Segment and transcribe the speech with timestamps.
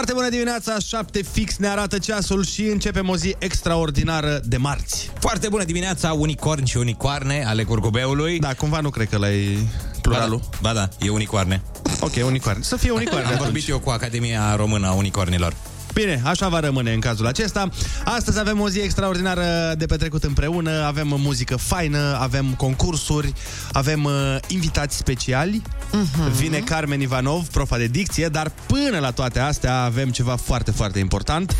[0.00, 5.10] Foarte bună dimineața, 7 fix ne arată ceasul și începem o zi extraordinară de marți.
[5.18, 8.38] Foarte bună dimineața, unicorn și unicoarne ale curcubeului.
[8.38, 9.68] Da, cumva nu cred că l-ai
[10.02, 10.40] pluralul.
[10.60, 11.62] Ba da, ba da e unicoarne.
[12.00, 12.62] Ok, unicoarne.
[12.62, 13.28] Să fie unicoarne.
[13.28, 15.54] Am vorbit eu cu Academia Română a Unicornilor.
[15.94, 17.68] Bine, așa va rămâne în cazul acesta.
[18.04, 23.32] Astăzi avem o zi extraordinară de petrecut împreună, avem muzică faină, avem concursuri,
[23.72, 25.62] avem uh, invitați speciali.
[25.62, 26.32] Uh-huh.
[26.36, 30.98] Vine Carmen Ivanov, profa de dicție, dar până la toate astea avem ceva foarte, foarte
[30.98, 31.56] important.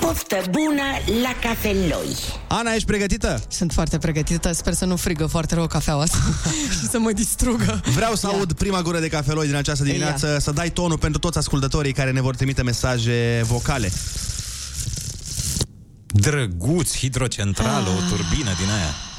[0.00, 0.82] Poftă bună
[1.22, 2.16] la cafeloi!
[2.48, 3.42] Ana, ești pregătită?
[3.48, 6.18] Sunt foarte pregătită, sper să nu frigă foarte rău cafeaua asta
[6.80, 7.80] și să mă distrugă.
[7.94, 8.36] Vreau să Ia.
[8.36, 10.38] aud prima gură de cafeloi din această dimineață, Ia.
[10.38, 13.92] să dai tonul pentru toți ascultătorii care ne vor trimite mesaje vocale.
[16.06, 17.96] Drăguț, hidrocentrală, ah.
[17.96, 19.09] o turbină din aia.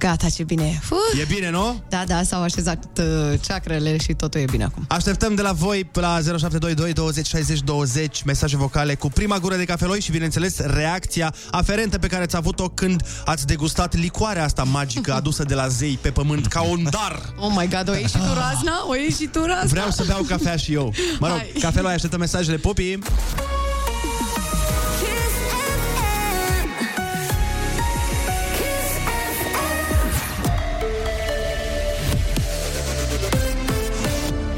[0.00, 1.20] Gata, ce bine e.
[1.20, 1.82] E bine, nu?
[1.88, 3.04] Da, da, s-au așezat uh,
[3.40, 4.84] ceacrele și totul e bine acum.
[4.88, 9.56] Așteptăm de la voi pe la 0722 20 60 20 mesaje vocale cu prima gură
[9.56, 14.64] de cafeloi și, bineînțeles, reacția aferentă pe care ați avut-o când ați degustat licoarea asta
[14.64, 17.34] magică adusă de la zei pe pământ ca un dar.
[17.36, 18.84] Oh my god, o ieși și tu razna?
[18.88, 19.64] O ieși și tu razna?
[19.66, 20.94] Vreau să beau cafea și eu.
[21.18, 22.98] Mă rog, cafeloi, așteptăm mesajele popii.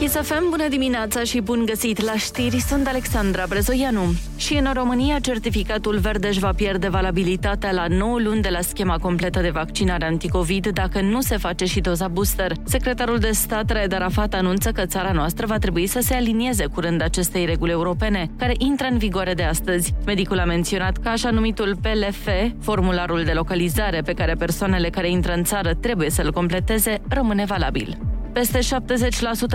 [0.02, 4.14] Kisafem, bună dimineața și bun găsit la știri, sunt Alexandra Brezoianu.
[4.36, 8.98] Și în România, certificatul verde își va pierde valabilitatea la 9 luni de la schema
[8.98, 12.52] completă de vaccinare anticovid dacă nu se face și doza booster.
[12.64, 17.02] Secretarul de stat, Raed Arafat, anunță că țara noastră va trebui să se alinieze curând
[17.02, 19.94] acestei reguli europene, care intră în vigoare de astăzi.
[20.06, 22.28] Medicul a menționat că așa numitul PLF,
[22.60, 27.98] formularul de localizare pe care persoanele care intră în țară trebuie să-l completeze, rămâne valabil.
[28.32, 28.58] Peste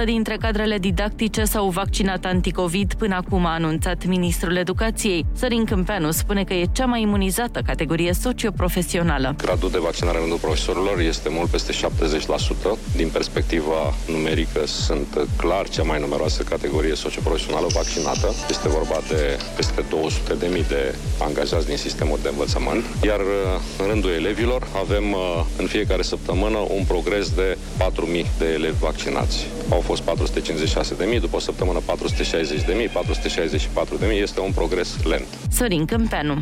[0.01, 5.25] 70% dintre cadrele didactice s-au vaccinat anticovid până acum, a anunțat ministrul educației.
[5.33, 9.35] Sărin Câmpeanu spune că e cea mai imunizată categorie socioprofesională.
[9.37, 11.77] Gradul de vaccinare în rândul profesorilor este mult peste 70%.
[12.95, 18.33] Din perspectiva numerică sunt clar cea mai numeroasă categorie socioprofesională vaccinată.
[18.49, 22.83] Este vorba de peste 200.000 de angajați din sistemul de învățământ.
[23.03, 23.19] Iar
[23.79, 25.15] în rândul elevilor avem
[25.57, 29.47] în fiecare săptămână un progres de 4.000 de elevi elevi vaccinați.
[29.69, 31.85] Au fost 456.000, după o săptămână 460.000,
[33.99, 35.27] 464.000, este un progres lent.
[35.51, 36.41] Sorin Câmpeanu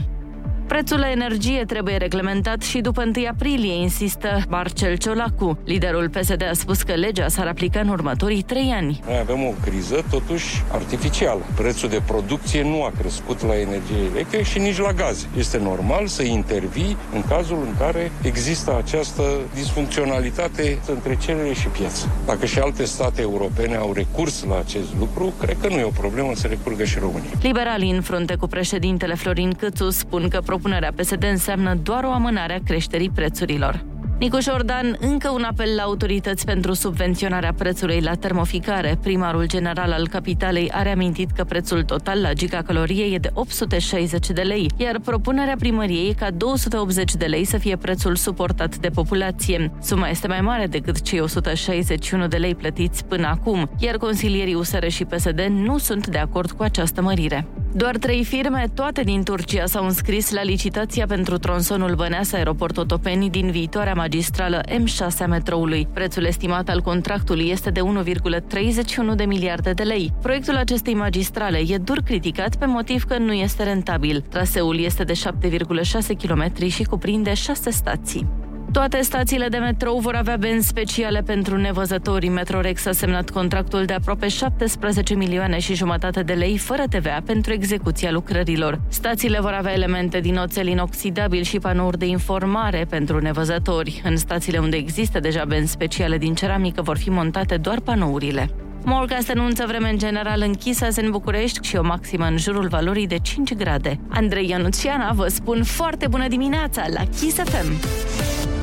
[0.68, 5.58] Prețul la energie trebuie reglementat și după 1 aprilie, insistă Marcel Ciolacu.
[5.66, 9.02] Liderul PSD a spus că legea s-ar aplica în următorii trei ani.
[9.06, 11.42] Noi avem o criză totuși artificială.
[11.56, 15.28] Prețul de producție nu a crescut la energie electrică și nici la gaz.
[15.38, 22.10] Este normal să intervii în cazul în care există această disfuncționalitate între cerere și piață.
[22.26, 26.00] Dacă și alte state europene au recurs la acest lucru, cred că nu e o
[26.00, 27.30] problemă să recurgă și România.
[27.42, 32.54] Liberalii în frunte cu președintele Florin Câțu spun că propunerea PSD înseamnă doar o amânare
[32.54, 33.95] a creșterii prețurilor.
[34.20, 38.98] Nicuș Jordan, încă un apel la autorități pentru subvenționarea prețului la termoficare.
[39.02, 44.42] Primarul general al capitalei a reamintit că prețul total la gigacalorie e de 860 de
[44.42, 49.72] lei, iar propunerea primăriei e ca 280 de lei să fie prețul suportat de populație.
[49.82, 54.88] Suma este mai mare decât cei 161 de lei plătiți până acum, iar consilierii USR
[54.88, 57.48] și PSD nu sunt de acord cu această mărire.
[57.74, 63.30] Doar trei firme, toate din Turcia, s-au înscris la licitația pentru tronsonul Băneasa Aeroport Otopeni
[63.30, 65.88] din viitoarea magistrală M6 a metroului.
[65.94, 70.14] Prețul estimat al contractului este de 1,31 de miliarde de lei.
[70.22, 74.22] Proiectul acestei magistrale e dur criticat pe motiv că nu este rentabil.
[74.30, 78.28] Traseul este de 7,6 km și cuprinde 6 stații.
[78.76, 82.28] Toate stațiile de metrou vor avea benzi speciale pentru nevăzători.
[82.28, 87.54] Metrorex a semnat contractul de aproape 17 milioane și jumătate de lei fără TVA pentru
[87.54, 88.80] execuția lucrărilor.
[88.88, 94.02] Stațiile vor avea elemente din oțel inoxidabil și panouri de informare pentru nevăzători.
[94.04, 98.50] În stațiile unde există deja benzi speciale din ceramică vor fi montate doar panourile.
[98.84, 103.08] Morga se anunță vreme în general închisă în București și o maximă în jurul valorii
[103.08, 104.00] de 5 grade.
[104.10, 108.54] Andrei Ionuțiana vă spun foarte bună dimineața la Kiss FM!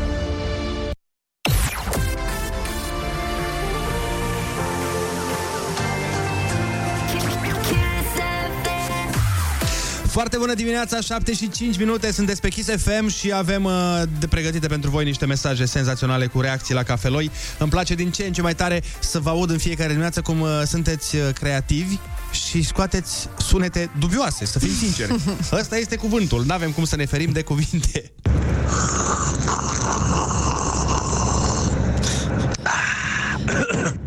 [10.12, 14.26] Foarte bună dimineața, 7 și 5 minute, sunteți pe Kiss FM și avem uh, de
[14.26, 17.30] pregătite pentru voi niște mesaje senzaționale cu reacții la cafeloi.
[17.58, 20.40] Îmi place din ce în ce mai tare să vă aud în fiecare dimineață cum
[20.40, 21.96] uh, sunteți uh, creativi
[22.32, 25.14] și scoateți sunete dubioase, să fim sinceri.
[25.60, 28.12] Ăsta este cuvântul, nu avem cum să ne ferim de cuvinte.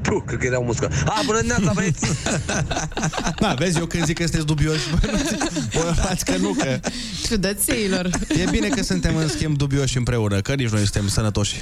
[0.05, 0.89] Puh, cred că erau muscă.
[1.05, 2.05] A, bună dimineața, băieți!
[3.39, 5.37] Da, vezi, eu când zic că sunteți dubioși, bă, nu zic,
[5.73, 6.79] bă, fați că nu, că...
[7.27, 8.09] Ciudățeilor.
[8.27, 11.55] E bine că suntem în schimb dubioși împreună, că nici noi suntem sănătoși.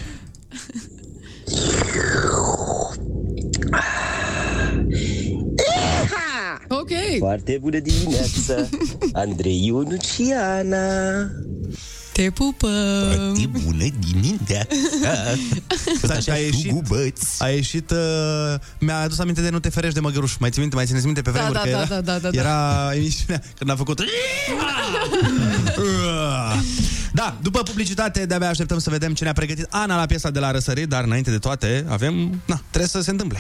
[6.68, 6.90] Ok.
[7.18, 8.68] Foarte bună dimineața,
[9.24, 10.06] Andrei Ionuț
[12.14, 12.30] și Ana.
[12.30, 13.36] Te pupăm.
[13.42, 14.68] E bună dimineața.
[16.04, 16.74] Stai, și a ieșit,
[17.40, 17.98] a ieșit uh,
[18.80, 20.36] mi-a adus aminte de Nu te ferești de măgăruș.
[20.36, 22.20] Mai ții minte, mai țineți minte pe Da, vremuri da, că da, era, da, da,
[22.20, 22.40] da, da.
[22.40, 24.02] era emisiunea când a făcut
[27.14, 30.52] Da, după publicitate de-abia așteptăm să vedem ce ne-a pregătit Ana la piesa de la
[30.52, 33.40] Răsărit, dar înainte de toate avem, na, trebuie să se întâmple.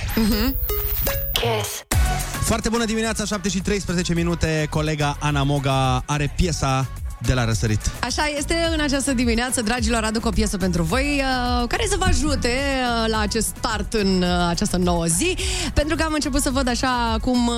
[2.41, 4.67] Foarte bună dimineața, 7 și 13 minute.
[4.69, 6.87] Colega Ana Moga are piesa
[7.25, 7.91] de la Răsărit.
[7.99, 11.21] Așa este în această dimineață, dragilor, aduc o piesă pentru voi
[11.61, 15.37] uh, care să vă ajute uh, la acest start în uh, această nouă zi,
[15.73, 17.53] pentru că am început să văd așa cum uh,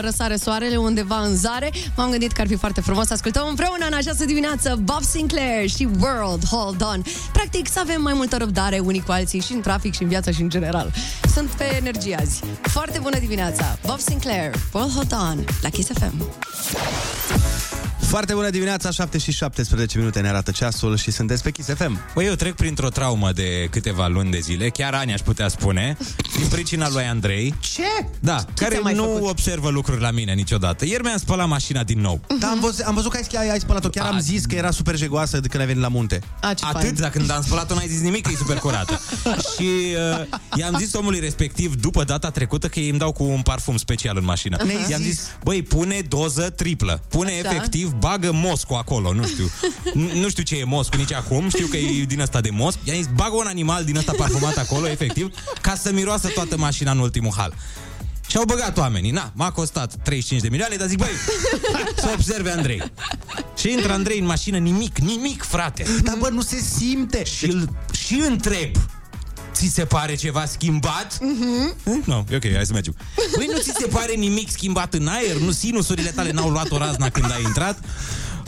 [0.00, 1.70] răsare soarele undeva în zare.
[1.96, 5.68] M-am gândit că ar fi foarte frumos să ascultăm împreună în această dimineață Bob Sinclair
[5.68, 7.02] și World Hold On.
[7.32, 10.30] Practic să avem mai multă răbdare unii cu alții și în trafic și în viață
[10.30, 10.92] și în general.
[11.34, 12.40] Sunt pe energie azi.
[12.60, 13.78] Foarte bună dimineața!
[13.86, 16.26] Bob Sinclair, World Hold On, la Kiss FM.
[18.08, 22.00] Foarte bună dimineața, 7 și 17 minute ne arată ceasul și sunteți pe Kiss FM.
[22.14, 25.96] Băi, eu trec printr-o traumă de câteva luni de zile, chiar ani aș putea spune,
[26.38, 27.54] din pricina lui Andrei.
[27.60, 28.06] Ce?
[28.20, 29.28] Da, care ți-a mai nu făcut?
[29.28, 30.84] observă lucruri la mine niciodată.
[30.84, 32.20] Ieri mi-am spălat mașina din nou.
[32.38, 33.88] Da, am văzut, am văzut că ai, ai, ai spălat-o.
[33.88, 36.20] Chiar am zis că era super jegoasă de când ai venit la munte.
[36.40, 36.94] A, ce Atât, fain.
[36.98, 39.00] dar când am spălat-o n-ai zis nimic că e super curată.
[39.54, 39.68] și
[40.20, 43.76] uh, i-am zis omului respectiv, după data trecută, că ei îmi dau cu un parfum
[43.76, 44.56] special în mașină.
[44.64, 45.14] Ne-ai I-am zis?
[45.14, 47.02] zis, băi, pune doză triplă.
[47.08, 47.54] Pune Așa.
[47.54, 49.50] efectiv, bagă moscul acolo, nu știu.
[49.90, 52.78] N- nu știu ce e moscul nici acum, știu că e din ăsta de mosc.
[52.84, 56.90] I-am zis, bagă un animal din ăsta parfumat acolo, efectiv, ca să miroasă toată mașina
[56.90, 57.54] în ultimul hal.
[58.26, 59.10] Și au băgat oamenii.
[59.10, 61.08] Na, m-a costat 35 de milioane, dar zic, băi,
[61.96, 62.82] să observe Andrei.
[63.56, 65.86] Și intră Andrei în mașină, nimic, nimic, frate.
[66.02, 67.24] Dar bă, nu se simte.
[67.24, 68.70] Și, îl, și întreb
[69.58, 71.18] Ți se pare ceva schimbat?
[71.18, 72.04] Mm-hmm.
[72.04, 72.96] Nu, e ok, hai să mergem.
[73.36, 75.36] Băi, nu ți se pare nimic schimbat în aer?
[75.36, 77.78] Nu sinusurile tale n-au luat o razna când ai intrat?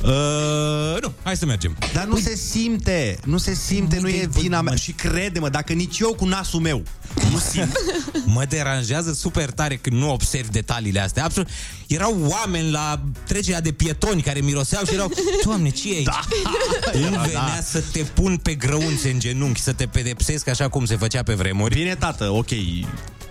[0.03, 1.77] Uh, nu, hai să mergem.
[1.93, 4.75] Dar nu se simte, nu se simte, nu e vina mea.
[4.75, 6.83] Și crede-mă, dacă nici eu cu nasul meu
[7.31, 7.77] nu simt.
[8.35, 11.25] Mă deranjează super tare când nu observ detaliile astea.
[11.25, 11.49] Absolut.
[11.87, 15.13] Erau oameni la trecerea de pietoni care miroseau și erau,
[15.45, 16.05] Doamne, ce e aici?
[16.05, 16.21] Da.
[16.93, 17.59] Îmi venea da.
[17.65, 21.35] să te pun pe grăunțe în genunchi, să te pedepsesc așa cum se făcea pe
[21.35, 21.75] vremuri.
[21.75, 22.51] Bine, tată, ok.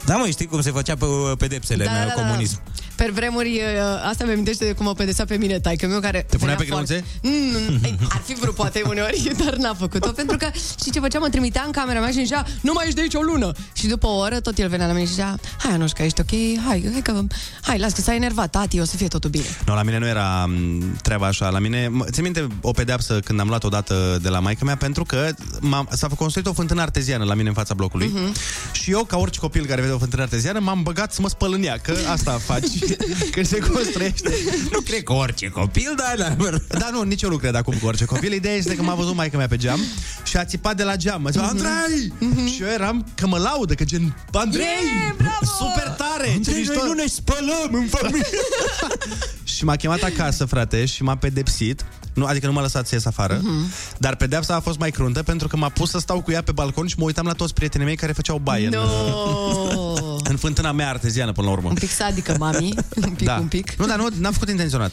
[0.05, 2.61] Da, mă, știi cum se făcea pe uh, pedepsele Da, în da, uh, da, da.
[2.99, 3.13] Comunism.
[3.13, 6.25] Pe vremuri, uh, asta mi amintește de cum mă pedesea pe mine taică meu care
[6.29, 10.11] Te punea venea pe foarte- Mm, ei, ar fi vrut poate uneori, dar n-a făcut-o
[10.11, 10.49] Pentru că,
[10.79, 11.19] știi ce făcea?
[11.19, 13.87] Mă trimitea în camera mea și zicea Nu mai ești de aici o lună Și
[13.87, 16.29] după o oră tot el venea la mine și zicea Hai, Anușca, ești ok?
[16.67, 17.21] Hai, hai că...
[17.61, 20.07] Hai, las că s-a enervat, tati, o să fie totul bine Nu, la mine nu
[20.07, 21.49] era m, treaba așa.
[21.49, 24.75] La mine, mă- țin minte o pedeapsă când am luat odată de la maica mea
[24.77, 25.29] pentru că
[25.59, 28.71] m-am, s-a construit o fântână arteziană la mine în fața blocului uh-huh.
[28.71, 31.53] și eu, ca orice copil care vede o fântână arteziană, m-am băgat să mă spăl
[31.53, 32.67] în ea, că asta faci
[33.31, 34.33] când se construiește.
[34.71, 36.35] Nu cred că orice copil, dar...
[36.67, 38.33] Da, nu, nici eu nu cred acum cu orice copil.
[38.33, 39.79] Ideea este că m-a văzut maica mea pe geam
[40.23, 41.25] și a țipat de la geam.
[41.25, 42.13] A zis, Andrei!
[42.55, 44.63] Și eu eram că mă laudă, că gen, Andrei!
[44.63, 45.45] Yeah, bravo!
[45.57, 46.25] Super tare!
[46.25, 48.25] ce Andrei, mișto!" noi nu ne spălăm în familie.
[49.59, 51.85] Și m-a chemat acasă, frate, și m-a pedepsit.
[52.13, 53.39] Nu, adică nu m-a lăsat să ies afară.
[53.39, 53.97] Uh-huh.
[53.97, 56.51] Dar pedeapsa a fost mai cruntă pentru că m-a pus să stau cu ea pe
[56.51, 59.93] balcon și mă uitam la toți prietenii mei care făceau baie în, No.
[60.31, 61.67] în fântâna mea arteziană până la urmă.
[61.69, 62.73] Un pic sadică, mami
[63.05, 63.37] Un pic, da.
[63.39, 64.91] un pic Nu, dar nu, n-am făcut intenționat.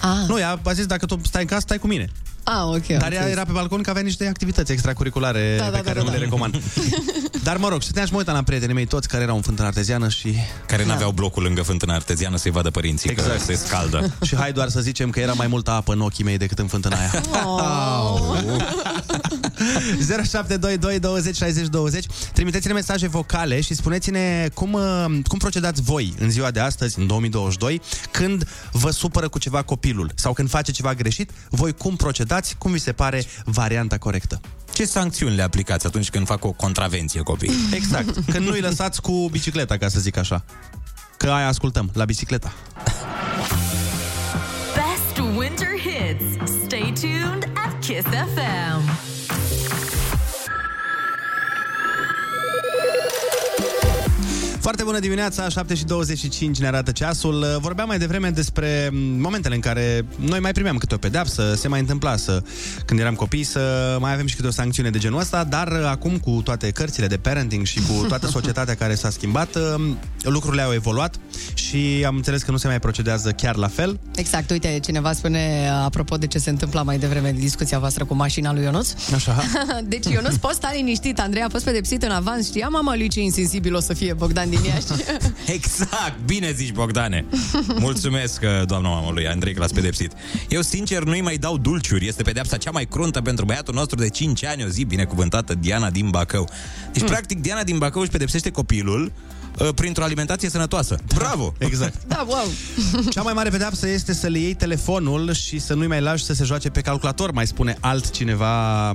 [0.00, 2.08] Ah, Nu, ea a zis dacă tu stai în casă, stai cu mine.
[2.56, 3.30] Ah ok Dar am ea înțeles.
[3.32, 6.10] era pe balcon că avea niște activități extracurriculare Da, pe da, da, care da, nu
[6.10, 6.22] le da.
[6.22, 6.62] recomand.
[7.42, 9.68] Dar mă rog, stăteam și mă uitam la prietenii mei toți care erau în fântână
[9.68, 10.34] arteziană și...
[10.66, 13.32] Care n-aveau blocul lângă fântâna arteziană să-i vadă părinții Exact.
[13.32, 14.12] că se scaldă.
[14.26, 16.66] Și hai doar să zicem că era mai multă apă în ochii mei decât în
[16.66, 17.10] fântâna aia.
[17.44, 18.36] Oh.
[20.24, 26.30] 0722 20 60 20 Trimiteți-ne mesaje vocale și spuneți-ne cum, uh, cum procedați voi în
[26.30, 27.80] ziua de astăzi, în 2022,
[28.10, 32.72] când vă supără cu ceva copilul sau când face ceva greșit, voi cum procedați, cum
[32.72, 34.40] vi se pare varianta corectă.
[34.72, 37.52] Ce sancțiuni le aplicați atunci când fac o contravenție copii?
[37.72, 40.44] Exact, când nu-i lăsați cu bicicleta, ca să zic așa.
[41.16, 42.52] Că aia ascultăm, la bicicleta.
[44.74, 46.50] Best winter hits.
[46.64, 48.69] Stay tuned at Kiss FM.
[54.60, 57.58] Foarte bună dimineața, 7 și 25 ne arată ceasul.
[57.60, 61.80] Vorbeam mai devreme despre momentele în care noi mai primeam câte o pedeapsă, se mai
[61.80, 62.42] întâmpla să,
[62.84, 66.18] când eram copii, să mai avem și câte o sancțiune de genul ăsta, dar acum
[66.18, 69.58] cu toate cărțile de parenting și cu toată societatea care s-a schimbat,
[70.22, 71.14] lucrurile au evoluat
[71.54, 74.00] și am înțeles că nu se mai procedează chiar la fel.
[74.14, 78.14] Exact, uite, cineva spune, apropo de ce se întâmpla mai devreme în discuția voastră cu
[78.14, 78.92] mașina lui Ionuț.
[79.14, 79.42] Așa.
[79.92, 83.20] deci Ionuț, poți sta liniștit, Andrei a fost pedepsit în avans, știa mama lui ce
[83.20, 84.84] insensibil o să fie Bogdan din Iași.
[85.56, 87.24] Exact, bine zici, Bogdane.
[87.78, 90.12] Mulțumesc, doamna mama lui Andrei, că l-ați pedepsit.
[90.48, 92.06] Eu, sincer, nu-i mai dau dulciuri.
[92.06, 95.90] Este pedeapsa cea mai cruntă pentru băiatul nostru de 5 ani, o zi binecuvântată, Diana
[95.90, 96.48] din Bacău.
[96.92, 97.08] Deci, mm.
[97.08, 99.12] practic, Diana din Bacău își pedepsește copilul
[99.58, 100.98] uh, printr-o alimentație sănătoasă.
[101.14, 101.54] Bravo!
[101.58, 101.94] Exact.
[102.08, 102.46] da, wow!
[103.14, 106.34] Cea mai mare pedeapsă este să le iei telefonul și să nu-i mai lași să
[106.34, 108.90] se joace pe calculator, mai spune altcineva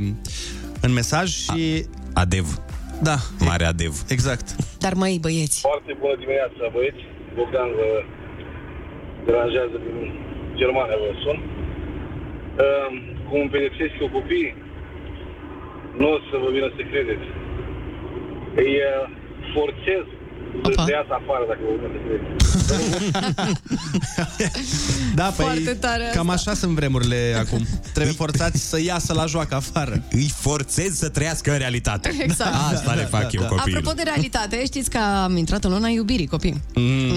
[0.80, 1.86] în mesaj și...
[2.14, 2.62] Adev.
[3.04, 3.18] Da.
[3.40, 3.94] Mare adev.
[4.10, 4.48] Exact.
[4.80, 5.60] Dar mai băieți.
[5.60, 7.04] Foarte bună dimineața, băieți.
[7.36, 8.04] Bogdan vă
[9.25, 9.98] deranjează din
[10.56, 11.38] Germania, vă sun.
[11.38, 12.90] Uh,
[13.30, 14.56] cum îmi pedepsesc eu copiii,
[15.98, 17.28] nu o să vă vină să credeți.
[18.56, 19.04] Îi uh,
[19.54, 20.06] forțez
[20.64, 22.44] să se iasă afară dacă vă vină să credeți.
[25.16, 26.50] Da, păi Foarte tare cam asta.
[26.52, 27.66] așa sunt vremurile acum.
[27.94, 30.04] Trebuie forțați să iasă la joacă afară.
[30.12, 32.16] Îi forțez să trăiască în realitate.
[32.28, 32.54] Exact.
[32.74, 33.80] Asta le fac eu copiilor.
[33.80, 36.62] Apropo de realitate, știți că am intrat în luna iubirii, copii.
[36.76, 37.14] Mm.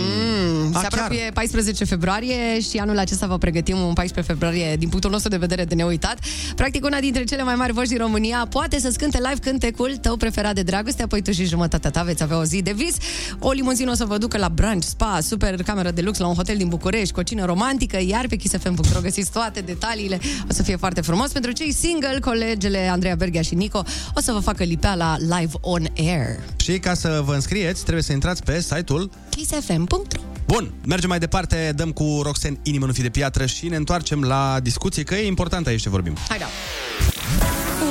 [0.73, 5.11] A, Se apropie 14 februarie și anul acesta vă pregătim un 14 februarie din punctul
[5.11, 6.18] nostru de vedere de neuitat.
[6.57, 10.16] Practic, una dintre cele mai mari voci din România poate să scânte live cântecul tău
[10.16, 12.97] preferat de dragoste, apoi tu și jumătatea ta veți avea o zi de vis.
[13.38, 16.35] O limuzină o să vă ducă la brunch, spa, super cameră de lux la un
[16.35, 20.18] hotel din București, cu o cină romantică, iar pe kissfm.ro găsiți toate detaliile.
[20.50, 21.32] O să fie foarte frumos.
[21.32, 23.82] Pentru cei single, colegele Andreea Berghia și Nico
[24.14, 26.38] o să vă facă lipeala live on air.
[26.56, 31.73] Și ca să vă înscrieți, trebuie să intrați pe site-ul kissfm.ro Bun, mergem mai departe,
[31.76, 35.26] dăm cu Roxen Inimă nu fi de piatră și ne întoarcem la discuție, că e
[35.26, 36.16] important aici ce vorbim.
[36.28, 36.47] Hai da!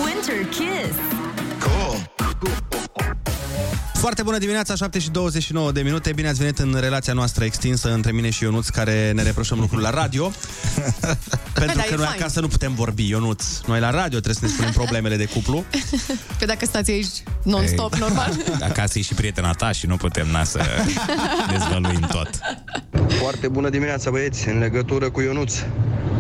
[0.06, 0.67] Winter Kiss.
[3.98, 6.12] Foarte bună dimineața, 7 și 29 de minute.
[6.14, 9.82] Bine ați venit în relația noastră extinsă între mine și Ionuț, care ne reproșăm lucruri
[9.82, 10.24] la radio.
[11.54, 12.20] Pentru dar că e noi fain.
[12.20, 13.44] acasă nu putem vorbi, Ionuț.
[13.68, 15.64] Noi la radio trebuie să ne spunem problemele de cuplu.
[16.40, 18.00] Pe dacă stați aici non-stop, Ei.
[18.00, 18.38] normal.
[18.62, 20.60] Acasă e și prietena ta și nu putem na să
[21.52, 22.30] dezvăluim tot.
[23.20, 25.54] Foarte bună dimineața, băieți, în legătură cu Ionuț.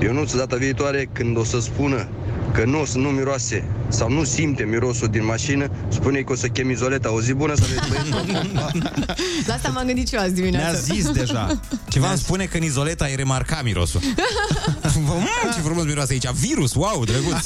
[0.01, 2.07] Ionuț, data viitoare, când o să spună
[2.53, 6.35] că nu o să nu miroase sau nu simte mirosul din mașină, spune că o
[6.35, 7.13] să chem izoleta.
[7.13, 8.53] O zi bună să aveți, băieți.
[9.47, 10.71] La asta m-am gândit și eu azi dimineața.
[10.71, 11.61] Ne-a zis deja.
[11.89, 14.01] Ceva îmi spune că în izoleta ai remarcat mirosul.
[14.95, 16.29] mm, ce frumos miroase aici.
[16.29, 17.45] Virus, wow, drăguț.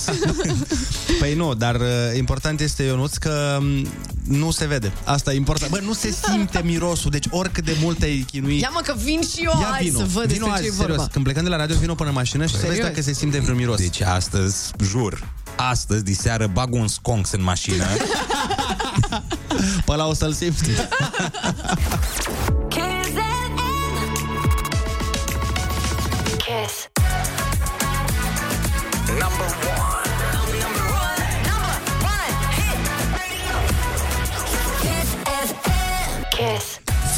[1.19, 3.87] Păi nu, dar uh, important este, Ionuț, că um,
[4.31, 4.91] nu se vede.
[5.03, 5.71] Asta e important.
[5.71, 8.59] Bă, nu se simte mirosul, deci oricât de mult ai chinui...
[8.59, 10.67] Ia mă că vin și eu Ia azi vino, să văd vino despre azi, ce
[10.67, 10.87] e serios.
[10.87, 11.07] vorba.
[11.11, 12.87] Când plecăm de la radio, vino până în mașină și să vezi Serios?
[12.89, 13.77] dacă se simte vreun miros.
[13.79, 17.85] Deci astăzi, jur, astăzi, diseară, bag un sconx în mașină.
[19.85, 20.63] Pe ăla o să-l simți.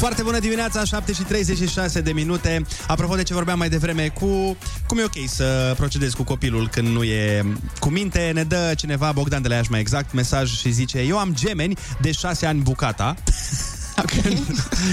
[0.04, 2.66] Foarte bună dimineața, 7 și 36 de minute.
[2.86, 4.56] Apropo de ce vorbeam mai devreme, cu
[4.86, 7.44] cum e ok să procedezi cu copilul când nu e
[7.78, 11.18] cu minte, ne dă cineva, Bogdan de la Iași mai exact, mesaj și zice Eu
[11.18, 13.14] am gemeni de 6 ani bucata.
[14.22, 14.38] Când,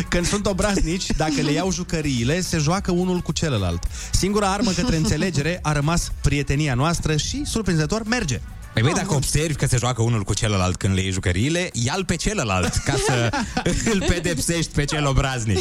[0.10, 3.84] când sunt obraznici, dacă le iau jucăriile, se joacă unul cu celălalt.
[4.12, 8.41] Singura armă către înțelegere a rămas prietenia noastră și, surprinzător, merge.
[8.74, 12.06] Păi băi, dacă observi că se joacă unul cu celălalt când le iei jucăriile, ia-l
[12.06, 13.30] pe celălalt ca să
[13.94, 15.58] îl pedepsești pe cel obraznic.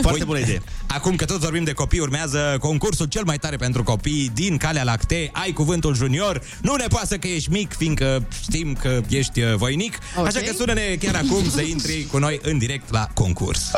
[0.00, 0.62] Foarte bună idee.
[0.86, 4.84] Acum că tot vorbim de copii, urmează concursul cel mai tare pentru copii din Calea
[4.84, 5.30] Lactee.
[5.32, 6.42] Ai cuvântul junior.
[6.60, 9.98] Nu ne pasă că ești mic, fiindcă știm că ești uh, voinic.
[10.16, 10.26] Ok.
[10.26, 13.70] Așa că sună-ne chiar acum să intri cu noi în direct la concurs.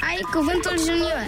[0.00, 1.26] Ai cuvântul junior.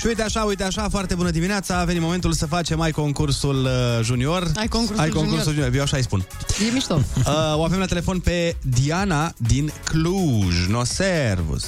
[0.00, 1.78] Și uite așa, uite așa, foarte bună dimineața.
[1.78, 3.70] A venit momentul să facem ai concursul uh,
[4.02, 4.50] junior.
[4.56, 5.54] Ai concursul ai concursul junior.
[5.54, 5.74] junior.
[5.74, 6.26] Eu așa îi spun.
[6.68, 7.00] E mișto.
[7.26, 10.66] Uh, o avem la telefon pe Diana din Cluj.
[10.68, 11.64] No servus.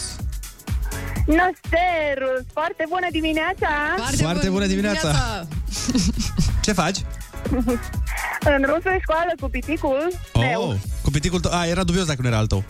[1.27, 3.69] Nosterus, foarte bună dimineața!
[4.17, 5.47] Foarte bună dimineața.
[6.61, 6.99] Ce faci?
[8.55, 10.01] În drum spre școală cu piticul
[10.35, 10.63] meu.
[10.69, 11.53] Oh, cu piticul tău...
[11.59, 12.63] A, era dubios dacă nu era al tău.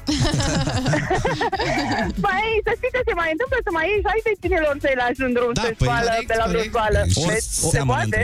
[2.27, 5.33] Păi, să știi că se mai întâmplă să mai ieși 60 tinilor să-i lași în
[5.37, 6.73] drum Da, să păi- școală, Corect, pe la vreo corect.
[6.75, 6.99] școală.
[7.25, 8.21] Ori- Deci, o- se poate.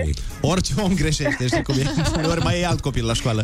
[0.53, 1.85] Orice om greșește, știi cum e.
[2.33, 3.41] Ori mai e alt copil la școală.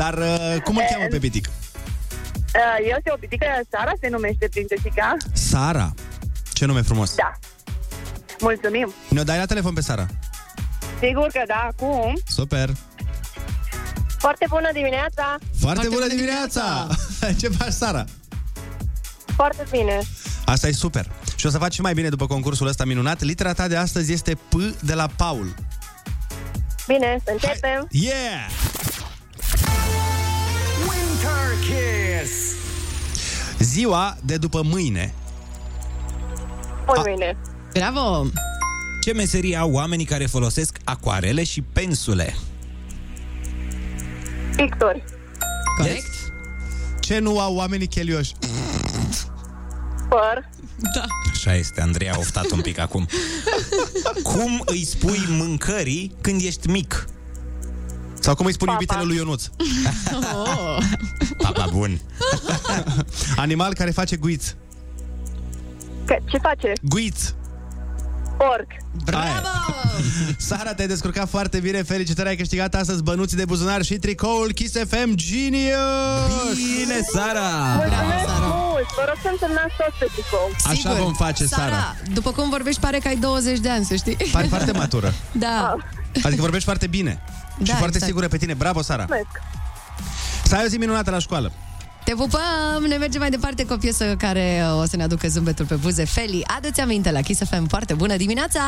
[0.00, 0.36] Dar uh,
[0.66, 1.44] cum îl cheamă pe pitic?
[1.48, 5.08] Uh, Este o pitică, Sara se numește prințesica.
[5.50, 5.86] Sara.
[6.56, 7.08] Ce nume frumos.
[7.22, 7.30] Da.
[8.40, 8.88] Mulțumim.
[9.08, 10.06] Ne-o dai la telefon pe Sara.
[11.00, 12.20] Sigur că da, acum.
[12.26, 12.70] Super.
[14.18, 15.38] Foarte bună dimineața.
[15.60, 16.86] Foarte, bună dimineața!
[17.40, 18.04] Ce faci, Sara?
[19.36, 20.00] Foarte bine.
[20.44, 21.10] Asta e super.
[21.36, 23.22] Și o să faci și mai bine după concursul ăsta minunat.
[23.22, 25.54] Litera ta de astăzi este P de la Paul.
[26.86, 27.88] Bine, să începem.
[27.90, 28.50] Yeah!
[30.80, 32.32] Winter Kiss.
[33.58, 35.14] Ziua de după mâine.
[36.86, 37.36] Poi mâine.
[37.72, 38.26] Bravo!
[39.00, 42.34] Ce meserie au oamenii care folosesc acoarele și pensule?
[44.56, 45.04] Pictori.
[45.76, 46.32] Corect?
[47.00, 48.32] Ce nu au oamenii chelioși?
[50.08, 50.48] Păr.
[50.94, 51.04] Da.
[51.30, 53.06] Așa este, Andrei a oftat un pic acum.
[54.32, 57.06] Cum îi spui mâncării când ești mic?
[58.20, 59.44] Sau cum îi spun iubitele lui Ionuț?
[60.34, 60.78] Oh.
[61.42, 62.00] Papa bun.
[63.36, 64.54] Animal care face guiț.
[66.04, 66.72] Că, ce face?
[66.82, 67.32] Guiț.
[68.38, 68.70] Porc.
[69.04, 69.48] Bravo!
[70.48, 71.82] Sara, te-ai descurcat foarte bine.
[71.82, 76.54] Felicitări, ai câștigat astăzi bănuții de buzunar și tricoul Kiss FM Genius!
[76.54, 77.48] Bine, Sara!
[77.74, 78.86] Mulțumesc mult.
[78.96, 80.50] Vă rog să întâlnați tot pe tricou.
[80.64, 81.62] Așa vom face, Sara.
[81.64, 84.16] Sara, după cum vorbești, pare că ai 20 de ani, să știi.
[84.32, 85.12] Pari foarte matură.
[85.32, 85.76] Da.
[86.22, 87.20] Adică vorbești foarte bine.
[87.58, 88.04] Da, și foarte exact.
[88.04, 88.54] sigură pe tine.
[88.54, 89.04] Bravo, Sara!
[89.08, 89.40] Mulțumesc.
[90.44, 91.52] Să ai o zi minunată la școală.
[92.08, 92.84] Te pupăm!
[92.86, 96.04] Ne mergem mai departe cu o piesă care o să ne aducă zâmbetul pe buze.
[96.04, 97.66] Feli, adu-ți aminte la Kiss FM.
[97.66, 98.60] Foarte bună dimineața!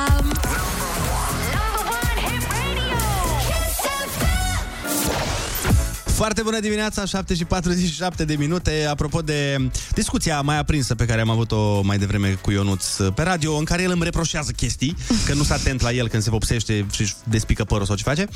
[6.20, 8.86] Foarte bună dimineața, 7 și 47 de minute.
[8.90, 13.56] Apropo de discuția mai aprinsă pe care am avut-o mai devreme cu Ionuț pe radio,
[13.56, 14.96] în care el îmi reproșează chestii,
[15.26, 18.02] că nu s-a atent la el când se vopsește și își despică părul sau ce
[18.02, 18.26] face.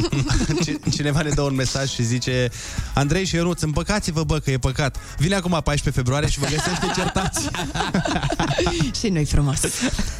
[0.64, 2.48] C- Cineva ne dă un mesaj și zice
[2.94, 4.96] Andrei și Ionuț, împăcați-vă, bă, că e păcat.
[5.18, 7.48] Vine acum 14 februarie și vă găsește certați.
[9.00, 9.60] și nu-i frumos.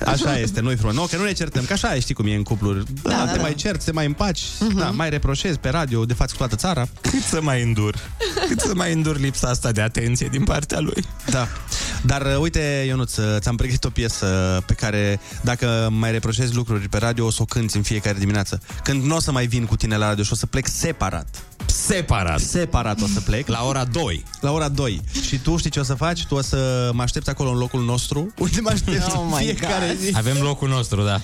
[0.04, 0.94] Așa este, nu-i frumos.
[0.94, 2.84] Nu, că nu ne certăm, că așa e, știi cum e în cupluri.
[3.02, 3.42] Da, da, te da.
[3.42, 4.76] mai cerți, te mai împaci, uh-huh.
[4.76, 6.88] da, mai reproșezi pe radio, de față cu toată țara.
[7.00, 7.94] Cât să mai îndur?
[8.48, 11.04] Cât să mai îndur lipsa asta de atenție din partea lui?
[11.30, 11.48] Da.
[12.02, 14.26] Dar uh, uite, Ionuț, uh, ți-am pregătit o piesă
[14.66, 18.60] pe care dacă mai reproșezi lucruri pe radio, o să o cânti în fiecare dimineață.
[18.82, 21.42] Când nu o să mai vin cu tine la radio și o să plec separat.
[21.66, 22.40] Separat.
[22.40, 23.48] Separat o să plec.
[23.48, 24.24] La ora 2.
[24.40, 25.00] La ora 2.
[25.26, 26.26] Și tu știi ce o să faci?
[26.26, 29.44] Tu o să mă aștepți acolo în locul nostru, unde mă aștepți Oh în my
[29.44, 29.98] fiecare God.
[29.98, 30.12] zi.
[30.16, 31.20] Avem locul nostru, da.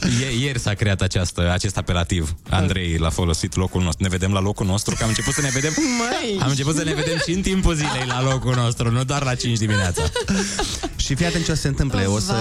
[0.20, 2.34] Ie- Ieri s-a creat această, acest apelativ.
[2.50, 4.02] Andrei l-a folosit locul nostru.
[4.02, 5.72] Ne vedem la locul nostru, că am început să ne vedem...
[5.98, 6.38] Măi!
[6.42, 9.34] Am început să ne vedem și în timpul zilei la locul nostru, nu doar la
[9.34, 10.02] 5 dimineața.
[10.96, 12.04] Și fii atent ce o să se întâmple.
[12.04, 12.34] O să,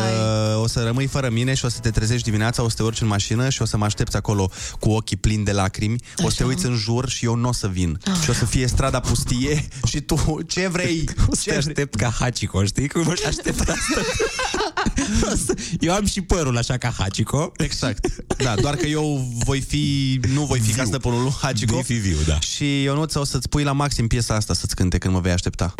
[0.62, 3.02] o să rămâi fără mine și o să te trezești dimineața, o să te urci
[3.02, 5.96] în mașină și o să mă aștepți acolo cu ochii plini de lacrimi.
[6.18, 8.00] O să te uiți în jur și eu nu o să vin.
[8.24, 11.10] Și o să fie strada pustie și tu ce vrei?
[11.28, 14.02] O să te aștept ca Hachiko, știi cum își aștept asta?
[15.24, 17.52] O să- Eu am și părul așa ca Hachiko.
[17.58, 18.08] Exact.
[18.38, 21.74] Da, doar că eu voi fi, nu voi fi ca stăpânul lui Hachiko.
[21.74, 22.40] Vei fi viu, da.
[22.40, 25.74] Și Ionuț o să-ți pui la maxim piesa asta să-ți cânte când mă vei aștepta.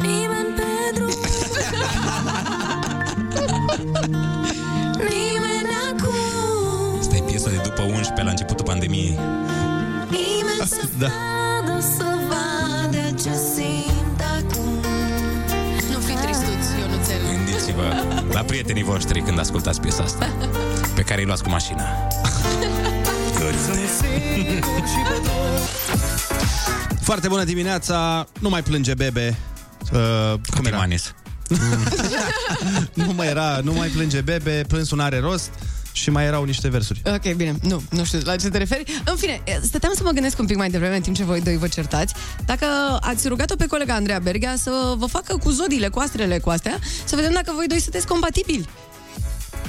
[0.00, 1.18] Nimeni pentru
[4.98, 9.18] Nimeni acum Asta e piesa de după 11, la începutul pandemiei.
[10.10, 11.06] Nimeni să Da.
[18.42, 20.28] La prietenii voștri când ascultați piesa asta,
[20.96, 21.82] pe care îi luați cu mașina.
[27.08, 29.36] Foarte bună dimineața, nu mai plânge bebe.
[29.92, 30.76] Uh, cum era?
[30.76, 31.14] Manis.
[32.94, 35.50] Nu mai era, nu mai plânge bebe, plânsul n-are rost
[35.92, 37.02] și mai erau niște versuri.
[37.06, 37.54] Ok, bine.
[37.62, 39.00] Nu, nu știu la ce te referi.
[39.04, 41.56] În fine, stăteam să mă gândesc un pic mai devreme, în timp ce voi doi
[41.56, 42.14] vă certați,
[42.46, 42.64] dacă
[43.00, 46.78] ați rugat-o pe colega Andreea Berghea să vă facă cu zodiile, cu astrele, cu astea,
[47.04, 48.68] să vedem dacă voi doi sunteți compatibili.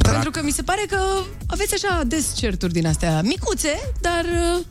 [0.01, 0.97] Pentru că mi se pare că
[1.47, 4.25] aveți așa des certuri din astea micuțe, dar...
[4.57, 4.63] uh,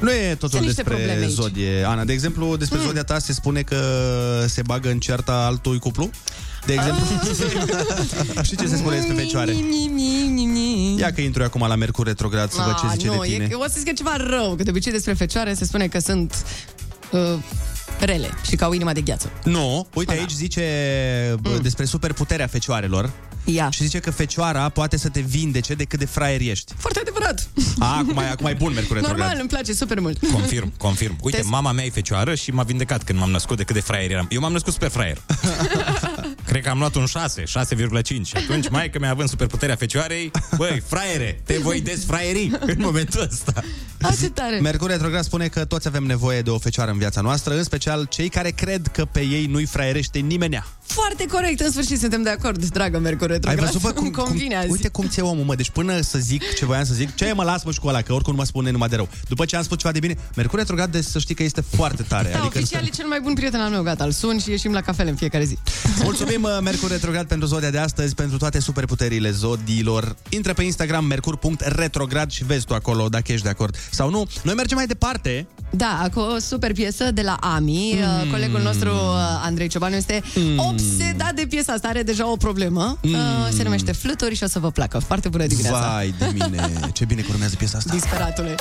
[0.00, 1.34] Nu e totul Sunt niște probleme despre aici.
[1.34, 2.04] zodie, Ana.
[2.04, 2.84] De exemplu, despre Mm.
[2.84, 3.78] zodia ta se spune că
[4.48, 6.10] se bagă în cearta altui cuplu.
[6.66, 7.04] De exemplu,
[8.48, 9.52] și ce se spune despre fecioare?
[9.52, 10.98] Ni, ni, ni, ni.
[10.98, 13.26] Ia că intru eu acum la Mercur retrograd să văd ce Ah, zice nu, de
[13.28, 13.48] tine.
[13.50, 15.86] E, o să zic că e ceva rău, că de obicei despre fecioare se spune
[15.88, 16.34] că sunt
[17.10, 17.20] uh,
[18.00, 19.30] rele și ca o inima de gheață.
[19.44, 20.62] Nu, uite aici zice
[21.34, 21.38] Mm.
[21.42, 23.10] bă, despre superputerea fecioarelor
[23.44, 23.70] Ia.
[23.70, 26.72] și zice că fecioara poate să te vindece de cât de fraier ești.
[26.76, 27.48] Foarte adevărat.
[27.78, 29.18] A, acum, e, acum e bun Mercur retrograd.
[29.18, 30.18] Normal, îmi place super mult.
[30.32, 31.16] Confirm, confirm.
[31.22, 33.80] Uite, Te- mama mea e fecioară și m-a vindecat când m-am născut de cât de
[33.80, 34.26] fraier eram.
[34.30, 35.22] Eu m-am născut super fraier.
[36.48, 37.46] Cred că am luat un 6, 6,5.
[38.24, 43.20] Și atunci, mai că mi-a având superputerea fecioarei, băi, fraiere, te voi desfraieri în momentul
[43.30, 43.62] ăsta.
[44.00, 44.58] A, ce tare.
[44.60, 48.06] Mercur retrograd spune că toți avem nevoie de o fecioară în viața noastră, în special
[48.10, 50.66] cei care cred că pe ei nu-i fraierește nimenea.
[50.86, 53.64] Foarte corect, în sfârșit suntem de acord, dragă Mercur Ai retrograd.
[53.64, 54.70] văzut, bă, cum, Îmi convine cum, azi.
[54.70, 57.42] uite cum ți omul, mă, deci până să zic ce voiam să zic, ce mă
[57.44, 59.08] las mă și cu ăla, că oricum nu mă spune numai de rău.
[59.28, 62.02] După ce am spus ceva de bine, Mercur retrograd, de să știi că este foarte
[62.02, 62.30] tare.
[62.32, 64.72] Da, adică oficial e cel mai bun prieten al meu, gata, îl sun și ieșim
[64.72, 65.58] la cafele în fiecare zi.
[66.02, 70.16] Mulțumim, uh, Mercur Retrograd, pentru zodia de astăzi, pentru toate superputerile zodiilor.
[70.28, 74.26] Intră pe Instagram mercur.retrograd și vezi tu acolo dacă ești de acord sau nu.
[74.42, 75.46] Noi mergem mai departe.
[75.76, 77.94] Da, cu o super piesă de la Ami.
[77.94, 78.24] Mm.
[78.24, 78.30] Mm.
[78.30, 80.58] Colegul nostru, uh, Andrei Ciobanu, este mm.
[80.58, 82.98] obsedat de piesa asta, are deja o problemă.
[83.02, 83.10] Mm.
[83.10, 83.56] Mm.
[83.56, 84.98] Se numește Fluturi și o să vă placă.
[84.98, 85.90] Foarte bună dimineața.
[85.92, 87.92] Vai de mine, ce bine că urmează piesa asta.
[87.92, 88.54] Disperatule.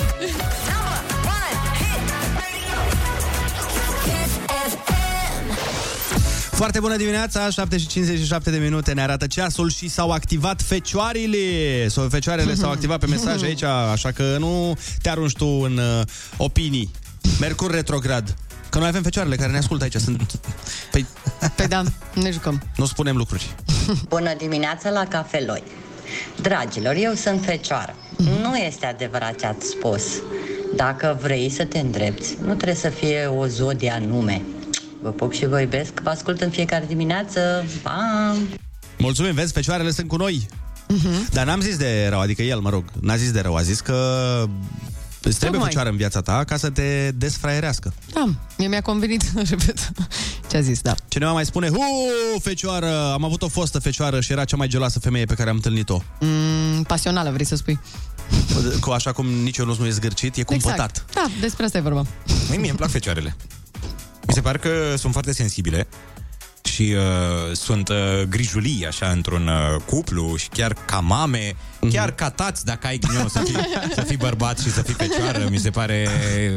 [6.63, 11.37] Foarte bună dimineața, 7 și 57 de minute ne arată ceasul și s-au activat fecioarele.
[11.87, 16.01] Sau fecioarele s-au activat pe mesaj aici, așa că nu te arunci tu în uh,
[16.37, 16.91] opinii.
[17.39, 18.35] Mercur retrograd.
[18.69, 19.95] Că noi avem fecioarele care ne ascultă aici.
[19.95, 20.39] Sunt...
[20.91, 21.05] Păi,
[21.55, 21.83] Păi da,
[22.13, 22.61] ne jucăm.
[22.77, 23.55] nu spunem lucruri.
[24.07, 25.63] Bună dimineața la cafeloi.
[26.41, 27.95] Dragilor, eu sunt fecioară.
[28.41, 30.03] Nu este adevărat ce ați spus.
[30.75, 34.41] Dacă vrei să te îndrepți, nu trebuie să fie o zodie anume.
[35.01, 37.65] Vă pup și vă iubesc, vă ascult în fiecare dimineață.
[37.81, 38.35] Pa!
[38.97, 40.45] Mulțumim, vezi, fecioarele sunt cu noi.
[41.31, 43.79] Dar n-am zis de rău, adică el, mă rog, n-a zis de rău, a zis
[43.79, 43.97] că
[45.23, 45.67] îți trebuie Tocmai.
[45.67, 47.93] fecioară în viața ta ca să te desfraierească.
[48.13, 49.91] Da, mie mi-a convenit, repet,
[50.49, 50.95] ce a zis, da.
[51.07, 51.81] Cineva mai spune, hu,
[52.41, 55.55] fecioară, am avut o fostă fecioară și era cea mai geloasă femeie pe care am
[55.55, 56.01] întâlnit-o.
[56.19, 57.79] Mm, pasională, vrei să spui.
[58.81, 60.97] Cu așa cum nici eu nu e zgârcit, e cumpătat.
[60.97, 61.13] Exact.
[61.13, 62.05] Da, despre asta e vorba.
[62.47, 63.35] Măi, mie îmi plac fecioarele.
[64.27, 65.87] Mi se pare că sunt foarte sensibile
[66.73, 67.95] și uh, sunt uh,
[68.29, 71.55] grijulii așa într-un uh, cuplu și chiar ca mame,
[71.91, 73.55] chiar ca tați dacă ai ghinionul să fii,
[73.95, 76.07] să fii bărbat și să fii fecioară, mi se pare...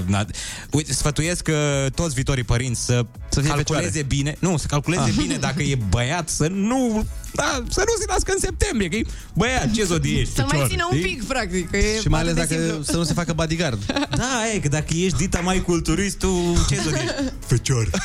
[0.06, 0.24] Na...
[0.70, 4.06] Uite, sfătuiesc uh, toți viitorii părinți să, să fie calculeze fecioare.
[4.08, 5.14] bine, nu, să calculeze Ah.
[5.16, 9.02] bine dacă e băiat, să nu da, să nu se nască în septembrie, că e
[9.34, 10.34] băiat, ce zodie ești?
[10.34, 11.10] Să mai fecioară, țină un știi?
[11.10, 12.84] pic, practic, că e Și mai ales atât de dacă simplu.
[12.92, 13.82] să nu se facă bodyguard.
[14.16, 17.32] Da, e, că dacă ești dita mai culturist, tu ce zodie ești?
[17.50, 17.88] Fecioară.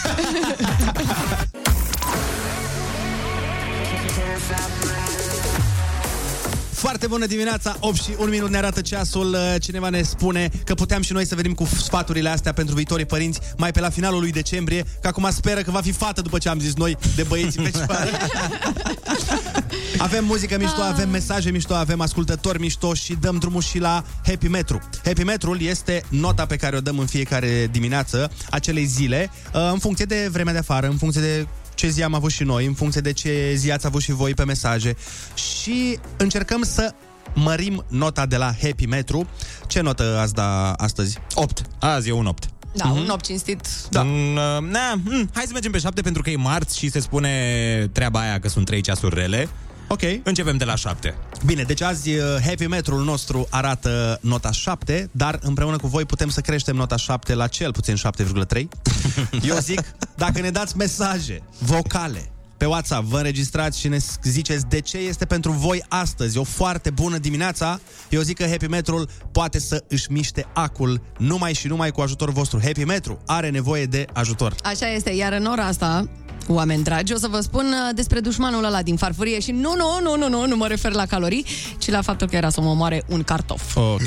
[6.82, 9.34] Foarte bună dimineața, 8 și 1 minut ne arată ceasul.
[9.34, 13.06] Uh, Cineva ne spune că puteam și noi să venim cu sfaturile astea pentru viitorii
[13.06, 16.38] părinți mai pe la finalul lui decembrie, că acum speră că va fi fată după
[16.38, 18.10] ce am zis noi de băieții fecioare.
[19.98, 24.48] Avem muzică mișto, avem mesaje mișto, avem ascultători mișto și dăm drumul și la Happy
[24.48, 24.80] Metru.
[25.04, 29.80] Happy Metrul este nota pe care o dăm în fiecare dimineață acelei zile, uh, în
[29.80, 31.48] funcție de vremea de afară, în funcție de
[31.82, 34.34] ce zi am avut și noi, în funcție de ce zi ați avut și voi
[34.34, 34.96] pe mesaje
[35.34, 36.94] și încercăm să
[37.34, 39.28] mărim nota de la Happy Metru.
[39.68, 41.18] Ce notă ați da astăzi?
[41.34, 41.62] 8.
[41.80, 42.50] Azi e un 8.
[42.74, 43.68] Da, un nop cinstit.
[43.90, 44.02] Da.
[44.02, 47.00] Un, uh, na, hm, hai să mergem pe 7 pentru că e marți și se
[47.00, 49.50] spune treaba aia că sunt 3 ceasuri rele.
[49.92, 50.02] Ok.
[50.24, 51.16] Începem de la 7.
[51.46, 56.30] Bine, deci azi uh, Happy Metrul nostru arată nota 7, dar împreună cu voi putem
[56.30, 58.64] să creștem nota 7 la cel puțin 7,3.
[59.50, 59.82] Eu zic,
[60.16, 65.26] dacă ne dați mesaje vocale pe WhatsApp, vă înregistrați și ne ziceți de ce este
[65.26, 70.12] pentru voi astăzi o foarte bună dimineața, eu zic că Happy Metrul poate să își
[70.12, 72.60] miște acul numai și numai cu ajutorul vostru.
[72.64, 74.56] Happy Metru are nevoie de ajutor.
[74.64, 76.10] Așa este, iar în ora asta,
[76.54, 80.00] oameni dragi, o să vă spun uh, despre dușmanul ăla din farfurie și nu, nu,
[80.02, 81.46] nu, nu, nu, nu mă refer la calorii,
[81.78, 83.76] ci la faptul că era să mă omoare un cartof.
[83.76, 84.02] Ok.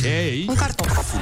[0.46, 1.14] Un cartof.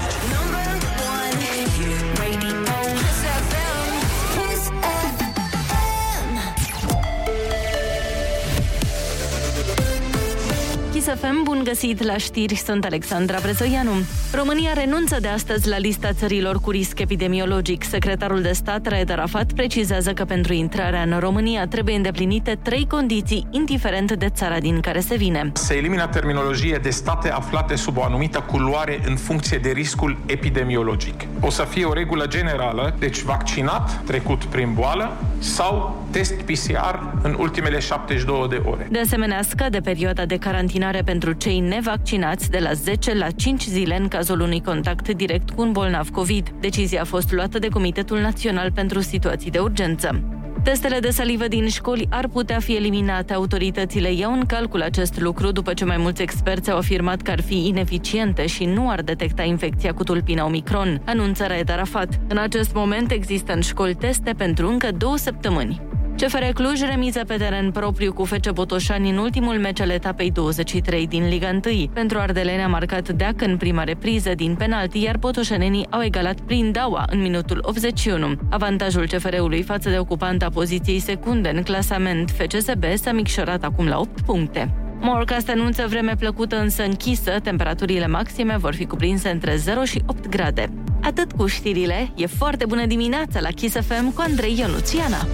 [11.02, 13.90] Kiss FM, bun găsit la știri, sunt Alexandra Brezoianu.
[14.34, 17.84] România renunță de astăzi la lista țărilor cu risc epidemiologic.
[17.84, 23.46] Secretarul de stat, Raed Arafat, precizează că pentru intrarea în România trebuie îndeplinite trei condiții,
[23.50, 25.52] indiferent de țara din care se vine.
[25.54, 31.26] Se elimină terminologie de state aflate sub o anumită culoare în funcție de riscul epidemiologic.
[31.40, 37.36] O să fie o regulă generală, deci vaccinat, trecut prin boală sau test PCR în
[37.38, 38.88] ultimele 72 de ore.
[38.90, 43.96] De asemenea, scade perioada de carantinare pentru cei nevaccinați de la 10 la 5 zile
[43.96, 46.48] în cazul unui contact direct cu un bolnav COVID.
[46.60, 50.22] Decizia a fost luată de Comitetul Național pentru Situații de Urgență.
[50.62, 53.32] Testele de salivă din școli ar putea fi eliminate.
[53.32, 57.40] Autoritățile iau în calcul acest lucru după ce mai mulți experți au afirmat că ar
[57.40, 62.20] fi ineficiente și nu ar detecta infecția cu tulpina Omicron, anunță Raed Arafat.
[62.28, 65.80] În acest moment există în școli teste pentru încă două săptămâni.
[66.16, 71.06] CFR Cluj remiză pe teren propriu cu FC Botoșani în ultimul meci al etapei 23
[71.06, 71.86] din Liga 1.
[71.92, 76.72] Pentru Ardelene a marcat Deac în prima repriză din penalti, iar botoșanenii au egalat prin
[76.72, 78.34] Daua în minutul 81.
[78.50, 84.20] Avantajul CFR-ului față de ocupanta poziției secunde în clasament FCSB s-a micșorat acum la 8
[84.20, 84.74] puncte.
[85.00, 90.28] Morcast anunță vreme plăcută însă închisă, temperaturile maxime vor fi cuprinse între 0 și 8
[90.28, 90.72] grade.
[91.02, 95.26] Atât cu știrile, e foarte bună dimineața la Kiss FM cu Andrei Ionuțiana.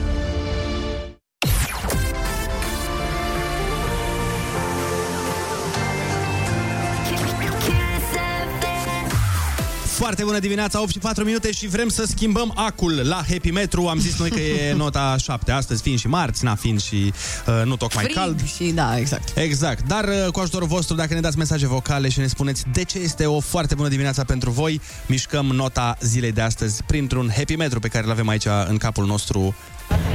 [9.98, 13.86] Foarte bună dimineața, 8 și 4 minute și vrem să schimbăm acul la Happy Metru.
[13.86, 17.12] Am zis noi că e nota 7 astăzi, fiind și marți, na, fiind și
[17.46, 18.46] uh, nu tocmai Frig cald.
[18.46, 19.36] și da, exact.
[19.36, 22.84] Exact, dar uh, cu ajutorul vostru, dacă ne dați mesaje vocale și ne spuneți de
[22.84, 27.56] ce este o foarte bună dimineața pentru voi, mișcăm nota zilei de astăzi printr-un Happy
[27.56, 29.54] Metru pe care îl avem aici în capul nostru.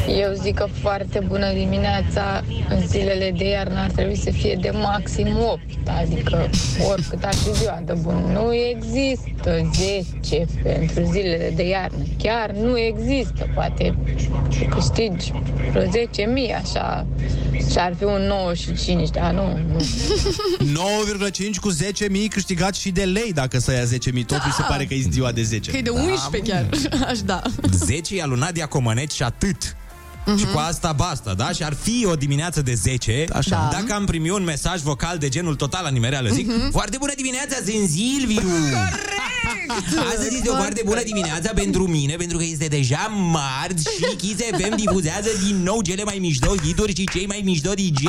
[0.08, 4.70] Eu zic că foarte bună dimineața în zilele de iarnă ar trebui să fie de
[4.70, 5.62] maxim 8,
[6.02, 6.50] adică
[6.92, 8.30] oricât ar fi ziua de bun.
[8.34, 13.98] Nu există 10 pentru zilele de iarnă, chiar nu există, poate
[14.58, 15.32] să câștigi
[15.72, 15.92] vreo 10.000
[16.62, 17.06] așa
[17.72, 19.80] și ar fi un 9 și 5, dar nu, nu.
[19.80, 21.78] 9,5 cu 10.000
[22.30, 24.26] câștigat și de lei dacă să ia 10.000.
[24.26, 25.72] Tot mi se pare că e ziua de 10.
[25.72, 26.70] Că e de 11 chiar,
[27.10, 27.42] aș da.
[27.72, 29.76] 10 i-a lunat Diacomăneți și atât.
[30.26, 30.38] Mhm.
[30.38, 31.52] Și cu asta basta, da?
[31.52, 33.50] Și ar fi o dimineață de 10 Așa.
[33.72, 33.80] Da.
[33.80, 36.72] Dacă am primit un mesaj vocal de genul total animereală Zic, Mhm.
[36.72, 38.42] foarte bună dimineața, sunt Silviu
[40.14, 44.42] Astăzi este o foarte bună dimineața pentru mine Pentru că este deja marți Și Kiss
[44.58, 48.04] FM difuzează din nou cele mai mișto hituri și cei mai mișto DJ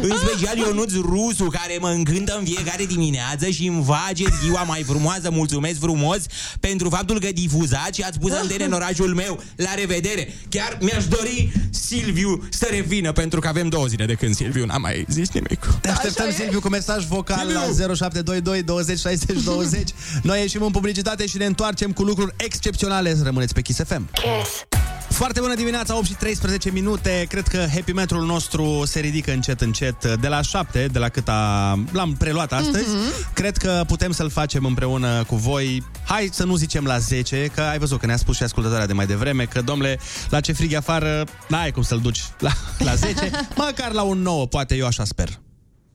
[0.00, 4.82] În special Ionuț Rusu Care mă încântă în fiecare dimineață Și îmi face ziua mai
[4.82, 6.16] frumoasă Mulțumesc frumos
[6.60, 11.06] pentru faptul că difuzați Și ați pus antene în orașul meu La revedere Chiar mi-aș
[11.06, 15.30] dori Silviu să revină Pentru că avem două zile de când Silviu n-a mai zis
[15.30, 17.60] nimic Te așteptăm, Silviu, cu mesaj vocal la
[17.94, 19.90] 0722 20 60 20.
[20.22, 23.16] Noi ieșim în publicitate și ne întoarcem cu lucruri excepționale.
[23.22, 24.10] Rămâneți pe Kiss FM.
[24.12, 24.66] Kiss.
[25.10, 27.26] Foarte bună dimineața, 8 și 13 minute.
[27.28, 31.28] Cred că happy metrul nostru se ridică încet, încet de la 7, de la cât
[31.28, 32.88] a, l-am preluat astăzi.
[32.88, 33.32] Mhm.
[33.34, 35.82] Cred că putem să-l facem împreună cu voi.
[36.04, 38.92] Hai să nu zicem la 10, că ai văzut că ne-a spus și ascultătoarea de
[38.92, 42.94] mai devreme că, domnule, la ce frig e afară, n-ai cum să-l duci la, la
[42.94, 45.28] 10, măcar la un 9, poate eu așa sper.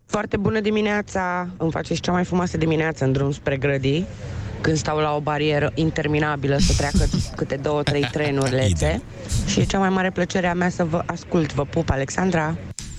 [0.05, 1.47] Foarte bună dimineața!
[1.57, 4.05] Îmi faceți cea mai frumoasă dimineață în drum spre grădii,
[4.65, 9.01] când stau la o barieră interminabilă să treacă câte două, trei trenuri lețe.
[9.45, 11.53] Și e cea mai mare plăcere a mea să vă ascult.
[11.53, 12.55] Vă pup, Alexandra!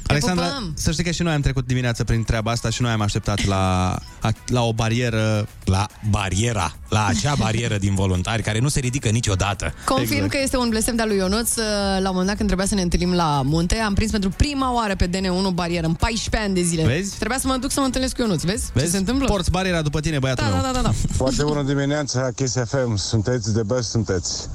[0.07, 3.01] Alexandra, să știi că și noi am trecut dimineața prin treaba asta și noi am
[3.01, 5.49] așteptat la, a, la o barieră.
[5.65, 9.75] La bariera, la acea barieră din voluntari care nu se ridică niciodată.
[9.85, 10.31] Confirm exact.
[10.31, 11.55] că este un blestem de-al lui Ionuț.
[11.57, 14.75] La un moment dat când trebuia să ne întâlnim la munte, am prins pentru prima
[14.75, 16.85] oară pe DN1 barieră în 14 ani de zile.
[16.85, 17.17] Vezi?
[17.17, 18.71] Trebuia să mă duc să mă întâlnesc cu Ionuț, vezi?
[18.73, 18.85] Vezi?
[18.85, 19.27] Ce se întâmplă?
[19.27, 20.63] Porți bariera după tine, băiatul Da, meu.
[20.63, 20.93] da, da, da.
[21.13, 22.97] Foarte bună dimineața, Kiss FM.
[22.97, 24.49] Sunteți de best, sunteți.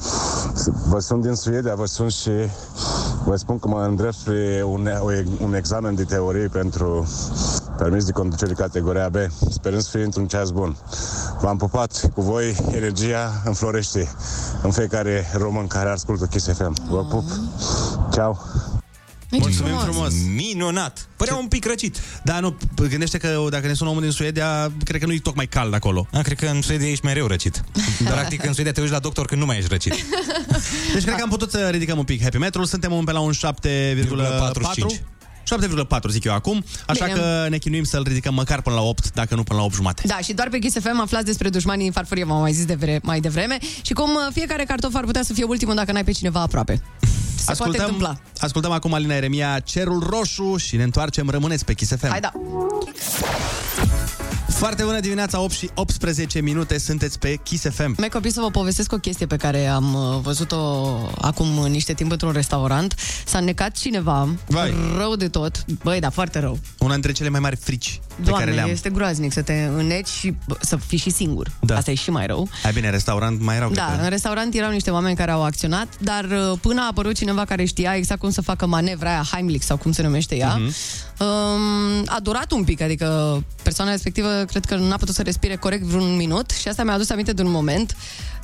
[0.87, 2.29] Vă sun din Suedia, vă sun și
[3.25, 4.89] vă spun că mă îndrept spre un,
[5.43, 7.07] un examen de teorie pentru
[7.77, 9.15] permis de conducere categoria B,
[9.49, 10.77] sperând să fie într-un ceas bun.
[11.41, 14.09] V-am pupat cu voi, energia înflorește
[14.63, 16.75] în fiecare român care ascultă Kiss FM.
[16.89, 17.25] Vă pup!
[18.13, 18.39] Ceau!
[19.31, 20.13] Mulțumim frumos.
[20.35, 21.07] Minunat!
[21.17, 21.97] Părea un pic răcit.
[22.23, 22.57] Da, nu,
[22.89, 26.07] gândește că dacă ne sună omul din Suedia, cred că nu e tocmai cald acolo.
[26.11, 27.63] A, cred că în Suedia ești mereu răcit.
[28.11, 29.93] Practic, în Suedia te uiți la doctor când nu mai ești răcit.
[30.93, 32.65] Deci cred că am putut să ridicăm un pic happy metrul.
[32.65, 33.41] Suntem pe la un 7,4
[35.59, 37.17] 7,4 zic eu acum, așa Bine.
[37.19, 40.01] că ne chinuim să-l ridicăm măcar până la 8, dacă nu până la 8 jumate.
[40.05, 42.73] Da, și doar pe Kiss FM aflați despre dușmanii în farfurie, v-am mai zis de
[42.73, 46.03] vre- mai devreme, și cum uh, fiecare cartof ar putea să fie ultimul dacă n-ai
[46.03, 46.81] pe cineva aproape.
[47.35, 48.17] Se poate întâmpla.
[48.39, 52.09] ascultăm acum Alina Eremia, Cerul Roșu și ne întoarcem, rămâneți pe Kiss FM.
[52.09, 52.31] Hai da!
[54.61, 57.95] Foarte bună dimineața, 8 și 18 minute, sunteți pe Kiss FM.
[57.97, 60.57] Mai copii să vă povestesc o chestie pe care am uh, văzut-o
[61.21, 62.95] acum niște timp într-un restaurant.
[63.25, 64.73] S-a necat cineva Vai.
[64.97, 65.65] rău de tot.
[65.83, 66.59] Băi, da, foarte rău.
[66.79, 68.69] Una dintre cele mai mari frici pe Doamne, care le-am.
[68.69, 71.51] este groaznic să te înneci și bă, să fii și singur.
[71.59, 71.77] Da.
[71.77, 72.49] Asta e și mai rău.
[72.63, 75.43] Hai bine, restaurant mai erau Da, cred în că- restaurant erau niște oameni care au
[75.43, 79.23] acționat, dar uh, până a apărut cineva care știa exact cum să facă manevra aia,
[79.31, 80.73] Heimlich sau cum se numește ea, Mhm.
[81.19, 85.83] um, a durat un pic, adică persoana respectivă cred că n-a putut să respire corect
[85.83, 87.95] vreun minut și asta mi-a adus aminte de un moment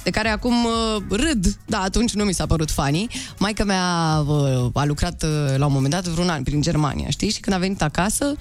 [0.04, 3.08] de care acum uh, râd, da, atunci nu mi s-a părut funny.
[3.38, 7.30] Maica mea uh, a lucrat uh, la un moment dat vreun an prin Germania, știi?
[7.30, 8.36] Și când a venit acasă,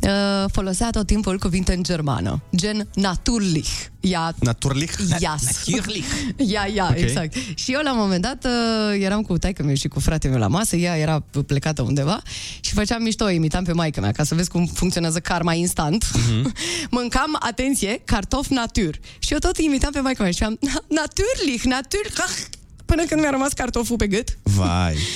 [0.00, 0.10] uh,
[0.52, 3.68] folosea tot timpul cuvinte în germană, gen naturlich.
[4.00, 4.92] Ia, Naturlich?
[5.20, 5.42] Ias.
[5.66, 6.06] Naturlich.
[6.36, 6.90] Ia, ia, Ok.
[6.90, 7.02] okay.
[7.02, 7.34] exact.
[7.54, 10.42] Și eu la un moment dat uh, eram cu taică meu și cu fratele meu
[10.42, 12.22] la masă, ea era plecată undeva
[12.60, 16.04] și făceam mișto, imitam pe maică mea, ca să vezi cum funcționează karma instant.
[16.14, 16.52] Mhm.
[16.90, 18.98] Mâncam, atenție, cartof natur.
[19.18, 22.46] Și eu tot imitam pe maică mea și am naturlich, naturlich,
[22.84, 24.38] până când mi-a rămas cartoful pe gât.
[24.42, 24.96] Vai.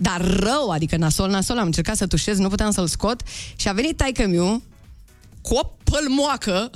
[0.00, 3.20] Dar rău, adică nasol, nasol, am încercat să tușez, nu puteam să-l scot
[3.56, 4.62] și a venit taică meu
[5.42, 6.70] cu o pălmoacă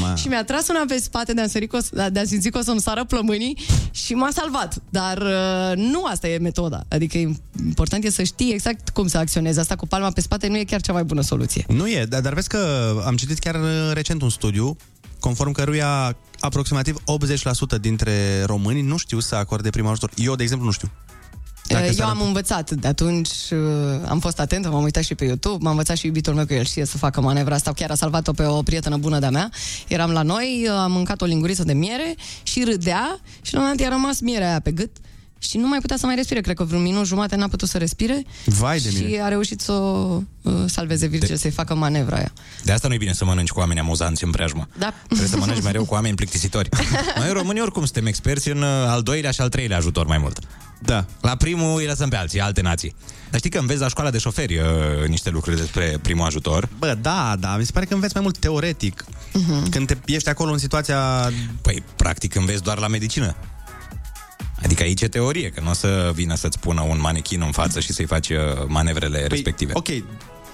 [0.00, 0.14] Ma.
[0.20, 2.48] și mi-a tras una pe spate de a, sări că o, să- de a simți
[2.48, 3.58] că o să-mi sară plămânii
[3.90, 4.76] și m-a salvat.
[4.90, 6.82] Dar uh, nu asta e metoda.
[6.88, 7.32] Adică e
[7.64, 9.58] important e să știi exact cum să acționezi.
[9.58, 11.64] Asta cu palma pe spate nu e chiar cea mai bună soluție.
[11.68, 14.76] Nu e, dar, dar vezi că am citit chiar uh, recent un studiu
[15.26, 16.96] conform căruia aproximativ
[17.76, 20.10] 80% dintre români nu știu să acorde primul ajutor.
[20.14, 20.90] Eu, de exemplu, nu știu.
[21.66, 23.58] Dacă Eu s-ar am învățat de atunci, uh,
[24.08, 26.64] am fost atentă, m-am uitat și pe YouTube, m-am învățat și iubitul meu că el
[26.64, 29.50] știe să facă manevra asta, chiar a salvat-o pe o prietenă bună de-a mea.
[29.88, 33.64] Eram la noi, uh, am mâncat o linguriță de miere și râdea și la un
[33.64, 34.90] moment dat i-a rămas mierea aia pe gât
[35.48, 37.78] și nu mai putea să mai respire, cred că vreun minut jumate n-a putut să
[37.78, 39.22] respire Vai de și mine.
[39.22, 42.32] a reușit să o uh, salveze Virgil, să-i facă manevra aia.
[42.64, 44.68] De asta nu e bine să mănânci cu oameni amuzanți în preajmă.
[44.78, 44.92] Da.
[45.06, 46.68] Trebuie să mănânci mereu cu oameni plictisitori.
[47.20, 50.38] Noi românii oricum suntem experți în uh, al doilea și al treilea ajutor mai mult.
[50.82, 51.04] Da.
[51.20, 52.94] La primul îi lăsăm pe alții, alte nații.
[53.30, 56.68] Dar știi că înveți la școala de șoferi uh, niște lucruri despre primul ajutor?
[56.78, 59.04] Bă, da, da, mi se pare că înveți mai mult teoretic.
[59.32, 59.68] Mhm.
[59.68, 61.30] Când te, ești acolo în situația...
[61.62, 63.36] Păi, practic înveți doar la medicină.
[64.62, 67.80] Adică aici e teorie, că nu o să vină să-ți pună un manechin în față
[67.80, 69.72] și să-i faci uh, manevrele păi, respective.
[69.74, 69.88] Ok,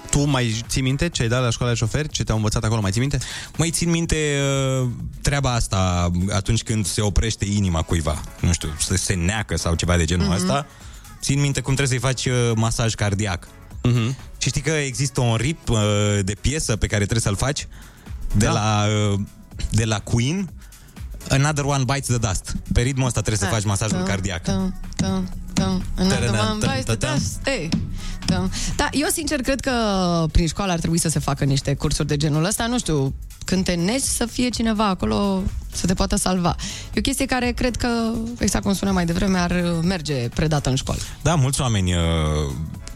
[0.09, 2.07] tu mai ții minte ce ai dat la școala de șoferi?
[2.09, 2.81] Ce te-au învățat acolo?
[2.81, 3.17] Mai ții minte?
[3.57, 4.39] Mai țin minte
[4.81, 4.87] uh,
[5.21, 8.21] treaba asta atunci când se oprește inima cuiva.
[8.39, 10.33] Nu știu, să se neacă sau ceva de genul Mhm.
[10.35, 10.41] mm-hmm.
[10.41, 10.65] ăsta.
[11.21, 13.47] Țin minte cum trebuie să-i faci uh, masaj cardiac.
[13.83, 14.15] Mhm.
[14.37, 15.77] Și știi că există un rip uh,
[16.21, 17.67] de piesă pe care trebuie să-l faci
[18.35, 18.51] de, Da.
[18.51, 19.19] la, uh,
[19.69, 20.49] de la Queen
[21.29, 22.53] Another One Bites the Dust.
[22.73, 24.43] Pe ritmul ăsta trebuie să faci masajul Da, cardiac.
[24.43, 25.79] da, da, da.
[25.97, 27.15] Another Tadadam, one bites the tadadam.
[27.17, 27.47] dust.
[27.47, 27.69] Ei,
[28.25, 28.47] da.
[28.75, 29.71] da, eu sincer cred că
[30.31, 32.65] prin școală ar trebui să se facă niște cursuri de genul ăsta.
[32.67, 33.13] Nu știu,
[33.45, 36.55] când te neci să fie cineva acolo să te poată salva.
[36.93, 37.87] E o chestie care cred că,
[38.39, 40.99] exact cum spuneam mai devreme, ar merge predată în școală.
[41.21, 41.99] Da, mulți oameni uh,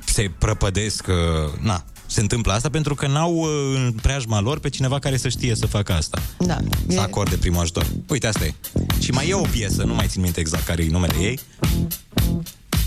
[0.06, 4.70] se prăpădesc, uh, na, se întâmplă asta pentru că n-au uh, în preajma lor pe
[4.70, 6.22] cineva care să știe să facă asta.
[6.38, 6.58] Da.
[6.88, 7.86] Să acorde primul ajutor.
[8.10, 8.54] Uite, asta e.
[9.00, 11.39] Și mai e o piesă, nu mai țin minte exact care e numele ei,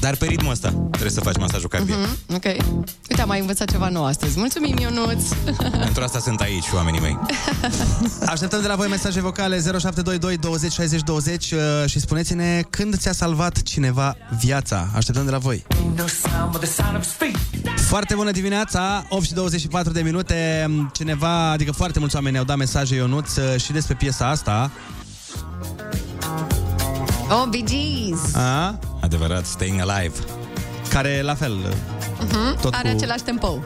[0.01, 1.99] dar pe ritmul ăsta trebuie să faci masajul cardiac.
[1.99, 2.45] Mhm, ok.
[3.09, 4.39] Uite, am mai învățat ceva nou astăzi.
[4.39, 5.23] Mulțumim, Ionuț!
[5.85, 7.19] Pentru asta sunt aici și oamenii mei.
[8.27, 13.13] Așteptăm de la voi mesaje vocale 0722 20 60 20 uh, și spuneți-ne când ți-a
[13.13, 14.89] salvat cineva viața.
[14.95, 15.65] Așteptăm de la voi.
[17.77, 20.71] Foarte bună dimineața, 8 și 24 de minute.
[20.93, 24.71] Cineva, adică foarte mulți oameni ne-au dat mesaje, Ionuț, uh, și despre piesa asta.
[27.31, 28.35] Oh, Bee Gees!
[28.35, 28.79] A?
[29.15, 30.15] Adevărat, Staying Alive.
[30.89, 31.75] Care, la fel,
[32.21, 32.61] Uh-huh.
[32.61, 33.59] Tot Are cu- același tempo.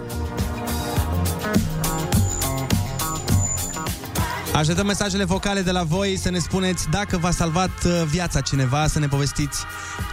[4.54, 8.86] Așteptăm mesajele vocale de la voi să ne spuneți dacă v-a salvat uh, viața cineva,
[8.86, 9.64] să ne povestiți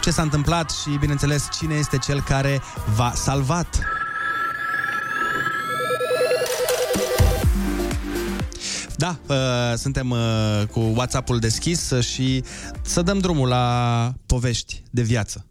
[0.02, 2.62] ce s-a întâmplat și, bineînțeles, cine este cel care
[2.96, 3.78] v-a salvat.
[9.02, 12.44] Da, uh, suntem uh, cu WhatsApp-ul deschis uh, și
[12.82, 15.46] să dăm drumul la povești de viață.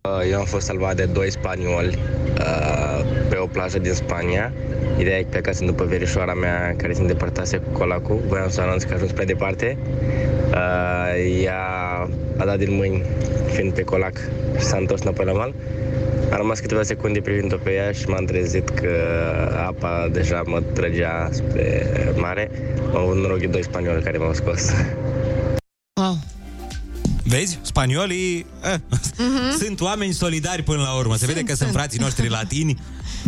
[0.00, 1.98] Uh, Eu am fost salvat de doi spanioli
[2.38, 4.52] uh, pe o plajă din Spania.
[4.98, 8.20] Ideea e că plecasem după verișoara mea care se îndepărtase cu colacul.
[8.26, 9.78] Voiam să anunț că a ajuns prea departe.
[10.50, 11.62] Uh, ea
[12.36, 13.02] a dat din mâini
[13.52, 14.16] fiind pe colac
[14.58, 15.54] și s-a întors înapoi la mal.
[16.30, 18.90] Am rămas câteva secunde privind-o pe ea și m-am trezit că
[19.66, 21.86] apa deja mă trăgea spre
[22.16, 22.50] mare.
[22.94, 24.72] Am avut noroc de doi spanioli care m-au scos.
[27.30, 27.38] Wow.
[27.38, 27.58] Vezi?
[27.62, 28.74] Spaniolii eh,
[29.18, 29.56] Mhm.
[29.64, 31.16] sunt oameni solidari până la urmă.
[31.16, 32.78] Se vede că sunt frații noștri latini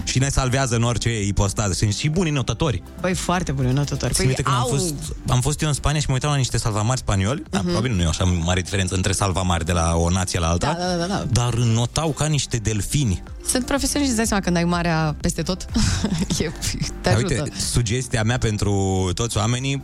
[0.04, 1.72] și ne salvează în orice ipostază.
[1.72, 2.82] Sunt și buni notători.
[3.00, 4.14] Băi, foarte buni notători.
[4.14, 4.94] Țin minte când am au- fost,
[5.28, 7.40] am fost eu în Spania și mă uitam la niște salvamari spanioli.
[7.42, 7.50] Uh-huh.
[7.50, 10.76] Da, probabil nu e așa mare diferență între salvamari de la o nație la alta.
[10.78, 11.26] Da, da, da, da.
[11.32, 13.22] Dar notau ca niște delfini.
[13.46, 15.64] Sunt profesioniști, îți dai seama când ai marea peste tot.
[16.38, 16.50] e, te
[17.02, 17.34] Dar ajută.
[17.42, 19.82] uite, sugestia mea pentru toți oamenii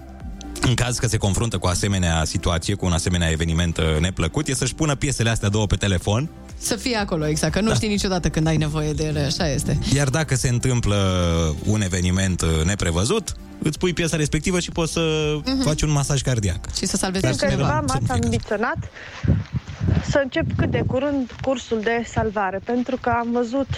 [0.61, 4.48] în caz că se confruntă cu o asemenea situație, cu un asemenea eveniment uh, neplăcut,
[4.48, 7.75] e să-și pună piesele astea două pe telefon Să fie acolo, exact, că nu da.
[7.75, 9.79] știi niciodată când ai nevoie de ele, așa este.
[9.94, 10.96] Iar dacă se întâmplă
[11.65, 15.63] un eveniment uh, neprevăzut, îți pui piesa respectivă și poți să Mhm.
[15.63, 16.75] faci un masaj cardiac.
[16.77, 18.77] Și să salvezi Dar În cineva câțiva să nu m-ați ambiționat
[20.11, 23.69] să încep cât de curând cursul de salvare, pentru că am văzut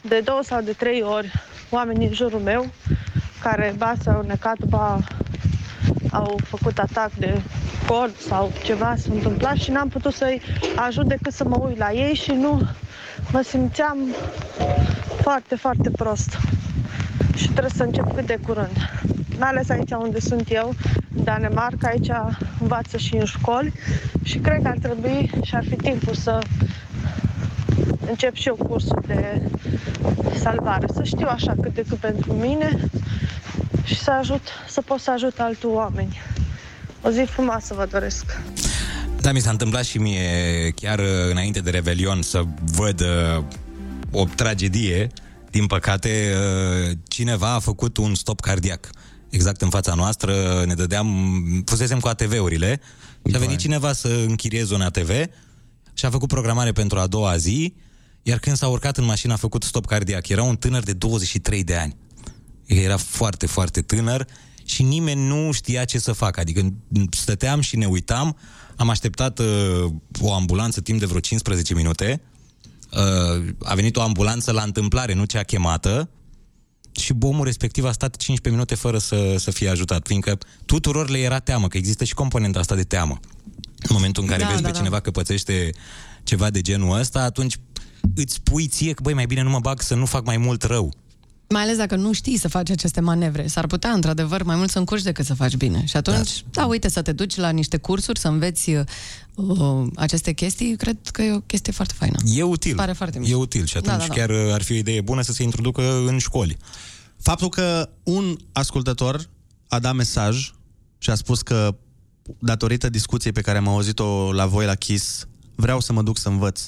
[0.00, 1.32] de două sau de trei ori
[1.70, 2.70] oameni în jurul meu
[3.42, 4.98] care ba s-au necat, ba
[6.10, 7.40] au făcut atac de
[7.86, 10.40] cord sau ceva s-a întâmplat și n-am putut să-i
[10.76, 12.60] ajut decât să mă uit la ei și nu
[13.32, 13.98] mă simțeam
[15.20, 16.38] foarte, foarte prost.
[17.36, 18.76] Și trebuie să încep cât de curând.
[19.38, 20.74] Mai ales aici unde sunt eu,
[21.16, 22.10] în Danemarca, aici
[22.60, 23.72] învață și în școli
[24.22, 26.38] și cred că ar trebui și ar fi timpul să
[28.08, 29.42] încep și eu cursul de
[30.34, 32.76] salvare, să știu așa cât de cât pentru mine
[33.88, 36.20] și să ajut, să pot să ajut altul oameni.
[37.02, 38.24] O zi frumoasă vă doresc!
[39.20, 43.44] Da, mi s-a întâmplat și mie chiar uh, înainte de Revelion să văd uh,
[44.10, 45.10] o tragedie.
[45.50, 48.90] Din păcate, uh, cineva a făcut un stop cardiac.
[49.28, 52.80] Exact în fața noastră, ne dădeam, fusesem cu ATV-urile
[53.28, 55.10] și a venit cineva să închirieze un ATV
[55.94, 57.74] și a făcut programare pentru a doua zi,
[58.22, 60.28] iar când s-a urcat în mașină a făcut stop cardiac.
[60.28, 61.96] Era un tânăr de 23 de ani.
[62.68, 64.26] Era foarte, foarte tânăr
[64.64, 66.40] și nimeni nu știa ce să facă.
[66.40, 66.72] Adică
[67.10, 68.36] stăteam și ne uitam,
[68.76, 69.46] am așteptat uh,
[70.20, 72.22] o ambulanță timp de vreo 15 minute,
[72.92, 76.10] uh, a venit o ambulanță la întâmplare, nu cea chemată,
[76.92, 81.18] și omul respectiv a stat 15 minute fără să, să fie ajutat, fiindcă tuturor le
[81.18, 83.20] era teamă, că există și componenta asta de teamă.
[83.56, 84.78] În momentul în care Da, vezi da, pe da.
[84.78, 85.70] cineva că pățește
[86.22, 87.58] ceva de genul ăsta, atunci
[88.14, 90.62] îți spui ție că, băi, mai bine nu mă bag să nu fac mai mult
[90.62, 90.94] rău.
[91.48, 93.46] Mai ales dacă nu știi să faci aceste manevre.
[93.46, 95.84] S-ar putea, într-adevăr, mai mult să încurci decât să faci bine.
[95.86, 98.84] Și atunci, da, uite, să te duci la niște cursuri, să înveți uh,
[99.34, 102.16] uh, aceste chestii, cred că e o chestie foarte faină.
[102.24, 102.74] E util.
[102.74, 103.36] Pare foarte E mișto.
[103.36, 104.14] util și atunci Da, da, da.
[104.14, 106.56] chiar uh, ar fi o idee bună să se introducă în școli.
[107.20, 109.28] Faptul că un ascultător
[109.68, 110.52] a dat mesaj
[110.98, 111.76] și a spus că
[112.38, 116.28] datorită discuției pe care am auzit-o la voi la Kiss, vreau să mă duc să
[116.28, 116.60] învăț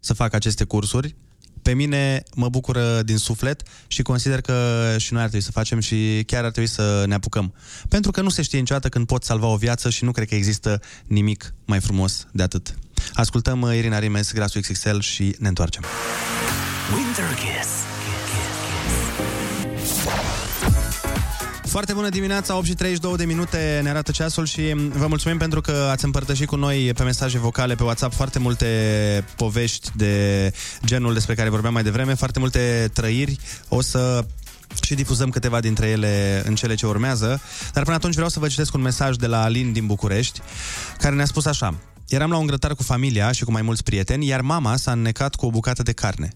[0.00, 1.14] să fac aceste cursuri,
[1.64, 4.54] pe mine mă bucură din suflet și consider că
[4.98, 7.54] și noi ar trebui să facem și chiar ar trebui să ne apucăm.
[7.88, 10.34] Pentru că nu se știe niciodată când poți salva o viață și nu cred că
[10.34, 12.74] există nimic mai frumos de atât.
[13.12, 15.84] Ascultăm uh, Irina Rimes, Grasul XXL și ne întoarcem.
[16.94, 17.73] Winter Kiss.
[21.74, 25.60] Foarte bună dimineața, 8 și 32 de minute ne arată ceasul și vă mulțumim pentru
[25.60, 28.66] că ați împărtășit cu noi pe mesaje vocale pe WhatsApp foarte multe
[29.36, 30.52] povești de
[30.84, 33.38] genul despre care vorbeam mai devreme, foarte multe trăiri.
[33.68, 34.24] O să
[34.82, 37.40] și difuzăm câteva dintre ele în cele ce urmează.
[37.72, 40.40] Dar până atunci vreau să vă citesc un mesaj de la Alin din București,
[40.98, 41.74] care ne-a spus așa.
[42.08, 45.34] Eram la un grătar cu familia și cu mai mulți prieteni, iar mama s-a înnecat
[45.34, 46.30] cu o bucată de carne.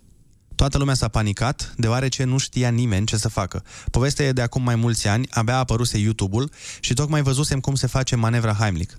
[0.58, 3.64] Toată lumea s-a panicat, deoarece nu știa nimeni ce să facă.
[3.90, 6.50] Povestea e de acum mai mulți ani, abia a apăruse YouTube-ul
[6.80, 8.92] și tocmai văzusem cum se face manevra Heimlich.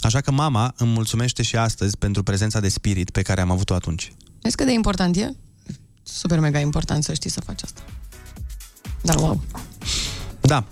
[0.00, 3.74] Așa că mama îmi mulțumește și astăzi pentru prezența de spirit pe care am avut-o
[3.74, 4.12] atunci.
[4.40, 5.30] Vezi cât de important e?
[6.02, 7.82] Super mega important să știi să faci asta.
[9.02, 9.42] Dar wow.
[10.40, 10.64] Da,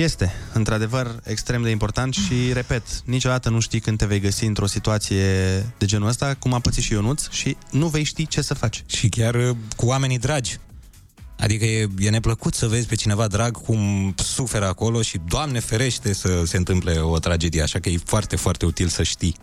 [0.00, 4.66] este, într-adevăr, extrem de important și, repet, niciodată nu știi când te vei găsi într-o
[4.66, 5.24] situație
[5.78, 8.84] de genul ăsta, cum a pățit și Ionuț, și nu vei ști ce să faci.
[8.86, 10.58] Și chiar uh, cu oamenii dragi.
[11.38, 16.12] Adică e, e neplăcut să vezi pe cineva drag cum suferă acolo și, Doamne ferește,
[16.12, 17.62] să se întâmple o tragedie.
[17.62, 19.36] Așa că e foarte, foarte util să știi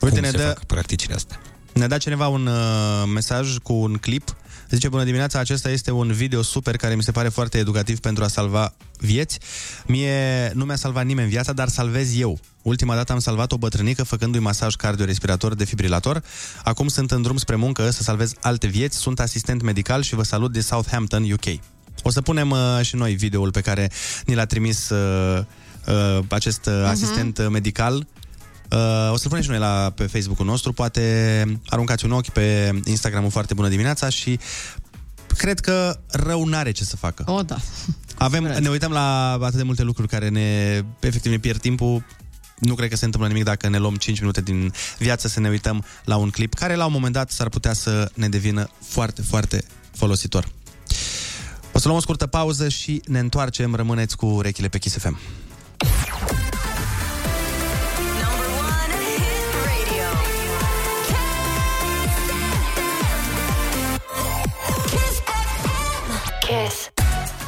[0.00, 1.40] Uite, cum ne se dă- fac practicile astea.
[1.72, 4.36] Ne-a dat cineva un uh, mesaj cu un clip.
[4.70, 8.24] Zice, bună dimineața, acesta este un video super care mi se pare foarte educativ pentru
[8.24, 9.38] a salva vieți.
[9.86, 12.38] Mie nu mi-a salvat nimeni viața, dar salvez eu.
[12.62, 16.22] Ultima dată am salvat o bătrânică făcându-i masaj cardiorespirator defibrilator.
[16.64, 18.96] Acum sunt în drum spre muncă să salvez alte vieți.
[18.96, 21.60] Sunt asistent medical și vă salut de Southampton, UK.
[22.02, 23.90] O să punem uh, și noi videoul pe care
[24.24, 25.44] ni l-a trimis uh,
[25.86, 28.06] uh, acest uh, asistent uh, medical
[28.72, 32.74] Uh, o să-l punem și noi la, pe Facebook-ul nostru, poate aruncați un ochi pe
[32.84, 34.38] Instagramul Foarte Bună Dimineața și
[35.36, 37.24] cred că rău n-are ce să facă.
[37.26, 37.56] O, da.
[38.16, 42.04] Avem, ne uităm la atât de multe lucruri care ne, efectiv, ne pierd timpul.
[42.58, 45.48] Nu cred că se întâmplă nimic dacă ne luăm 5 minute din viață să ne
[45.48, 49.22] uităm la un clip care la un moment dat s-ar putea să ne devină foarte,
[49.22, 49.64] foarte
[49.96, 50.48] folositor.
[51.72, 53.74] O să luăm o scurtă pauză și ne întoarcem.
[53.74, 55.18] Rămâneți cu urechile pe Kiss FM.
[66.70, 66.92] Kiss.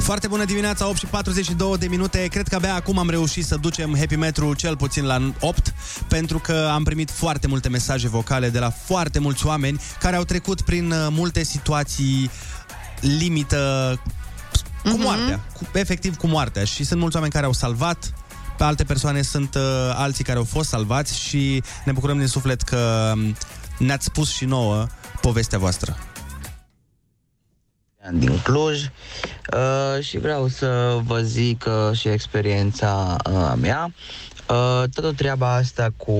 [0.03, 2.27] Foarte bună dimineața, 8 și 42 de minute.
[2.27, 5.73] Cred că abia acum am reușit să ducem Happy Metru cel puțin la 8,
[6.07, 10.23] pentru că am primit foarte multe mesaje vocale de la foarte mulți oameni care au
[10.23, 12.29] trecut prin uh, multe situații
[12.99, 14.01] limită
[14.83, 16.63] cu moartea, cu, efectiv cu moartea.
[16.63, 18.13] Și sunt mulți oameni care au salvat,
[18.57, 19.61] pe alte persoane sunt uh,
[19.95, 23.35] alții care au fost salvați și ne bucurăm din suflet că um,
[23.77, 24.87] ne-ați spus și nouă
[25.21, 25.97] povestea voastră.
[28.11, 33.93] Din Cluj uh, și vreau să vă zic uh, și experiența uh, mea.
[34.49, 36.13] Uh, toată treaba asta cu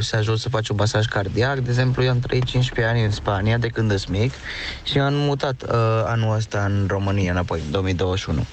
[0.00, 3.10] să ajungi să faci un masaj cardiac, de exemplu, eu am trăit 15 ani în
[3.10, 4.32] Spania de când sunt mic
[4.82, 8.46] și am mutat uh, anul ăsta în România înapoi, în 2021.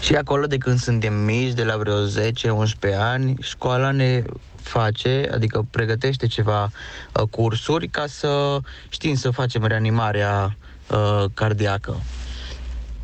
[0.00, 2.10] Și acolo de când suntem mici, de la vreo 10-11
[2.98, 4.22] ani, școala ne
[4.62, 6.70] face, adică pregătește ceva
[7.12, 10.56] uh, cursuri ca să știm să facem reanimarea
[10.90, 12.00] uh, cardiacă.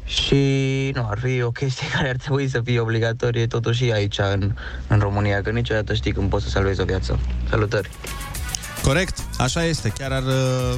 [0.05, 4.55] Și nu, ar fi o chestie care ar trebui să fie obligatorie totuși aici în,
[4.87, 7.19] în România, că niciodată știi când poți să salvezi o viață.
[7.51, 7.91] Salutări!
[8.83, 10.75] Corect, așa este, chiar ar, uh,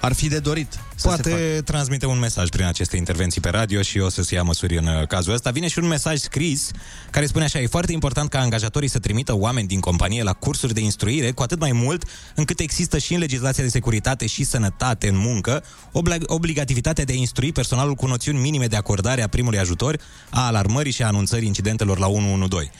[0.00, 0.72] ar fi de dorit.
[0.72, 4.34] să se Poate transmite un mesaj prin aceste intervenții pe radio și o să se
[4.34, 5.50] ia măsuri în uh, cazul ăsta.
[5.50, 6.70] Vine și un mesaj scris
[7.10, 10.74] care spune așa, e foarte important ca angajatorii să trimită oameni din companie la cursuri
[10.74, 15.08] de instruire, cu atât mai mult încât există și în legislația de securitate și sănătate
[15.08, 19.58] în muncă obla- obligativitatea de a instrui personalul cu noțiuni minime de acordare a primului
[19.58, 19.98] ajutor,
[20.30, 22.72] a alarmării și a anunțării incidentelor la 112.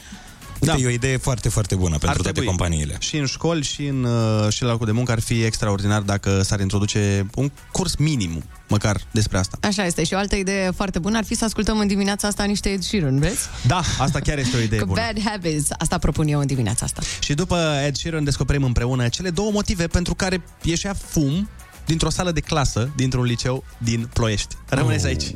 [0.61, 0.83] Uite, da.
[0.83, 2.47] e o idee foarte, foarte bună pentru toate trebui.
[2.49, 2.97] companiile.
[2.99, 6.43] Și în școli și în uh, și la locul de muncă ar fi extraordinar dacă
[6.43, 9.59] s-ar introduce un curs minim, măcar despre asta.
[9.63, 10.05] Așa este.
[10.05, 12.83] Și o altă idee foarte bună ar fi să ascultăm în dimineața asta niște Ed
[12.83, 13.39] Sheeran, vezi?
[13.67, 15.01] Da, asta chiar este o idee Cu bună.
[15.01, 15.69] Bad Habits.
[15.79, 17.03] Asta propun eu în dimineața asta.
[17.21, 21.49] Și după Ed Sheeran descoperim împreună cele două motive pentru care ieșea fum
[21.87, 24.57] dintr-o sală de clasă, dintr-un liceu din Ploiești.
[24.69, 25.11] Rămâneți Oh.
[25.11, 25.35] aici.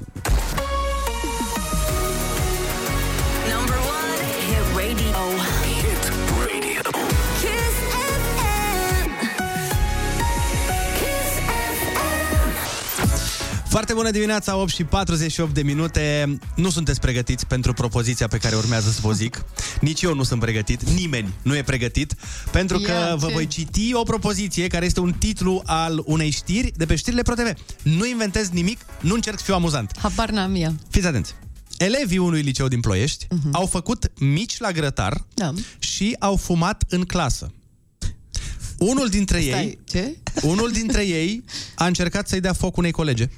[13.71, 16.39] Foarte bună dimineața, 8 și 48 de minute.
[16.57, 19.45] Nu sunteți pregătiți pentru propoziția pe care urmează să vă zic.
[19.81, 22.15] Nici eu nu sunt pregătit, nimeni nu e pregătit,
[22.51, 23.33] pentru că Ia, vă ce?
[23.33, 27.53] voi citi o propoziție care este un titlu al unei știri de pe știrile ProTV.
[27.83, 29.99] Nu inventez nimic, nu încerc să fiu amuzant.
[29.99, 30.75] Habar n-am eu.
[30.89, 31.35] Fiți atenți.
[31.79, 33.51] Elevii unui liceu din Ploiești uh-huh.
[33.53, 35.53] au făcut mici la grătar da.
[35.79, 37.53] și au fumat în clasă.
[38.79, 40.17] Unul dintre ei, ce?
[40.43, 41.45] unul dintre ei
[41.75, 43.29] a încercat să-i dea foc unei colege.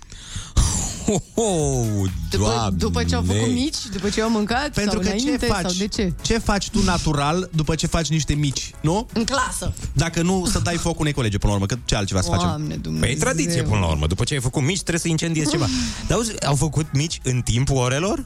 [1.35, 5.23] Oh, După, după ce au făcut mici, după ce au mâncat Pentru sau că ce
[5.23, 5.61] înainte, faci?
[5.61, 6.13] sau de ce?
[6.23, 9.07] Ce faci tu natural după ce faci niște mici, nu?
[9.13, 9.75] În clasă.
[9.93, 12.47] Dacă nu să dai foc unei colege până la urmă, că ce altceva să facem?
[12.47, 13.07] Doamne Dumnezeu.
[13.09, 14.07] Păi e tradiție până la urmă.
[14.07, 15.67] După ce ai făcut mici, trebuie să incendiezi ceva.
[16.07, 18.25] Dar auzi, au făcut mici în timpul orelor?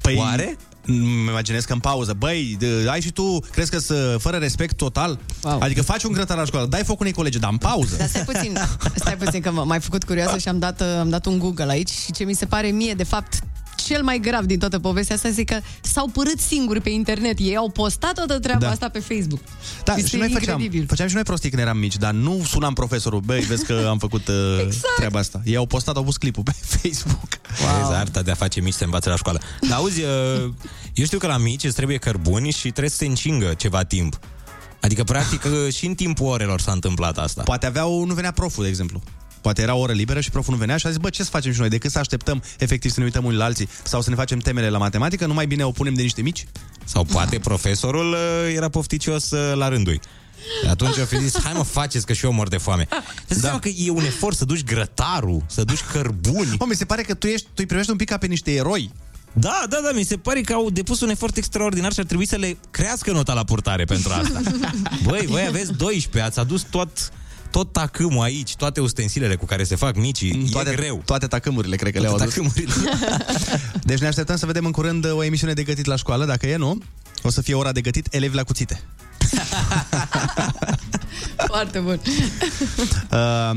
[0.00, 0.56] Păi, Oare?
[0.90, 4.76] Îmi imaginez că în pauză, băi, de, ai și tu, crezi că să, fără respect
[4.76, 5.18] total?
[5.42, 5.58] Wow.
[5.60, 7.96] Adică faci un grătar la școală, dai foc unei colege, dar în pauză.
[7.96, 8.58] Dar stai puțin,
[8.94, 12.12] stai puțin că m-ai făcut curioasă și am dat, am dat un Google aici și
[12.12, 13.38] ce mi se pare mie, de fapt,
[13.88, 17.38] cel mai grav din toată povestea asta este că s-au părât singuri pe internet.
[17.38, 18.70] Ei au postat toată treaba Da.
[18.70, 19.40] asta pe Facebook.
[19.84, 20.86] Da, Este și noi făceam, incredibil.
[20.88, 23.98] făceam și noi prostii când eram mici, dar nu sunam profesorul, băi, vezi că am
[23.98, 24.34] făcut uh,
[24.64, 24.94] exact.
[24.96, 25.40] treaba asta.
[25.44, 27.28] Ei au postat, au pus clipul pe Facebook.
[27.64, 27.78] Wow.
[27.88, 29.40] Vezi, arta de a face mici se învață la școală.
[29.68, 30.50] Dar auzi, uh,
[30.94, 34.18] eu știu că la mici îți trebuie cărbuni și trebuie să se încingă ceva timp.
[34.80, 37.42] Adică, practic, uh, și în timpul orelor s-a întâmplat asta.
[37.42, 39.02] Poate aveau, nu venea proful, de exemplu.
[39.48, 41.30] Poate era o oră liberă și proful nu venea și a zis, bă, ce să
[41.30, 41.68] facem și noi?
[41.68, 44.68] Decât să așteptăm efectiv să ne uităm unii la alții sau să ne facem temele
[44.68, 46.46] la matematică, nu mai bine o punem de niște mici?
[46.84, 50.00] Sau poate profesorul uh, era pofticios uh, la rândul lui.
[50.70, 52.88] Atunci au fi zis, hai mă, faceți că și eu mor de foame.
[53.28, 53.58] Îți da.
[53.58, 56.56] că e un efort să duci grătarul, să duci cărbuni.
[56.58, 58.54] Mă, mi se pare că tu, ești, tu îi privești un pic ca pe niște
[58.54, 58.92] eroi.
[59.32, 62.26] Da, da, da, mi se pare că au depus un efort extraordinar și ar trebui
[62.26, 64.40] să le crească nota la purtare pentru asta.
[65.06, 67.12] Băi, voi aveți 12, ați adus tot,
[67.58, 71.02] tot tacâmul aici, toate ustensilele cu care se fac micii, toate, e greu.
[71.04, 72.34] Toate tacâmurile, cred că Toate le-au adus.
[72.34, 72.72] tacâmurile.
[73.90, 76.56] Deci ne așteptăm să vedem în curând o emisiune de gătit la școală, dacă e,
[76.56, 76.78] nu?
[77.22, 78.80] O să fie ora de gătit elevi la cuțite.
[81.46, 82.00] Foarte bun.
[83.10, 83.50] Uh,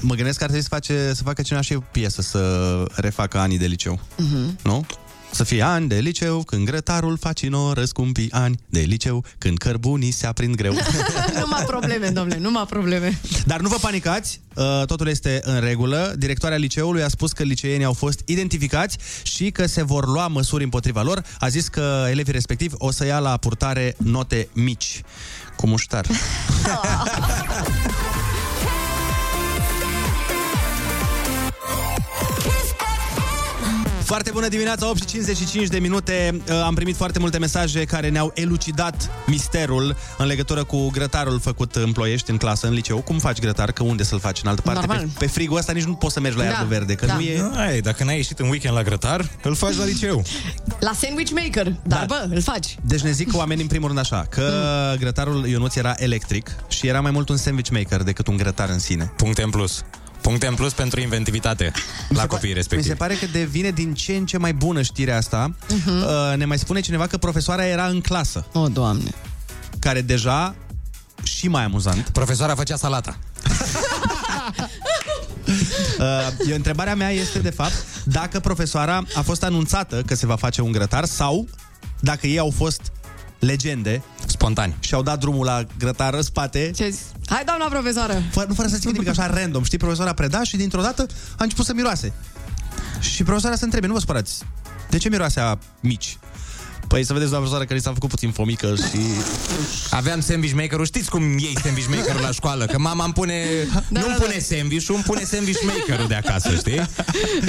[0.00, 3.38] mă gândesc că ar trebui să, face, să facă cineva și o piesă să refacă
[3.38, 4.00] anii de liceu.
[4.16, 4.58] Mhm.
[4.62, 4.86] Nu?
[5.34, 10.26] Să fie ani de liceu, când grătarul facino răscumpii ani de liceu, când cărbunii se
[10.26, 10.74] aprind greu.
[11.40, 13.20] numai probleme, domnule, numai probleme.
[13.46, 16.14] Dar nu vă panicați, uh, totul este în regulă.
[16.18, 20.64] Directoarea liceului a spus că liceenii au fost identificați și că se vor lua măsuri
[20.64, 21.22] împotriva lor.
[21.38, 25.02] A zis că elevii respectivi o să ia la purtare note mici,
[25.56, 26.06] cu muștar.
[34.12, 36.40] Foarte bună dimineața, 8 și 55 de minute.
[36.48, 41.74] Uh, Am primit foarte multe mesaje care ne-au elucidat misterul în legătură cu grătarul făcut
[41.74, 42.98] în Ploiești, în clasă, în liceu.
[43.00, 43.72] Cum faci grătar?
[43.72, 44.40] Că unde să-l faci?
[44.42, 44.80] În altă parte?
[44.80, 45.08] Pe, Normal.
[45.18, 47.14] pe frigul ăsta nici nu poți să mergi la Da, iarbă verde, că da.
[47.14, 47.50] nu e...
[47.56, 50.24] Ai, dacă n-ai ieșit în weekend la grătar, îl faci la liceu.
[50.80, 51.74] La sandwich maker.
[51.82, 52.76] Dar bă, îl faci.
[52.80, 54.52] Deci ne zic oamenii în primul rând așa, că
[54.98, 58.78] grătarul Ionuț era electric și era mai mult un sandwich maker decât un grătar în
[58.78, 59.12] sine.
[59.16, 59.84] Puncte în plus.
[60.22, 61.72] Puncte în plus pentru inventivitate
[62.08, 62.88] la copiii Mi respectivi.
[62.90, 65.54] se pare că devine din ce în ce mai bună știrea asta.
[65.86, 68.46] Uh, ne mai spune cineva că profesoara era în clasă.
[68.52, 69.10] O, doamne.
[69.78, 70.54] Care deja
[71.22, 72.08] și mai amuzant.
[72.08, 73.16] Profesoara făcea salata.
[75.98, 76.06] Uh,
[76.48, 77.72] eu, întrebarea mea este, de fapt,
[78.04, 81.48] dacă profesoara a fost anunțată că se va face un grătar sau
[82.00, 82.80] dacă ei au fost
[83.44, 86.70] legende spontani și au dat drumul la grătar în spate.
[86.74, 87.00] Ce zis?
[87.26, 88.22] Hai, doamna profesoară!
[88.30, 89.78] Fără, nu fără să zică nimic, așa random, știi?
[89.78, 91.06] Profesoara preda și dintr-o dată
[91.38, 92.12] a început să miroase.
[93.00, 94.44] Și profesoara se întrebe, nu vă spărați,
[94.90, 96.18] de ce miroase a mici?
[96.92, 98.98] Păi să vedeți, doamna profesoară, că li s-a făcut puțin fomică și...
[99.90, 102.66] Aveam sandwich maker-ul, știți cum iei sandwich maker-ul la școală?
[102.66, 106.54] Că mama îmi pune, da, nu îmi pune sandwich-ul, îmi pune sandwich maker-ul de acasă,
[106.56, 106.88] știi?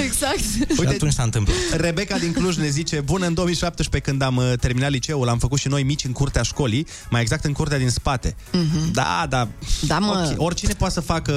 [0.06, 0.38] Exact.
[0.74, 1.56] Și atunci s-a întâmplat.
[1.76, 5.58] Rebecca din Cluj ne zice Bună, în 2017 când am uh, terminat liceul Am făcut
[5.58, 8.92] și noi mici în curtea școlii Mai exact în curtea din spate Mhm.
[8.92, 9.48] Da, da,
[9.86, 10.28] da mă.
[10.32, 11.32] ok, Oricine poate să facă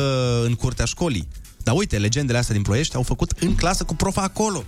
[0.46, 1.28] în curtea școlii
[1.68, 4.64] Dar uite, legendele astea din Ploiești Au făcut în clasă cu profa acolo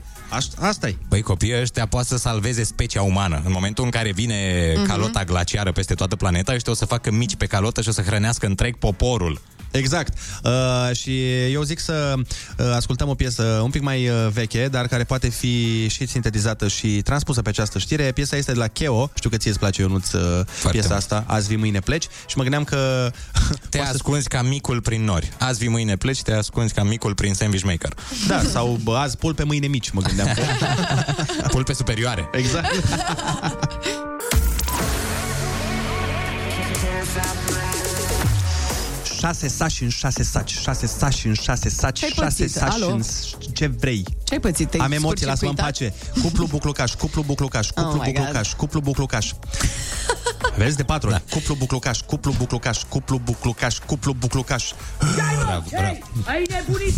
[0.59, 0.95] asta e.
[1.09, 3.41] Păi copiii ăștia poate să salveze specia umană.
[3.45, 4.85] În momentul în care vine Mhm.
[4.87, 8.01] calota glaciară peste toată planeta, ăștia o să facă mici pe calotă și o să
[8.01, 9.41] hrănească întreg poporul.
[9.71, 10.17] Exact.
[10.43, 14.87] Uh, și eu zic să uh, ascultăm o piesă un pic mai uh, veche, dar
[14.87, 18.11] care poate fi și sintetizată și transpusă pe această știre.
[18.11, 19.11] Piesa este de la Cheo.
[19.15, 20.99] Știu că ție îți place, Ionuț, uh, piesa mult.
[20.99, 21.23] asta.
[21.27, 22.07] Azi vii, mâine pleci.
[22.27, 23.11] Și mă gândeam că...
[23.69, 25.31] Te ascunzi ca micul prin nori.
[25.39, 27.93] Azi vii mâine pleci, te ascunzi ca micul prin sandwich maker.
[28.27, 30.27] Da, sau bă, azi pulpe, mâine mici, mă gândeam.
[30.35, 30.41] Că...
[31.47, 32.29] Pulpe superioare.
[32.31, 32.67] Exact.
[39.19, 42.55] șase saci în șase saci, șase saci în șase saci, Ce-ai șase pățit?
[42.55, 42.87] saci Alo?
[42.87, 43.03] în...
[43.53, 44.05] Ce vrei?
[44.23, 44.69] Ce-ai pățit?
[44.69, 45.93] Te-ai Am emoții, lasă-mă în pace.
[45.93, 46.23] scurt-circuitat?
[46.31, 48.13] Cuplu buclucaș, cuplu buclucaș, cuplu Oh my God.
[48.15, 49.31] buclucaș, cuplu buclucaș.
[50.57, 51.23] Vezi de patru ori.
[51.31, 54.71] Cuplu buclucaș, cuplu buclucaș, cuplu buclucaș, cuplu buclucaș.
[54.99, 55.97] Bravo, bravo.
[56.25, 56.93] Ai nebunit?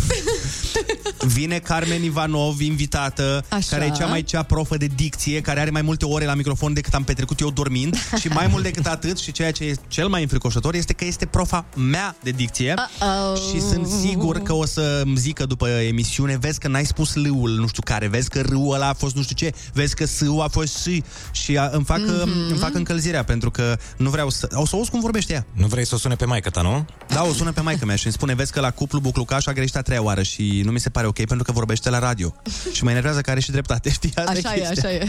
[1.34, 3.66] Vine Carmen Ivanov, invitată, Așa.
[3.70, 6.72] care e cea mai cea profă de dicție, care are mai multe ore la microfon
[6.72, 10.08] decât am petrecut eu dormind și mai mult decât atât și ceea ce e cel
[10.08, 13.50] mai înfricoșător este că este profa mea de dicție Uh-oh.
[13.50, 17.50] și sunt sigur că o să îmi zică după emisiune, vezi că n-ai spus lâul
[17.50, 20.40] nu știu care, vezi că râul ăla a fost nu știu ce, vezi că sâul
[20.40, 22.50] a fost și și a, îmi, fac, mm-hmm.
[22.50, 24.48] îmi fac încălzirea pentru că nu vreau să...
[24.52, 25.46] O să auzi cum vorbește ea.
[25.52, 26.84] Nu vrei să o sune pe maică ta, nu?
[27.08, 29.52] Da, o sună pe maică mea și îmi spune, vezi că la cuplu Buclucaș a
[29.52, 32.34] greșit a treia oară și nu mi se pare ok pentru că vorbește la radio.
[32.74, 34.12] și mă enervează că are și dreptate, știi?
[34.14, 34.88] Asta Așa e, chestia.
[34.88, 35.08] așa e.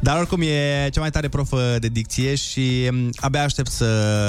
[0.00, 3.84] Dar oricum e cea mai tare profă de dicție și m, abia aștept să...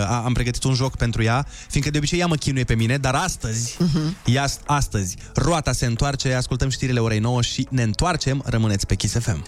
[0.09, 2.97] A, am pregătit un joc pentru ea, fiindcă de obicei ea mă chinuie pe mine,
[2.97, 4.15] dar astăzi, Mhm.
[4.25, 9.13] ea, astăzi, roata se întoarce, ascultăm știrile orei 9 și ne întoarcem, rămâneți pe Kiss
[9.19, 9.45] FM.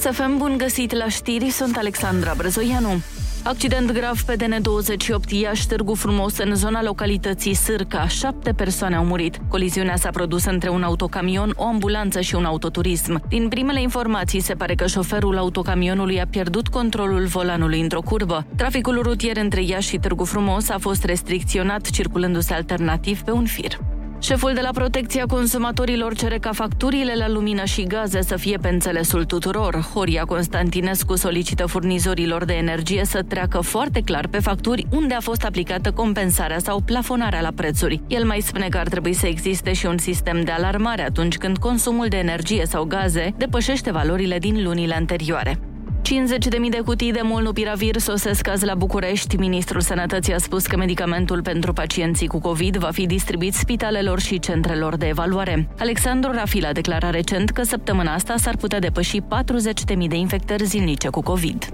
[0.00, 3.02] Kiss FM, bun găsit la știri, sunt Alexandra Brezoianu.
[3.44, 8.06] Accident grav pe DN28 Iași Târgu Frumos în zona localității Sârca.
[8.08, 9.38] Șapte persoane au murit.
[9.48, 13.22] Coliziunea s-a produs între un autocamion, o ambulanță și un autoturism.
[13.28, 18.46] Din primele informații se pare că șoferul autocamionului a pierdut controlul volanului într-o curbă.
[18.56, 23.78] Traficul rutier între Iași și Târgu Frumos a fost restricționat circulându-se alternativ pe un fir.
[24.22, 28.68] Șeful de la Protecția Consumatorilor cere ca facturile la lumină și gaze să fie pe
[28.68, 29.88] înțelesul tuturor.
[29.94, 35.44] Horia Constantinescu solicită furnizorilor de energie să treacă foarte clar pe facturi unde a fost
[35.44, 38.00] aplicată compensarea sau plafonarea la prețuri.
[38.06, 41.58] El mai spune că ar trebui să existe și un sistem de alarmare atunci când
[41.58, 45.69] consumul de energie sau gaze depășește valorile din lunile anterioare.
[46.00, 49.36] 50.000 de cutii de molnupiravir sosesc azi la București.
[49.36, 54.38] Ministrul Sănătății a spus că medicamentul pentru pacienții cu COVID va fi distribuit spitalelor și
[54.38, 55.68] centrelor de evaluare.
[55.78, 61.08] Alexandru Rafil a declarat recent că săptămâna asta s-ar putea depăși 40.000 de infectări zilnice
[61.08, 61.68] cu COVID.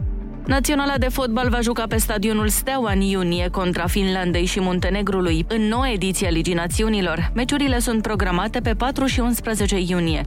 [0.47, 5.63] Naționala de fotbal va juca pe stadionul Steaua în iunie contra Finlandei și Muntenegrului în
[5.63, 7.31] noua ediție a Ligii Națiunilor.
[7.35, 10.23] Meciurile sunt programate pe 4 și 11 iunie.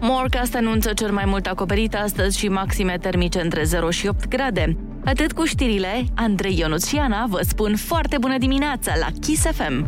[0.00, 4.76] Morecast anunță cel mai mult acoperit astăzi și maxime termice între 0 și 8 grade.
[5.04, 9.86] Atât cu știrile, Andrei Ionuț și Ana vă spun foarte bună dimineața la Kiss FM!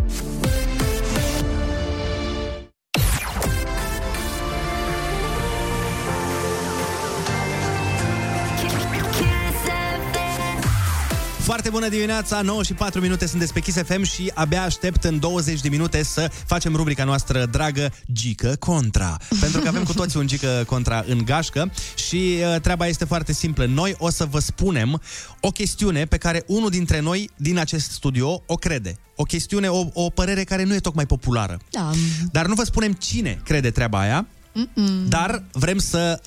[11.61, 15.18] Foarte bună dimineața, 9 și 4 minute sunt pe Kiss FM și abia aștept în
[15.18, 19.16] 20 de minute să facem rubrica noastră dragă Gică Contra.
[19.40, 23.32] Pentru că avem cu toții un Gică Contra în gașcă și uh, treaba este foarte
[23.32, 23.64] simplă.
[23.64, 25.00] Noi o să vă spunem
[25.40, 28.98] o chestiune pe care unul dintre noi din acest studio o crede.
[29.16, 31.61] O chestiune, o, o părere care nu e tocmai populară.
[31.70, 31.90] Da.
[32.32, 35.08] Dar nu vă spunem cine crede treaba aia, Mm-mm.
[35.08, 36.20] dar vrem să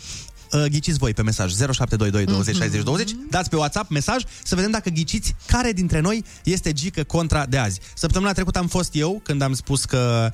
[0.53, 3.11] uh, ghiciți voi pe mesaj 0722 20 60 20.
[3.29, 7.57] Dați pe WhatsApp mesaj să vedem dacă ghiciți care dintre noi este gică contra de
[7.57, 7.79] azi.
[7.95, 10.31] Săptămâna trecută am fost eu când am spus că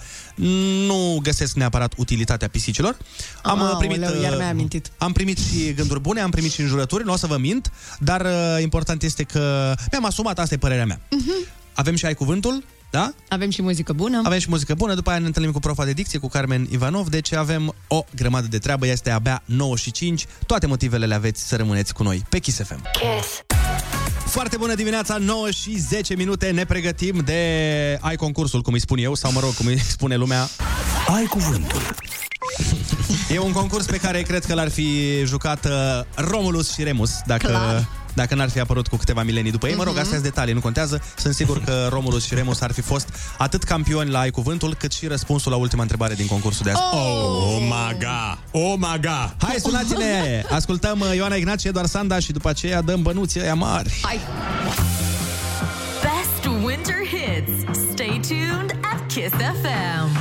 [0.85, 2.97] nu găsesc neapărat utilitatea pisicilor.
[3.43, 4.91] Am uh, Aoleu, primit iar uh, mi-ai amintit.
[4.97, 8.21] am primit și gânduri bune, am primit și înjurături, nu o să vă mint, dar
[8.21, 11.01] uh, important este că mi-am asumat, asta e părerea mea.
[11.73, 13.13] Avem și ai cuvântul, da?
[13.27, 14.21] Avem și muzică bună.
[14.23, 17.07] Avem și muzică bună, după aia ne întâlnim cu profa de dicție, cu Carmen Ivanov,
[17.07, 21.47] deci avem o grămadă de treabă, este abia 9 și 5, toate motivele le aveți
[21.47, 22.81] să rămâneți cu noi pe Kiss FM.
[22.91, 23.43] Kiss.
[24.25, 27.41] Foarte bună dimineața, 9 și 10 minute, ne pregătim de
[28.01, 30.47] ai concursul, cum îi spun eu, sau mă rog, cum îi spune lumea.
[31.15, 31.81] Ai cuvântul.
[33.33, 35.71] E un concurs pe care cred că l-ar fi jucat uh,
[36.15, 37.47] Romulus și Remus, dacă...
[37.47, 37.98] Clar.
[38.13, 40.01] Dacă n-ar fi apărut cu câteva milenii după ei, mă rog, Mhm.
[40.01, 41.01] astea sunt detalii, nu contează.
[41.17, 44.91] Sunt sigur că Romulus și Remus ar fi fost atât campioni la Ai Cuvântul, cât
[44.91, 46.81] și răspunsul la ultima întrebare din concursul de azi.
[46.91, 48.37] Oh, my god!
[48.51, 49.35] Oh my god!
[49.47, 50.41] Hai, sunați-ne!
[50.59, 53.99] Ascultăm uh, Ioana Ignație, Eduard Sanda și după aceea dăm bănuții aia mari.
[54.01, 54.19] Hai!
[56.01, 57.77] Best winter hits.
[57.91, 60.17] Stay tuned at Kiss FM.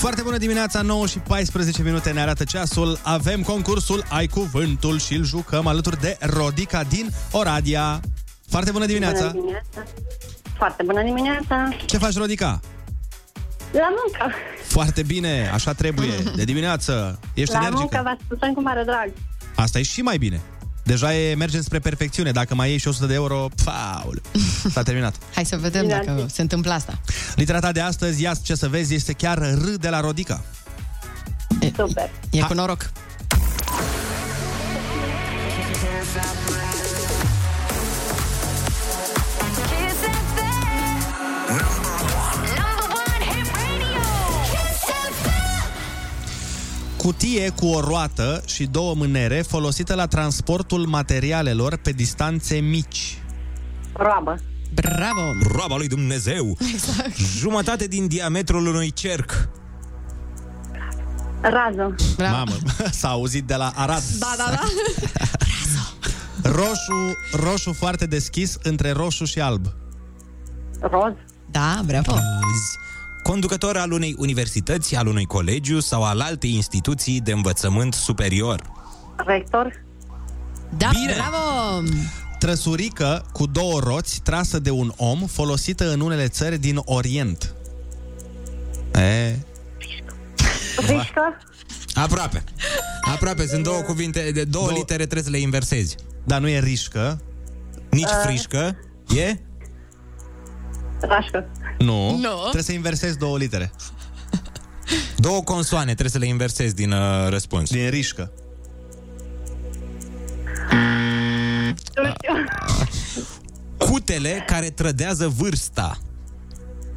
[0.00, 2.98] Foarte bună dimineața, 9 și 14 minute ne arată ceasul.
[3.02, 8.00] Avem concursul Ai Cuvântul și îl jucăm alături de Rodica din Oradea.
[8.48, 9.28] Foarte bună dimineața!
[9.28, 9.82] Bună dimineața!
[10.56, 11.68] Foarte bună dimineața!
[11.86, 12.60] Ce faci, Rodica?
[13.72, 14.34] La muncă!
[14.62, 17.20] Foarte bine, așa trebuie, de dimineață.
[17.34, 17.80] Ești La energică.
[17.80, 19.12] muncă vă ascultăm cu mare drag.
[19.54, 20.40] Asta e și mai bine.
[20.90, 22.30] Deja e, mergem spre perfecțiune.
[22.30, 24.20] Dacă mai iei și 100 de euro, paul,
[24.72, 25.14] s-a terminat.
[25.34, 27.00] Hai să vedem Bine, dacă se întâmplă asta.
[27.34, 30.44] Litera ta de astăzi, ia ce să vezi, este chiar R de la Rodica.
[31.76, 32.10] Super!
[32.30, 32.90] E cu noroc.
[47.02, 53.18] Cutie cu o roată și două mânere folosită la transportul materialelor pe distanțe mici.
[53.92, 54.38] Roabă!
[54.74, 55.20] Bravo!
[55.52, 56.56] Roaba lui Dumnezeu!
[56.72, 57.16] Exact.
[57.16, 59.48] Jumătate din diametrul unui cerc.
[61.40, 61.94] Rază!
[62.16, 62.34] Bravo.
[62.34, 62.56] Mamă,
[62.90, 64.02] s-a auzit de la Arad.
[64.18, 64.60] Da, da, da.
[66.58, 69.66] Roșu, roșu foarte deschis între roșu și alb.
[70.80, 71.12] Roz!
[71.50, 72.10] Da, bravo.
[72.10, 72.89] Auzi.
[73.22, 78.62] Conducător al unei universități, al unui colegiu sau al altei instituții de învățământ superior.
[79.26, 79.84] Rector!
[80.76, 81.14] Da, Bine.
[81.14, 81.82] bravo!
[82.38, 87.54] Trăsurică cu două roți trasă de un om folosită în unele țări din Orient.
[88.94, 89.36] E,
[90.76, 91.36] Rișcă!
[91.94, 92.44] Aproape.
[93.00, 93.46] Aproape.
[93.46, 95.94] Sunt două cuvinte, de două, Două- litere trebuie să le inversezi.
[96.24, 97.20] dar nu e rișcă.
[97.90, 98.76] Nici frișcă.
[99.16, 99.36] E?
[101.00, 101.46] Rașcă!
[101.78, 102.16] Nu.
[102.16, 102.38] Nu.
[102.40, 103.70] Trebuie să inversezi două litere.
[105.16, 107.70] Două consoane trebuie să le inversezi din uh, răspuns.
[107.70, 108.32] Din rișcă.
[111.96, 112.32] Nu știu!
[113.78, 115.98] Cutele care trădează vârsta.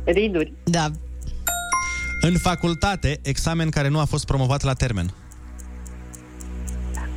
[0.06, 0.54] Riduri!
[0.64, 0.92] Da.
[2.22, 5.14] În facultate, examen care nu a fost promovat la termen.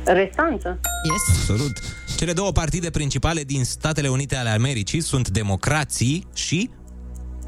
[0.05, 0.79] Restanță!
[1.11, 1.37] Yes.
[1.37, 1.77] Absolut.
[2.17, 6.69] Cele două partide principale din Statele Unite ale Americii sunt democrații și...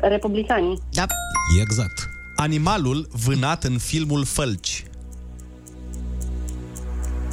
[0.02, 0.82] Republicanii!
[0.92, 1.06] Da.
[1.62, 2.10] Exact.
[2.36, 4.84] Animalul vânat în filmul Fălci.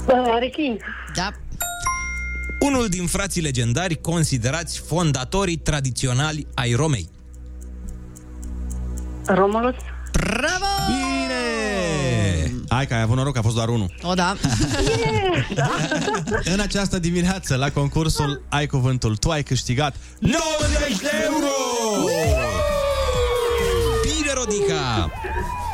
[0.06, 0.78] Uh, Rechin!
[1.14, 1.30] Da.
[2.60, 7.08] Unul din frații legendari considerați fondatorii tradiționali ai Romei.
[9.26, 9.74] Romulus!
[10.12, 10.64] Bravo!
[10.86, 12.54] Bine!
[12.68, 13.94] Hai că ai avut noroc, a fost doar unul.
[14.02, 14.36] O, da.
[16.54, 20.40] În această dimineață, la concursul Ai Cuvântul, tu ai câștigat 90
[21.00, 21.46] de euro!
[22.06, 22.45] Bine,
[24.47, 25.11] Rodica!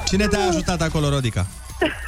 [0.05, 1.47] Cine te-a ajutat acolo, Rodica?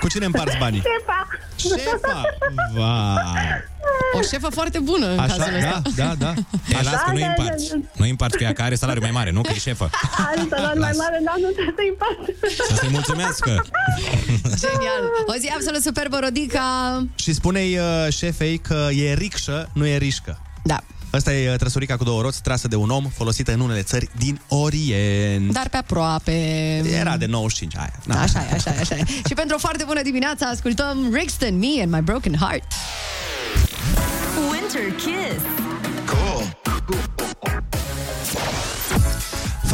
[0.01, 0.83] Cu cine împarți banii?
[0.91, 1.27] Șefa!
[1.57, 2.23] Șefa!
[2.77, 3.73] Vai!
[4.13, 5.91] O șefă foarte bună în Așa, cazul da, ăsta.
[5.97, 6.33] da, da.
[6.79, 7.69] E, las că nu da, împarți.
[7.69, 7.81] da, da.
[7.97, 9.41] Nu împarți cu ea, care are salariu mai mare, nu?
[9.41, 9.91] Că e șefă.
[10.17, 10.97] Are salariu mai Las.
[10.99, 12.19] mare, dar nu trebuie să-i împart.
[12.69, 13.51] Să se mulțumească.
[14.63, 15.03] Genial.
[15.27, 16.67] O zi absolut superbă, Rodica.
[17.15, 20.39] Și spune-i uh, șefei că e ricșă, nu e rișcă.
[20.63, 20.81] Da.
[21.15, 24.09] Asta e uh, trăsurica cu două roți, trasă de un om, folosită în unele țări
[24.17, 25.53] din Orient.
[25.53, 26.33] Dar pe aproape.
[27.01, 27.93] Era de 95 aia.
[28.05, 28.21] Na.
[28.21, 29.05] Așa e, așa e, așa e.
[29.07, 32.65] Și pentru o foarte bună dimineață ascultăm Rixton, Me and My Broken Heart.
[34.51, 35.45] Winter Winter Kiss.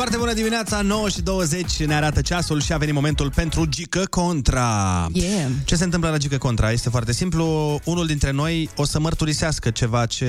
[0.01, 4.05] Foarte bună dimineața, 9 și 20 ne arată ceasul și a venit momentul pentru Gică
[4.11, 5.07] Contra.
[5.13, 5.51] Yeah.
[5.65, 6.71] Ce se întâmplă la Gică Contra?
[6.71, 7.79] Este foarte simplu.
[7.85, 10.27] Unul dintre noi o să mărturisească ceva ce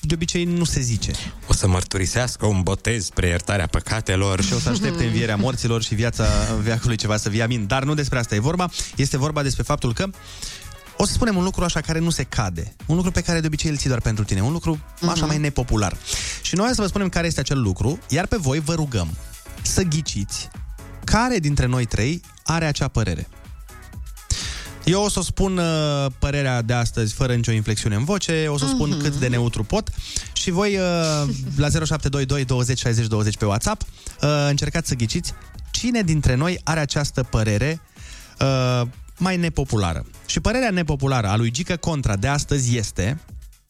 [0.00, 1.12] de obicei nu se zice.
[1.48, 4.42] O să mărturisească un botez spre iertarea păcatelor.
[4.42, 6.26] Și o să aștepte învierea morților și viața
[6.62, 7.66] veacului ceva să via min.
[7.66, 8.70] Dar nu despre asta e vorba.
[8.96, 10.08] Este vorba despre faptul că
[10.96, 12.74] o să spunem un lucru așa care nu se cade.
[12.86, 14.42] Un lucru pe care de obicei îl ții doar pentru tine.
[14.42, 15.96] Un lucru așa mai nepopular.
[16.42, 19.16] Și noi o să vă spunem care este acel lucru, iar pe voi vă rugăm
[19.62, 20.48] să ghiciți
[21.04, 23.28] care dintre noi trei are acea părere.
[24.90, 28.66] Eu o să spun uh, părerea de astăzi fără nicio inflexiune în voce, o să
[28.66, 29.00] spun Mhm.
[29.00, 29.90] cât de neutru pot
[30.32, 30.82] și voi uh,
[31.56, 35.32] la 0722 20 60 20 pe WhatsApp uh, încercați să ghiciți
[35.70, 37.80] cine dintre noi are această părere
[38.40, 38.82] uh,
[39.18, 40.06] mai nepopulară.
[40.26, 43.20] Și părerea nepopulară a lui Gică Contra de astăzi este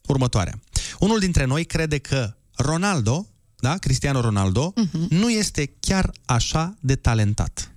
[0.06, 0.60] următoarea.
[0.98, 3.26] Unul dintre noi crede că Ronaldo,
[3.58, 5.08] da, Cristiano Ronaldo, uh-huh.
[5.08, 7.69] nu este chiar așa de talentat.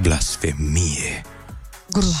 [0.00, 1.22] Blasfemie.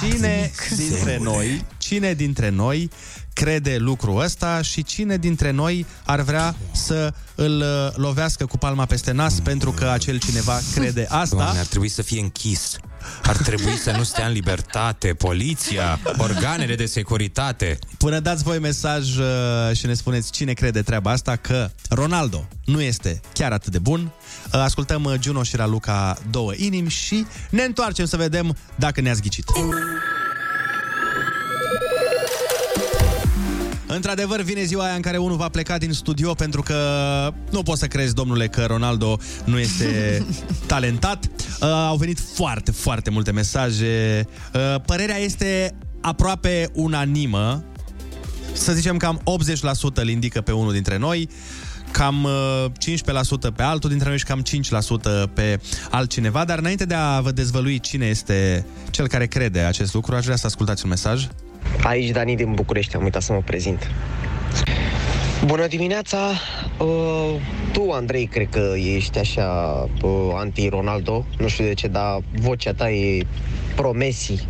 [0.00, 2.90] Cine dintre noi, cine dintre noi
[3.32, 8.84] crede lucrul ăsta și cine dintre noi ar vrea să îl uh, lovească cu palma
[8.84, 11.36] peste nas pentru că acel cineva crede asta?
[11.36, 12.76] Doamne, ar trebui să fie închis.
[13.22, 17.78] Ar trebui să nu stea în libertate poliția, organele de securitate.
[17.98, 19.26] Până dați voi mesaj uh,
[19.72, 24.00] și ne spuneți cine crede treaba asta, că Ronaldo nu este chiar atât de bun.
[24.00, 29.22] Uh, ascultăm uh, Juno și Raluca două inimi și ne întoarcem să vedem dacă ne-ați
[29.22, 29.44] ghicit.
[33.94, 36.76] Într-adevăr, vine ziua aia în care unul va pleca din studio pentru că
[37.50, 40.22] nu poți să crezi, domnule, că Ronaldo nu este
[40.66, 41.24] talentat.
[41.60, 44.26] Uh, au venit foarte, foarte multe mesaje.
[44.54, 47.64] Uh, părerea este aproape unanimă.
[48.52, 51.28] Să zicem cam 80% îl indică pe unul dintre noi,
[51.90, 52.64] cam uh,
[53.50, 54.42] 15% pe altul dintre noi și cam
[55.26, 56.44] 5% pe altcineva.
[56.44, 60.36] Dar înainte de a vă dezvălui cine este cel care crede acest lucru, aș vrea
[60.36, 61.26] să ascultați un mesaj.
[61.82, 63.90] Aici Dani din București, am uitat să mă prezint.
[65.44, 66.18] Bună dimineața!
[66.78, 67.34] Uh,
[67.72, 69.48] tu, Andrei, cred că ești așa
[70.02, 71.26] uh, anti-Ronaldo.
[71.38, 73.26] Nu știu de ce, dar vocea ta e
[73.74, 74.46] pro-Messi.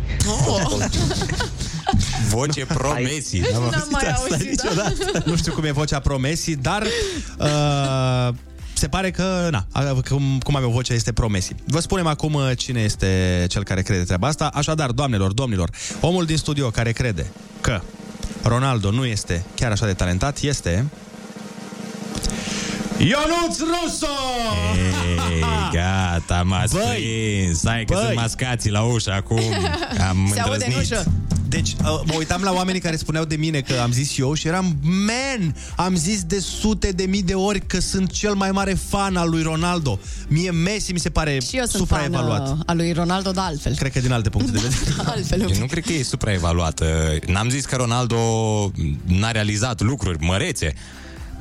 [0.47, 0.61] Oh.
[2.29, 3.39] Voce pro-Messi.
[3.39, 5.09] N-am N-am mai asta auzit, niciodată.
[5.13, 5.19] da.
[5.25, 6.81] Nu știu cum e vocea pro-Messi, dar
[7.39, 8.35] uh,
[8.83, 11.55] se pare că, na, a- cum, cum avea vocea este pro-Messi.
[11.65, 14.47] Vă spunem acum uh, cine este cel care crede treaba asta.
[14.53, 15.69] Așadar, doamnelor, domnilor,
[16.01, 17.31] omul din studio care crede
[17.61, 17.81] că
[18.43, 20.85] Ronaldo nu este chiar așa de talentat este...
[23.07, 24.07] Ionuț Russo!
[25.31, 25.43] Ei,
[25.73, 27.61] gata, m-ați Băi, prins.
[27.65, 28.03] Hai că băi.
[28.03, 29.39] sunt mascații la ușă acum.
[30.09, 30.77] Am Se aude în îndrăznit.
[30.77, 31.11] ușă.
[31.47, 34.47] Deci, uh, mă uitam la oamenii care spuneau de mine că am zis eu și
[34.47, 38.73] eram, man, am zis de sute de mii de ori că sunt cel mai mare
[38.89, 39.99] fan al lui Ronaldo.
[40.27, 42.51] Mie Messi mi se pare Și eu sunt fan supraevaluat.
[42.51, 43.75] uh, al lui Ronaldo, dar altfel.
[43.75, 45.09] Cred că din alte puncte de vedere.
[45.09, 45.41] altfel.
[45.41, 46.85] Eu nu cred că e supraevaluată.
[47.27, 48.17] N-am zis că Ronaldo
[49.05, 50.73] n-a realizat lucruri mărețe.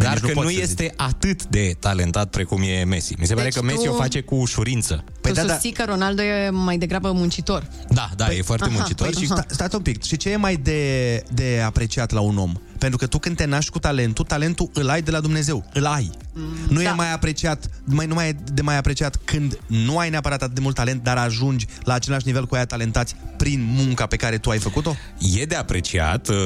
[0.02, 3.14] Dar nici nu că pot nu să este atât de talentat precum e Messi.
[3.18, 5.04] Mi se pare Deci că Messi tu- o face cu ușurință.
[5.20, 7.68] Păi tu da, susții că Ronaldo e mai degrabă muncitor.
[7.88, 9.06] Da, da, e foarte aha, muncitor.
[9.06, 10.02] Păi, și și sta, stați un pic.
[10.02, 12.52] Și ce e mai de, de apreciat la un om?
[12.82, 15.64] Pentru că tu când te naști cu talentul, talentul îl ai de la Dumnezeu.
[15.72, 16.10] Îl ai.
[16.32, 16.90] Mm, nu da.
[16.90, 20.54] e mai apreciat, mai, nu mai e de mai apreciat când nu ai neapărat atât
[20.54, 24.38] de mult talent, dar ajungi la același nivel cu aia talentați prin munca pe care
[24.38, 24.96] tu ai făcut-o?
[25.36, 26.36] E de apreciat, uh,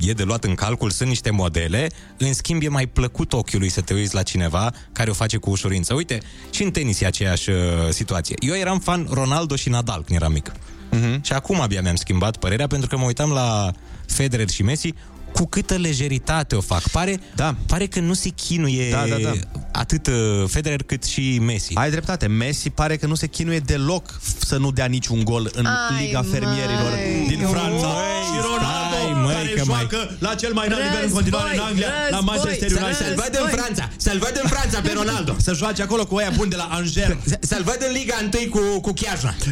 [0.00, 3.80] e de luat în calcul, sunt niște modele, în schimb e mai plăcut ochiului să
[3.80, 5.94] te uiți la cineva care o face cu ușurință.
[5.94, 6.18] Uite,
[6.50, 7.56] și în tenis e aceeași uh,
[7.90, 8.36] situație.
[8.38, 10.52] Eu eram fan Ronaldo și Nadal când eram mic.
[10.52, 11.20] Uh-huh.
[11.20, 13.70] Și acum abia mi-am schimbat părerea pentru că mă uitam la
[14.06, 14.94] Federer și Messi
[15.32, 16.88] cu câtă lejeritate o fac.
[16.88, 17.54] Pare, da.
[17.66, 19.32] pare că nu se chinuie Da, da, da.
[19.72, 20.14] atât uh,
[20.46, 21.74] Federer cât și Messi.
[21.74, 22.26] Ai dreptate.
[22.26, 26.20] Messi pare că nu se chinuie deloc să nu dea niciun gol în Ai, Liga
[26.20, 26.30] măi.
[26.30, 26.92] Fermierilor
[27.28, 27.86] din Franța.
[27.86, 31.02] Măi, și Ronaldo, stai, măi, care că mai- joacă la cel mai înalt nivel în
[31.02, 32.96] Război, continuare în Anglia, la război, Manchester United.
[33.06, 35.32] să-l văd în Franța, să-l văd în Franța pe Ronaldo.
[35.46, 37.16] Să joace acolo cu aia buni de la Angers.
[37.40, 39.34] Să-l văd în Liga 1 cu, cu Chiajna.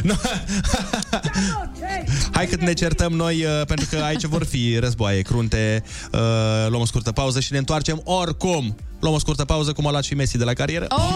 [2.37, 5.66] Hai cât ne certăm noi, uh, pentru că aici vor fi războaie crunte.
[5.75, 6.19] Uh,
[6.69, 8.75] luăm o scurtă pauză și ne întoarcem oricum.
[8.99, 10.85] Luăm o scurtă pauză, cum a luat și Messi de la carieră.
[10.89, 10.99] Oh!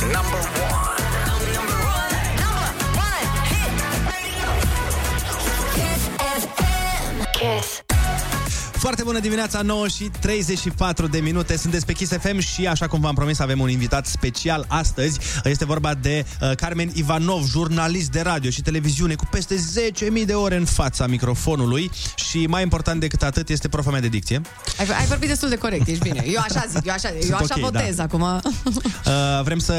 [0.00, 0.40] Number
[0.70, 0.89] one.
[8.80, 11.56] Foarte Foarte bună dimineața, 9 și 34 de minute.
[11.56, 15.18] Sunteți pe Kiss FM și, așa cum v-am promis, avem un invitat special astăzi.
[15.44, 19.54] Este vorba de uh, Carmen Ivanov, jurnalist de radio și televiziune cu peste
[20.20, 24.08] 10.000 de ore în fața microfonului și, mai important decât atât, este profa mea de
[24.08, 24.40] dicție.
[24.78, 26.24] Ai, ai vorbit destul de corect, ești bine.
[26.26, 28.02] Eu așa zic, eu așa, eu Sunt așa ok, votez da.
[28.02, 28.24] acum.
[29.06, 29.74] Uh, vrem să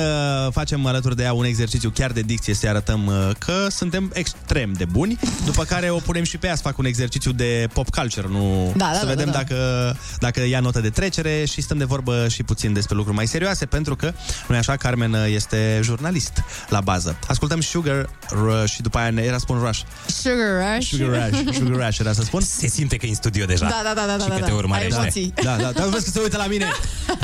[0.51, 4.73] facem alături de ea un exercițiu chiar de dicție, să arătăm uh, că suntem extrem
[4.73, 7.89] de buni, după care o punem și pe ea să facă un exercițiu de pop
[7.89, 8.73] culture, nu?
[8.75, 9.37] Da, da, să da, vedem da, da.
[9.37, 13.27] dacă, dacă ia notă de trecere și stăm de vorbă și puțin despre lucruri mai
[13.27, 14.13] serioase, pentru că,
[14.47, 17.19] nu așa, Carmen uh, este jurnalist la bază.
[17.27, 19.81] Ascultăm Sugar Rush și după aia ne era spun Rush.
[20.05, 20.87] Sugar Rush.
[20.87, 22.41] Sugar Rush, Sugar Rush era să spun.
[22.41, 23.65] Se simte că e în studio deja.
[23.65, 24.45] Da, da, da, da, și da, că da.
[24.45, 24.93] te urmărește.
[24.93, 25.33] Ai emoții.
[25.43, 26.65] Da, da, dar vezi că se uită la mine.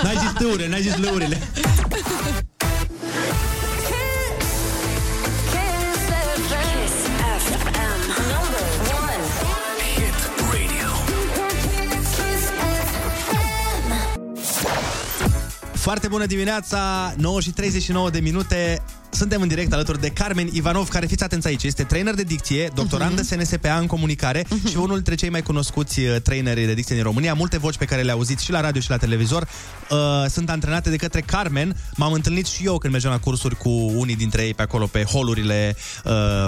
[0.04, 1.38] N-ai zis lăurile, n-ai zis lăurile.
[15.88, 18.82] Foarte bună dimineața, 9 și 39 de minute.
[19.10, 22.70] Suntem în direct alături de Carmen Ivanov, care fiți atenți aici, este trainer de dicție,
[22.76, 26.96] doctorand de SNSPA în comunicare și unul dintre cei mai cunoscuți uh, traineri de dicție
[26.96, 27.34] din România.
[27.34, 29.48] Multe voci pe care le auziți și la radio și la televizor
[29.90, 29.98] uh,
[30.30, 31.76] sunt antrenate de către Carmen.
[31.96, 35.04] M-am întâlnit și eu când mergeam la cursuri cu unii dintre ei pe acolo, pe
[35.04, 36.46] holurile uh,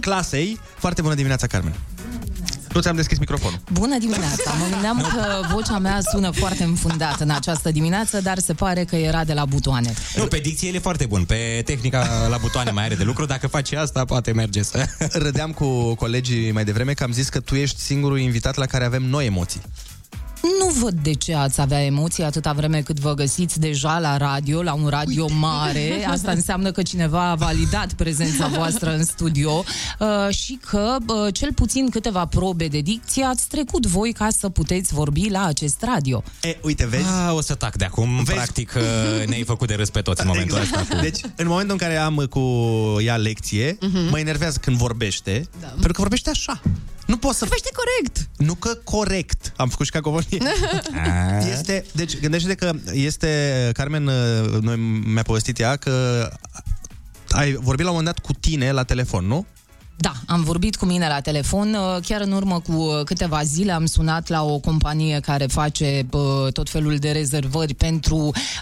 [0.00, 0.58] clasei.
[0.78, 1.74] Foarte bună dimineața, Carmen.
[2.74, 3.58] Nu ți-am deschis microfonul.
[3.72, 4.52] Bună dimineața!
[4.58, 8.96] Mă gândeam că vocea mea sună foarte înfundată în această dimineață, dar se pare că
[8.96, 9.94] era de la butoane.
[10.16, 11.24] Nu, pe dicție el e foarte bun.
[11.24, 13.24] Pe tehnica la butoane mai are de lucru.
[13.24, 14.86] Dacă faci asta, poate merge să...
[15.12, 18.84] Râdeam cu colegii mai devreme că am zis că tu ești singurul invitat la care
[18.84, 19.60] avem noi emoții.
[20.58, 24.62] Nu văd de ce ați avea emoții atâta vreme cât vă găsiți deja la radio,
[24.62, 26.04] la un radio mare.
[26.10, 29.64] Asta înseamnă că cineva a validat prezența voastră în studio
[29.98, 34.48] uh, și că uh, cel puțin câteva probe de dicție ați trecut voi ca să
[34.48, 36.22] puteți vorbi la acest radio.
[36.42, 37.04] E, uite, vezi?
[37.08, 38.14] A, o să tac de acum.
[38.16, 38.32] Vezi?
[38.32, 40.80] Practic, uh, ne-ai făcut de râs pe toți în momentul Exact.
[40.80, 40.94] ăsta.
[40.94, 41.00] Cu...
[41.00, 42.40] Deci, în momentul în care am cu
[43.00, 44.08] ea lecție, Mhm.
[44.10, 45.66] mă enervează când vorbește, da.
[45.66, 46.60] pentru că vorbește așa.
[47.06, 47.38] Nu pot să...
[47.38, 48.28] Vorbește corect.
[48.36, 49.52] Nu că corect.
[49.56, 50.33] Am făcut și cacofonie.
[51.52, 56.28] este, deci, gândește-te că este, Carmen, uh, noi mi-a povestit ea că
[57.28, 59.46] ai vorbit la un moment dat cu tine la telefon, nu?
[59.96, 61.74] Da, am vorbit cu mine la telefon.
[61.74, 66.06] uh, Chiar în urmă cu uh, câteva zile am sunat la o companie care face
[66.12, 68.16] uh, tot felul de rezervări pentru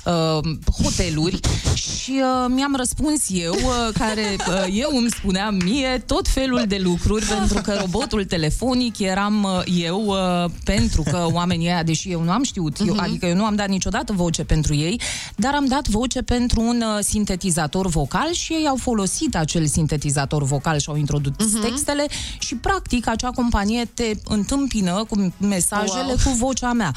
[0.04, 0.38] uh,
[0.82, 1.40] hoteluri
[1.74, 6.78] și uh, mi-am răspuns eu, uh, care uh, eu îmi spuneam mie tot felul de
[6.82, 12.22] lucruri, pentru că robotul telefonic eram uh, eu, uh, pentru că oamenii ăia, deși eu
[12.22, 15.00] nu am știut, eu, adică eu nu am dat niciodată voce pentru ei,
[15.36, 20.42] dar am dat voce pentru un uh, sintetizator vocal și ei au folosit acel sintetizator
[20.42, 21.20] vocal și au introdus
[21.60, 22.06] textele
[22.38, 26.16] și practic acea companie te întâmpină cu mesajele Wow.
[26.24, 26.94] cu vocea mea.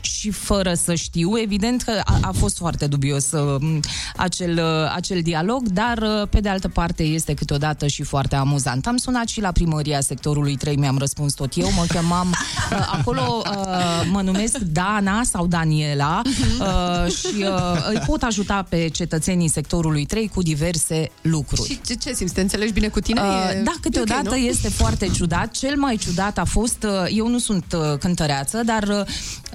[0.00, 3.78] Și fără să știu, evident că a, a fost foarte dubios uh,
[4.16, 8.86] acel, uh, acel dialog, dar uh, pe de altă parte este câteodată și foarte amuzant.
[8.86, 13.42] Am sunat și la primăria sectorului 3, mi-am răspuns tot eu, mă chemam uh, acolo,
[13.46, 20.04] uh, mă numesc Dana sau Daniela uh, și uh, îi pot ajuta pe cetățenii sectorului
[20.04, 21.68] 3 cu diverse lucruri.
[21.68, 22.34] Și ce, ce simți?
[22.34, 23.20] Te înțelegi bine cu tine?
[23.20, 24.46] Uh, E- da, câteodată e ok, nu?
[24.46, 25.50] este foarte ciudat.
[25.50, 29.00] Cel mai ciudat a fost, uh, eu nu sunt uh, cântăreață, dar uh,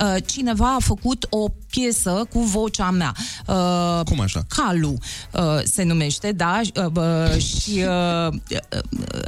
[0.01, 3.13] uh, cineva a făcut o piesă cu vocea mea.
[3.47, 4.41] Uh, Cum așa?
[4.47, 4.97] Calu
[5.31, 8.79] uh, se numește, da, uh, uh, și uh, uh,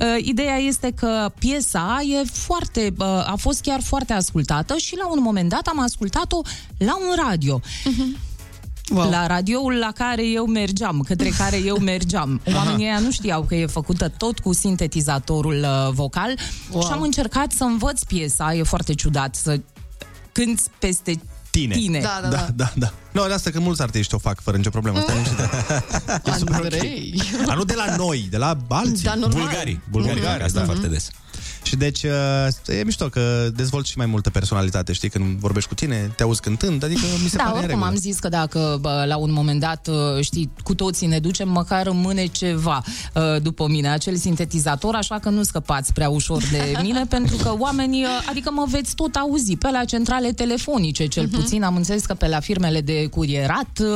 [0.02, 5.08] uh, ideea este că piesa e foarte, uh, a fost chiar foarte ascultată și la
[5.08, 6.42] un moment dat am ascultat-o
[6.78, 7.62] la un radio.
[8.94, 9.10] Wow.
[9.10, 12.42] La radioul la care eu mergeam, către care eu mergeam.
[12.56, 16.34] Oamenii ăia nu știau că e făcută tot cu sintetizatorul uh, vocal
[16.72, 16.82] Wow.
[16.82, 19.60] și am încercat să învăț piesa, e foarte ciudat să
[20.36, 21.20] cânti peste
[21.50, 21.76] Tine.
[21.76, 22.00] tine.
[22.00, 22.38] Da, da, da.
[22.38, 22.52] da.
[22.56, 22.94] da, da.
[23.12, 25.00] Nu, de asta că mulți artiști o fac fără nicio problemă.
[25.00, 25.50] Stai liniștită.
[26.26, 26.64] E super ok.
[26.64, 27.22] Andrei.
[27.46, 29.04] Dar nu de la noi, de la alții.
[29.04, 29.42] Da, normal.
[29.42, 29.82] Bulgarii.
[29.90, 30.66] Bulgarii fac asta da.
[30.66, 31.10] foarte des.
[31.66, 35.76] Și deci uh, e mișto că dezvolți și mai multă personalitate, știi, când vorbești cu
[35.76, 37.86] tine, te auzi cântând, adică mi se Da, pare în oricum regulă.
[37.86, 41.50] am zis că dacă bă, la un moment dat, uh, știi, cu toții ne ducem,
[41.50, 46.72] măcar rămâne ceva uh, după mine, acel sintetizator, așa că nu scăpați prea ușor de
[46.86, 51.28] mine, pentru că oamenii, uh, adică mă veți tot auzi pe la centrale telefonice, cel
[51.28, 53.88] puțin, am înțeles că pe la firmele de curierat uh,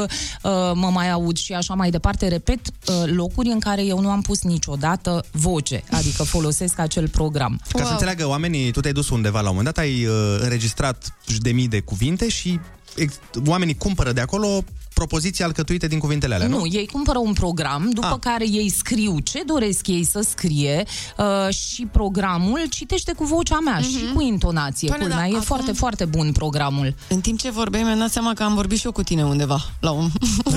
[0.73, 4.21] mă mai aud și așa mai departe, repet, uh, locuri în care eu nu am
[4.21, 7.58] pus niciodată voce, adică folosesc acel program.
[7.71, 11.13] Ca să înțeleagă oamenii, tu te-ai dus undeva la un moment dat, ai uh, înregistrat
[11.37, 12.59] de mii de cuvinte și
[12.95, 14.63] ex- oamenii cumpără de acolo
[14.93, 16.57] propoziții alcătuite din cuvintele alea, nu?
[16.57, 18.19] Nu, ei cumpără un program, după Ah.
[18.19, 20.83] care ei scriu ce doresc ei să scrie
[21.17, 24.87] uh, și programul citește cu vocea mea și cu intonație.
[24.87, 26.95] Doamne, Culmea, dar e acum- foarte, foarte bun programul.
[27.09, 29.59] În timp ce vorbeai, mi-am dat seama că am vorbit și eu cu tine undeva,
[29.79, 30.09] la un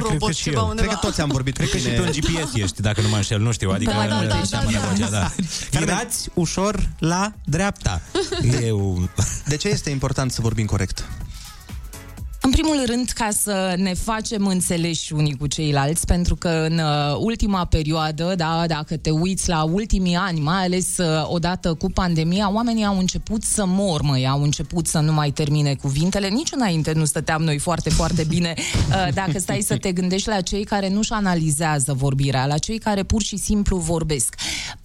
[0.08, 0.68] robot și ceva eu.
[0.68, 0.86] undeva.
[0.88, 1.96] Cred că toți am vorbit Cred cu că și tine.
[1.96, 4.34] tu în GPS ești, dacă nu mă înșel, nu știu, adică Da, da, nu da,
[4.34, 4.86] te da, seamănă da.
[4.92, 5.30] vocea, da.
[5.78, 8.00] Virați ușor la dreapta.
[8.62, 9.08] E un...
[9.46, 11.08] De ce este important să vorbim corect?
[12.44, 17.16] În primul rând, ca să ne facem înțeleși unii cu ceilalți, pentru că în uh,
[17.18, 22.52] ultima perioadă, da, dacă te uiți la ultimii ani, mai ales uh, odată cu pandemia,
[22.52, 26.28] oamenii au început să mormă, au început să nu mai termine cuvintele.
[26.28, 28.54] Nici înainte nu stăteam noi foarte, foarte bine.
[28.56, 33.02] Uh, dacă stai să te gândești la cei care nu-și analizează vorbirea, la cei care
[33.02, 34.34] pur și simplu vorbesc.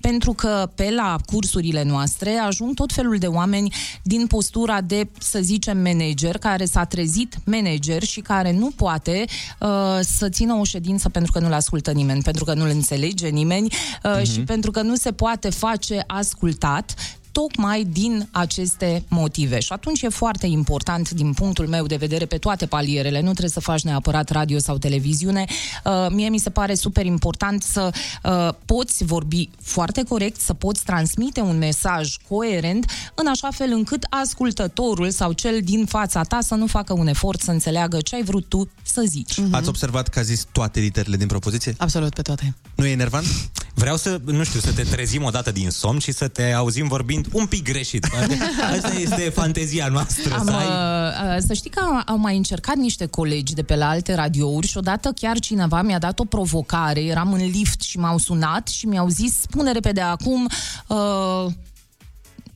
[0.01, 5.39] Pentru că pe la cursurile noastre ajung tot felul de oameni din postura de, să
[5.41, 9.25] zicem, manager, care s-a trezit manager și care nu poate
[9.59, 13.73] uh, să țină o ședință pentru că nu-l ascultă nimeni, pentru că nu-l înțelege nimeni
[14.03, 16.93] uh, și pentru că nu se poate face ascultat
[17.37, 19.59] tocmai din aceste motive.
[19.59, 23.49] Și atunci e foarte important, din punctul meu de vedere, pe toate palierele, nu trebuie
[23.49, 25.45] să faci neapărat radio sau televiziune.
[25.85, 27.89] Uh, mie mi se pare super important să
[28.23, 34.05] uh, poți vorbi foarte corect, să poți transmite un mesaj coerent, în așa fel încât
[34.09, 38.23] ascultătorul sau cel din fața ta să nu facă un efort să înțeleagă ce ai
[38.23, 39.39] vrut tu să zici.
[39.51, 41.75] Ați observat că a zis toate literele din propoziție?
[41.77, 42.55] Absolut pe toate.
[42.75, 43.25] Nu e enervant?
[43.73, 47.26] Vreau să, nu știu, să te trezim odată din somn și să te auzim vorbind
[47.31, 48.07] un pic greșit.
[48.75, 50.35] Asta este fantezia noastră.
[50.37, 50.65] Am, să ai...
[50.65, 54.13] uh, uh, să știi că au, au mai încercat niște colegi de pe la alte
[54.13, 58.67] radiouri și odată chiar cineva mi-a dat o provocare, eram în lift și m-au sunat
[58.67, 60.49] și mi-au zis, spune repede acum
[60.87, 61.45] uh,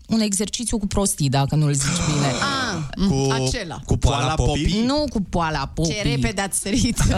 [0.07, 2.28] un exercițiu cu prostii, dacă nu-l zici bine.
[2.28, 3.80] Ah, Cu, acela.
[3.86, 4.84] cu poala popii?
[4.86, 5.93] Nu cu poala popii.
[5.93, 6.99] Ce repede ați sărit.
[7.09, 7.15] Uh,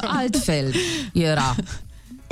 [0.00, 0.74] altfel
[1.12, 1.54] era.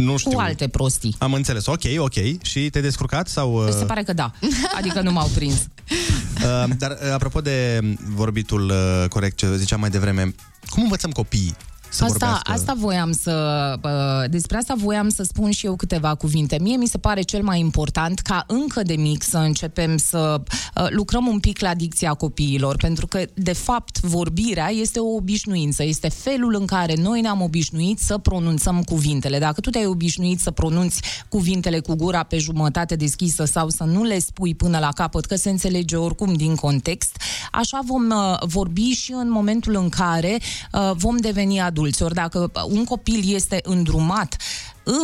[0.00, 0.30] Nu știu.
[0.30, 1.14] Cu alte prostii.
[1.18, 1.66] Am înțeles.
[1.66, 2.42] Ok, ok.
[2.42, 3.54] Și te-ai descurcat sau...
[3.66, 4.30] Uh, Se pare că da.
[4.78, 5.54] Adică nu m-au prins.
[5.54, 7.80] uh, dar uh, apropo de
[8.14, 10.34] vorbitul uh, corect ce ziceam mai devreme,
[10.70, 11.56] cum învățăm copiii
[11.90, 12.50] să asta, vorbească?
[12.52, 13.74] asta voiam să...
[13.84, 16.58] uh, Despre asta voiam să spun și eu câteva cuvinte.
[16.60, 20.40] Mie mi se pare cel mai important ca încă de mic să începem să
[20.76, 25.82] uh, lucrăm un pic la dicția copiilor, pentru că, de fapt, vorbirea este o obișnuință,
[25.82, 29.38] este felul în care noi ne-am obișnuit să pronunțăm cuvintele.
[29.38, 34.02] Dacă tu te-ai obișnuit să pronunți cuvintele cu gura pe jumătate deschisă sau să nu
[34.02, 37.16] le spui până la capăt, că se înțelege oricum din context,
[37.52, 40.38] așa vom uh, vorbi și în momentul în care
[40.72, 41.79] uh, vom deveni adulți.
[41.80, 44.36] Ori dacă un copil este îndrumat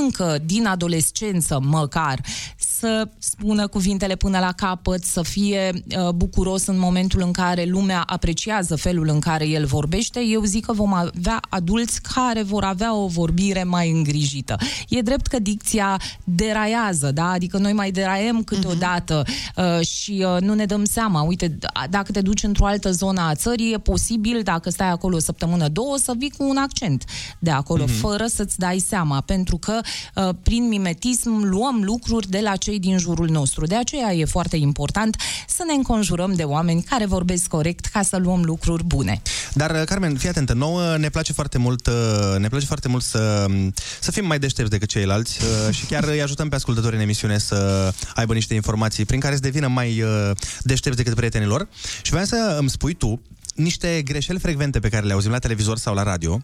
[0.01, 2.21] încă din adolescență măcar
[2.57, 8.03] să spună cuvintele până la capăt, să fie uh, bucuros în momentul în care lumea
[8.07, 12.95] apreciază felul în care el vorbește, eu zic că vom avea adulți care vor avea
[12.95, 14.57] o vorbire mai îngrijită.
[14.89, 17.31] E drept că dicția deraiază, da?
[17.31, 19.25] Adică noi mai deraiem câteodată
[19.57, 21.23] uh, și uh, nu ne dăm seama.
[21.23, 25.17] Uite, d- dacă te duci într-o altă zonă a țării, e posibil, dacă stai acolo
[25.17, 27.05] o săptămână, două, să vii cu un accent
[27.39, 27.93] de acolo, Mhm.
[27.95, 29.76] fără să-ți dai seama, pentru că
[30.15, 33.67] uh, prin mimetism luăm lucruri de la cei din jurul nostru.
[33.67, 35.17] De aceea e foarte important
[35.49, 39.23] să ne înconjurăm de oameni care vorbesc corect ca să luăm lucruri bune.
[39.53, 43.03] Dar, uh, Carmen, fii atentă, nouă ne place foarte mult, uh, ne place foarte mult
[43.03, 43.47] să,
[44.01, 47.39] să fim mai deștepți decât ceilalți uh, și chiar îi ajutăm pe ascultătorii în emisiune
[47.39, 50.31] să aibă niște informații prin care să devină mai uh,
[50.63, 51.69] deștepți decât prietenilor.
[52.03, 53.21] Și vreau să îmi spui tu
[53.57, 56.41] niște greșeli frecvente pe care le auzim la televizor sau la radio,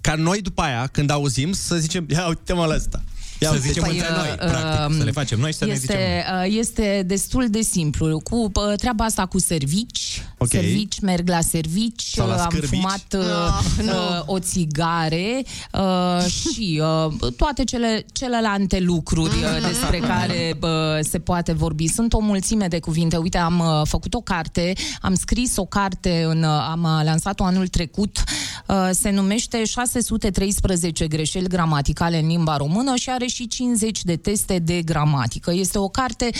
[0.00, 3.02] ca noi după aia, când auzim, să zicem, ia uite-mă la ăsta.
[3.40, 3.66] Ia Să uite.
[3.68, 7.02] zicem între noi, practic, să le facem noi și să ne zicem este, uh, Este
[7.06, 8.20] destul de simplu.
[8.20, 10.48] Cu uh, treaba asta cu servici, Ok.
[10.48, 12.70] servici, merg la servici, Sau la uh, am scârbici.
[12.80, 13.98] fumat uh, No, no.
[13.98, 20.68] uh, o țigare uh, și uh, toate cele, celelalte lucruri uh, despre care uh,
[21.00, 21.86] se poate vorbi.
[21.86, 23.16] Sunt o mulțime de cuvinte.
[23.16, 27.44] Uite, am uh, făcut o carte, am scris o carte, în, uh, am uh, lansat-o
[27.44, 28.22] anul trecut,
[28.66, 34.58] uh, se numește 613 greșeli gramaticale în limba română și are și 50 de teste
[34.58, 35.52] de gramatică.
[35.52, 36.30] Este o carte,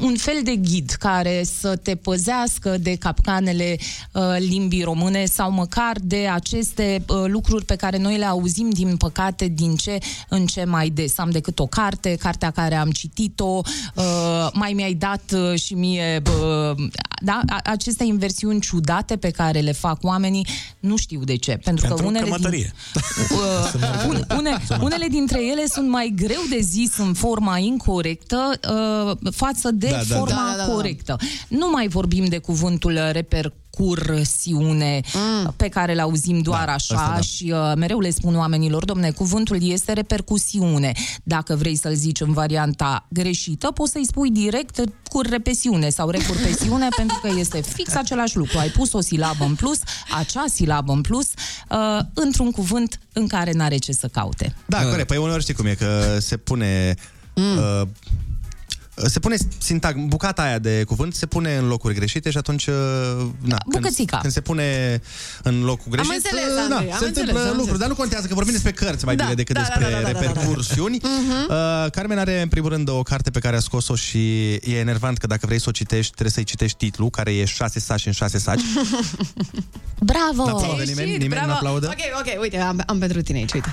[0.00, 3.76] un fel de ghid care să te păzească de capcanele
[4.12, 8.96] uh, limbii române sau măcar de aceste uh, lucruri pe care noi le auzim, din
[8.96, 9.98] păcate, din ce
[10.28, 11.18] în ce mai des.
[11.18, 13.60] Am decât o carte, cartea care am citit-o,
[13.94, 16.86] uh, mai mi-ai dat uh, și mie uh,
[17.22, 20.46] da, a- aceste inversiuni ciudate pe care le fac oamenii,
[20.80, 21.50] nu știu de ce.
[21.50, 22.72] Pentru, Pentru că unele cremătărie.
[22.92, 28.60] Din, uh, un, une, unele dintre ele sunt mai greu de zis în forma incorrectă
[28.70, 30.16] uh, față de Da, da, da.
[30.16, 30.72] forma Da, da, da.
[30.72, 31.16] corectă.
[31.48, 35.54] Nu mai vorbim de cuvântul repercursiune mm.
[35.56, 37.20] pe care îl auzim doar da, așa ăsta da.
[37.20, 40.92] și uh, mereu le spun oamenilor, domne, cuvântul este repercusiune.
[41.22, 47.18] Dacă vrei să-l zici în varianta greșită, poți să-i spui direct currepesiune sau recurpesiune pentru
[47.22, 48.58] că este fix același lucru.
[48.58, 49.78] Ai pus o silabă în plus,
[50.18, 51.26] acea silabă în plus,
[51.70, 54.54] uh, într-un cuvânt în care n-are ce să caute.
[54.66, 55.06] Da, corect.
[55.06, 56.94] Păi uneori știi cum e, că se pune...
[57.34, 57.56] Mm.
[57.56, 57.88] Uh,
[59.06, 62.74] se pune sintag, bucata aia de cuvânt se pune în locuri greșite și atunci uh,
[63.40, 64.18] na, când, Bucățica.
[64.18, 65.00] când se pune
[65.42, 67.78] în locul greșit înțeles, uh, Andrei, na, am se înțeles, întâmplă am lucruri, înțeles.
[67.78, 69.90] dar nu contează că vorbim despre cărți mai Da, bine decât da, da, despre da,
[69.90, 70.20] da, da, da, da.
[70.20, 70.98] repercursiuni.
[71.18, 71.50] Mhm.
[71.50, 75.18] Uh, Carmen are în primul rând o carte pe care a scos-o și e enervant
[75.18, 78.12] că dacă vrei să o citești trebuie să-i citești titlul, care e șase saci în
[78.12, 78.60] șase saci.
[80.10, 80.44] Bravo!
[80.50, 81.10] N-aplaudă nimeni?
[81.10, 81.46] Nimeni Bravo.
[81.46, 81.86] nu aplaudă?
[81.86, 83.68] Ok, ok, uite, am, am pentru tine aici, uite.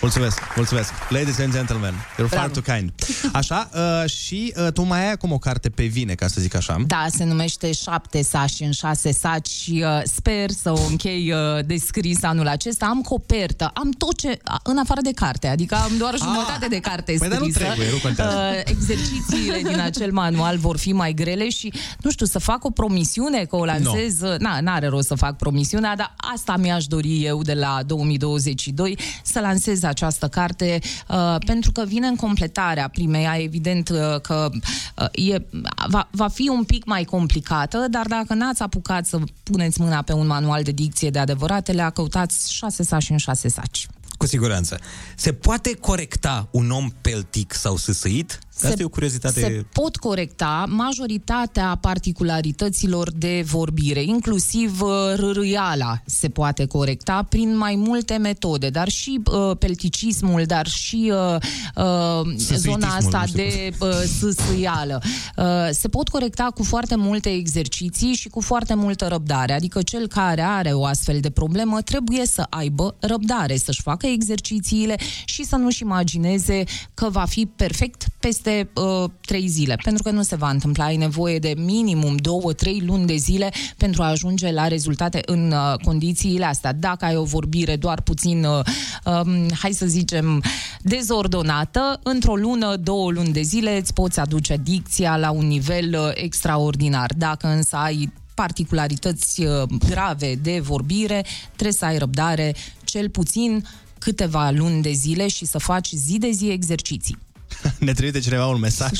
[0.00, 0.92] Mulțumesc, mulțumesc.
[1.08, 2.60] Ladies and gentlemen, you're far Bravo.
[2.60, 2.92] too kind.
[3.32, 6.54] Așa, uh, și uh, tu mai ai acum o carte pe vine, ca să zic
[6.54, 6.76] așa.
[6.86, 11.64] Da, se numește Șapte saci în șase saci și uh, sper să o închei uh,
[11.66, 12.86] descris anul acesta.
[12.86, 16.78] Am copertă, am tot ce, a- în afară de carte, adică am doar jumătate de
[16.78, 17.58] carte Păi, dar nu scrisă.
[17.64, 18.36] trebuie, nu contează.
[18.36, 22.70] Uh, exercițiile din acel manual vor fi mai grele și, nu știu, să fac o
[22.70, 24.20] promisiune că o lansez.
[24.20, 24.36] No.
[24.38, 29.40] Na, n-are rost să fac promisiunea, dar asta mi-aș dori eu de la 2022, să
[29.40, 30.78] lansez această carte,
[31.08, 33.36] uh, pentru că vine în completarea primeia.
[33.38, 34.50] Evident uh, că
[34.96, 35.42] uh, e,
[35.88, 40.12] va, va fi un pic mai complicată, dar dacă n-ați apucat să puneți mâna pe
[40.12, 43.86] un manual de dicție de adevăratele, căutați șase saci în șase saci.
[44.18, 44.78] Cu siguranță.
[45.16, 48.38] Se poate corecta un om peltic sau sâsâit?
[48.66, 49.40] Asta e o curiozitate.
[49.40, 57.74] se pot corecta majoritatea particularităților de vorbire, inclusiv uh, rârâiala se poate corecta prin mai
[57.76, 61.40] multe metode, dar și uh, pelticismul, dar și uh,
[61.76, 65.02] uh, zona asta nu știu de uh, sâsâială.
[65.36, 70.06] Uh, se pot corecta cu foarte multe exerciții și cu foarte multă răbdare, adică cel
[70.06, 75.56] care are o astfel de problemă trebuie să aibă răbdare, să-și facă exercițiile și să
[75.56, 76.64] nu-și imagineze
[76.94, 80.84] că va fi perfect peste uh, trei zile, pentru că nu se va întâmpla.
[80.84, 85.52] Ai nevoie de minimum două, trei luni de zile pentru a ajunge la rezultate în
[85.52, 86.72] uh, condițiile astea.
[86.72, 88.64] Dacă ai o vorbire doar puțin, uh,
[89.04, 90.42] um, hai să zicem,
[90.82, 96.10] dezordonată, într-o lună, două luni de zile îți poți aduce dicția la un nivel uh,
[96.14, 97.12] extraordinar.
[97.16, 102.54] Dacă însă ai particularități uh, grave de vorbire, trebuie să ai răbdare
[102.84, 103.64] cel puțin
[103.98, 107.18] câteva luni de zile și să faci zi de zi exerciții.
[107.78, 108.90] Ne trimite cineva un mesaj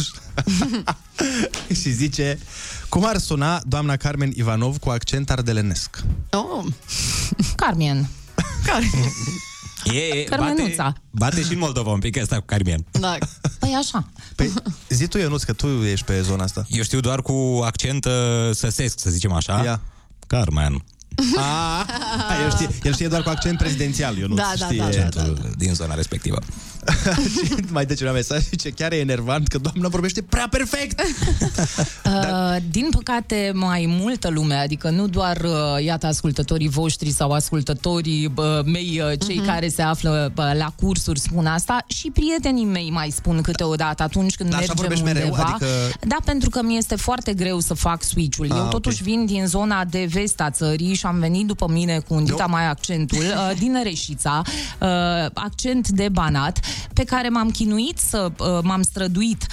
[1.80, 2.38] și zice
[2.88, 6.02] cum ar suna doamna Carmen Ivanov cu accent ardelenesc?
[6.30, 6.64] Oh.
[7.56, 8.08] Carmen.
[9.84, 10.92] E, e, bate, Carmenuța.
[11.10, 12.84] bate și în Moldova un pic asta cu Carmen.
[12.90, 13.16] Da.
[13.58, 14.10] Păi așa.
[14.36, 14.52] Păi,
[14.88, 16.66] zi tu, Ionuț, că tu ești pe zona asta.
[16.68, 18.12] Eu știu doar cu accent uh,
[18.50, 19.62] săsesc, să zicem așa.
[19.64, 19.80] Ia.
[20.26, 20.84] Carmen.
[21.36, 21.86] A,
[22.44, 24.36] el, știe, el știe doar cu accent prezidențial, Ionuț.
[24.36, 24.78] Da, da, știe.
[24.78, 26.38] da, da, Accentul din zona respectivă.
[27.34, 31.00] Și mai dă un mesaj și zice, chiar e enervant că doamna vorbește prea perfect.
[32.04, 38.32] Uh, din păcate, mai multă lume, adică nu doar, uh, iată, ascultătorii voștri sau ascultătorii
[38.36, 39.46] uh, mei, uh, cei Mhm.
[39.46, 44.34] care se află uh, la cursuri, spun asta, și prietenii mei mai spun câteodată atunci
[44.34, 45.28] când Da, așa mergem vorbești mereu?
[45.30, 45.48] undeva.
[45.48, 48.46] Adică- Da, pentru că mi este foarte greu să fac switch-ul.
[48.50, 48.70] Ah, Eu ok.
[48.70, 52.24] totuși vin din zona de vest a țării și am venit după mine cu un
[52.24, 53.18] dita mai accentul
[53.50, 54.42] uh, din Reșița,
[54.80, 54.88] uh,
[55.34, 56.60] accent de Banat,
[56.92, 59.46] pe care m-am chinuit să uh, m-am străduit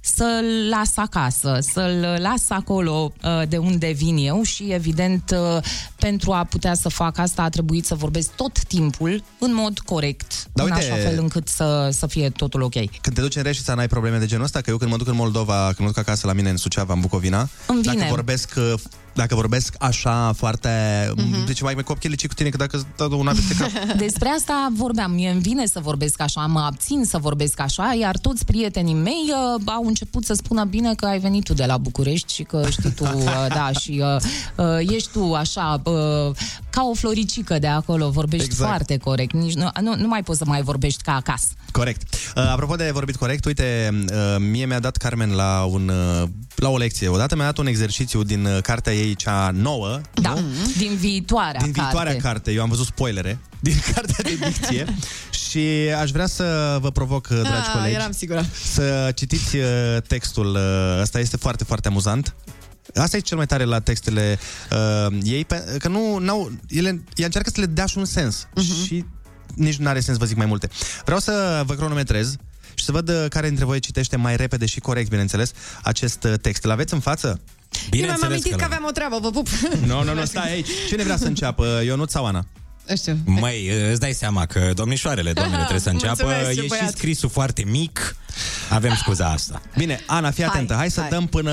[0.00, 5.62] să-l las acasă, să-l las acolo uh, de unde vin eu și, evident, uh,
[5.96, 10.46] pentru a putea să fac asta a trebuit să vorbesc tot timpul în mod corect,
[10.52, 12.72] Da, în uite- așa fel încât să, să fie totul ok.
[13.00, 14.60] Când te duci în Reșița, n-ai probleme de genul ăsta?
[14.60, 16.92] Că eu când mă duc în Moldova, când mă duc acasă la mine în Suceava,
[16.94, 18.08] în Bucovina, Îmi dacă vine.
[18.10, 18.74] vorbesc, uh,
[19.18, 20.70] dacă vorbesc așa foarte...
[21.16, 21.46] Mhm.
[21.46, 23.68] Deci mai mai copchelicii cu tine, că dacă îți dau una peste cap.
[24.06, 25.10] Despre asta vorbeam.
[25.12, 29.32] Mie îmi vine să vorbesc așa, mă abțin să vorbesc așa, iar toți prietenii mei
[29.56, 32.66] uh, au început să spună bine că ai venit tu de la București și că
[32.70, 34.22] știi tu, uh, da, și uh,
[34.56, 36.36] uh, ești tu așa, uh,
[36.70, 38.68] ca o floricică de acolo, vorbești Exact.
[38.68, 39.32] foarte corect.
[39.32, 41.46] Nici nu, nu, nu mai poți să mai vorbești ca acasă.
[41.72, 42.14] Corect.
[42.36, 46.68] Uh, apropo de vorbit corect, uite, uh, mie mi-a dat Carmen la, un, uh, la
[46.68, 47.08] o lecție.
[47.08, 50.34] Odată mi-a dat un exercițiu din uh, cartea ei cea nouă, Da,
[50.76, 52.18] din viitoarea din viitoarea carte.
[52.28, 52.52] carte.
[52.52, 54.94] Eu am văzut spoilere din cartea de dicție
[55.46, 55.58] și
[56.00, 58.46] aș vrea să vă provoc, uh, dragi Ah, colegi, eram sigură.
[58.72, 59.64] să citiți uh,
[60.06, 61.18] textul uh, ăsta.
[61.18, 62.34] Este foarte, foarte amuzant.
[62.94, 64.38] Asta e cel mai tare la textele
[65.06, 68.46] uh, ei, pe, că nu n-au, ele, ea încearcă să le dea și un sens
[68.54, 68.84] Mhm.
[68.84, 69.04] și
[69.54, 70.68] nici nu are sens vă zic mai multe.
[71.04, 72.36] Vreau să vă cronometrez
[72.74, 75.52] și să văd uh, care dintre voi citește mai repede și corect, bineînțeles,
[75.82, 76.64] acest uh, text.
[76.64, 77.40] Îl aveți în față?
[77.90, 79.48] Eu mi-am amintit că aveam o treabă, vă pup.
[79.86, 80.68] Nu, nu, nu, stai aici.
[80.86, 82.44] Cine vrea să înceapă, Ionut sau Ana?
[82.96, 83.16] Știu.
[83.24, 86.22] Măi, îți dai seama că domnișoarele, doamnele, trebuie să înceapă.
[86.24, 86.90] Mulțumesc, ce e și băiat.
[86.90, 88.16] scrisul foarte mic.
[88.70, 89.62] Avem scuza asta.
[89.76, 90.74] Bine, Ana, fii Hai, atentă.
[90.74, 91.08] Hai, să hai.
[91.08, 91.50] dăm până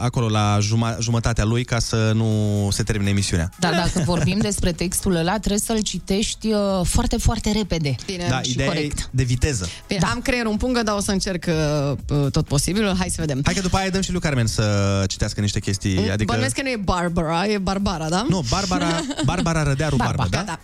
[0.00, 3.50] acolo la juma- jumătatea lui ca să nu se termine emisiunea.
[3.58, 7.94] Dar dacă vorbim despre textul ăla, trebuie să-l citești uh, foarte, foarte repede.
[8.06, 8.26] Bine.
[8.28, 8.98] Da, și ideea corect.
[8.98, 9.68] e de viteză.
[9.88, 10.06] Bine, da.
[10.08, 12.94] am creierul în pungă, dar o să încerc uh, tot posibilul.
[12.98, 13.40] Hai să vedem.
[13.44, 14.64] Hai că după aia dăm și lui Carmen să
[15.08, 15.96] citească niște chestii.
[15.96, 16.12] Adică...
[16.12, 16.32] Adică...
[16.32, 18.26] Bănuiesc că nu e Barbara, e Barbara, da?
[18.28, 20.43] Nu, Barbara, Barbara Rădearu Barba, da?
[20.44, 20.58] Da.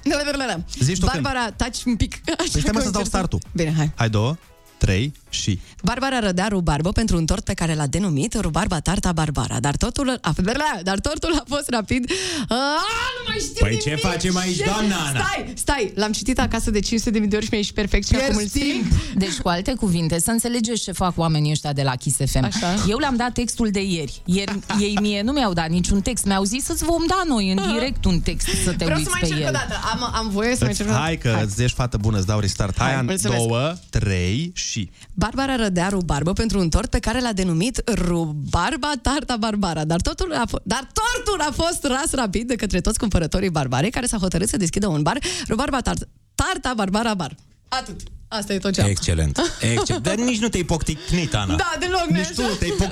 [0.78, 1.22] Zici tu când.
[1.22, 2.14] Barbara, taci un pic.
[2.26, 3.38] Așa Păi stai mă cum să dau încerc startul.
[3.52, 3.92] Bine, hai.
[3.94, 4.36] Hai două,
[4.84, 5.58] trei și...
[5.84, 10.18] Barbara rădea rubarbă pentru un tort pe care l-a denumit rubarba tarta Barbara, dar totul
[10.20, 10.34] a,
[10.82, 12.10] dar tortul a fost rapid.
[12.48, 14.04] A, nu mai știu Păi ce nimic.
[14.04, 15.20] facem aici, Ce- doamna Ana?
[15.20, 18.06] Stai, stai, l-am citit acasă de 500 de mii de ori și mi-e și perfect
[18.06, 18.92] și acum îl simt.
[19.16, 22.44] Deci, cu alte cuvinte, să înțelegeți ce fac oamenii ăștia de la Kiss FM.
[22.44, 22.74] Așa.
[22.88, 24.22] Eu le-am dat textul de ieri.
[24.24, 24.52] ieri.
[24.86, 26.24] Ei mie nu mi-au dat niciun text.
[26.24, 29.16] Mi-au zis să-ți vom da noi în direct un text să te Vreau uiți să
[29.20, 29.48] mai pe încerc el.
[29.48, 29.80] o dată.
[29.92, 31.04] Am, am voie să mai Îți, încerc o dată?
[31.04, 32.76] hai că îți ești fată bună, îți dau restart.
[32.78, 33.38] Hai, Hai, an, mulțumesc.
[33.46, 34.69] două, trei și...
[35.14, 40.32] Barbara rădea rubarbă pentru un tort pe care l-a denumit rubarba tarta barbara, dar, totul
[40.34, 44.16] a f- dar tortul a fost ras rapid de către toți cumpărătorii barbare care s-a
[44.18, 45.18] hotărât să deschidă un bar,
[45.48, 47.34] rubarba tart- tarta barbara bar.
[47.70, 48.00] Atât.
[48.28, 48.88] Asta e tot ce am.
[48.88, 49.38] Excelent.
[49.60, 50.02] Excelent.
[50.02, 51.54] Dar nici nu te-ai pocticnit, Ana.
[51.54, 52.74] Da, deloc, nu Nici tu te-ai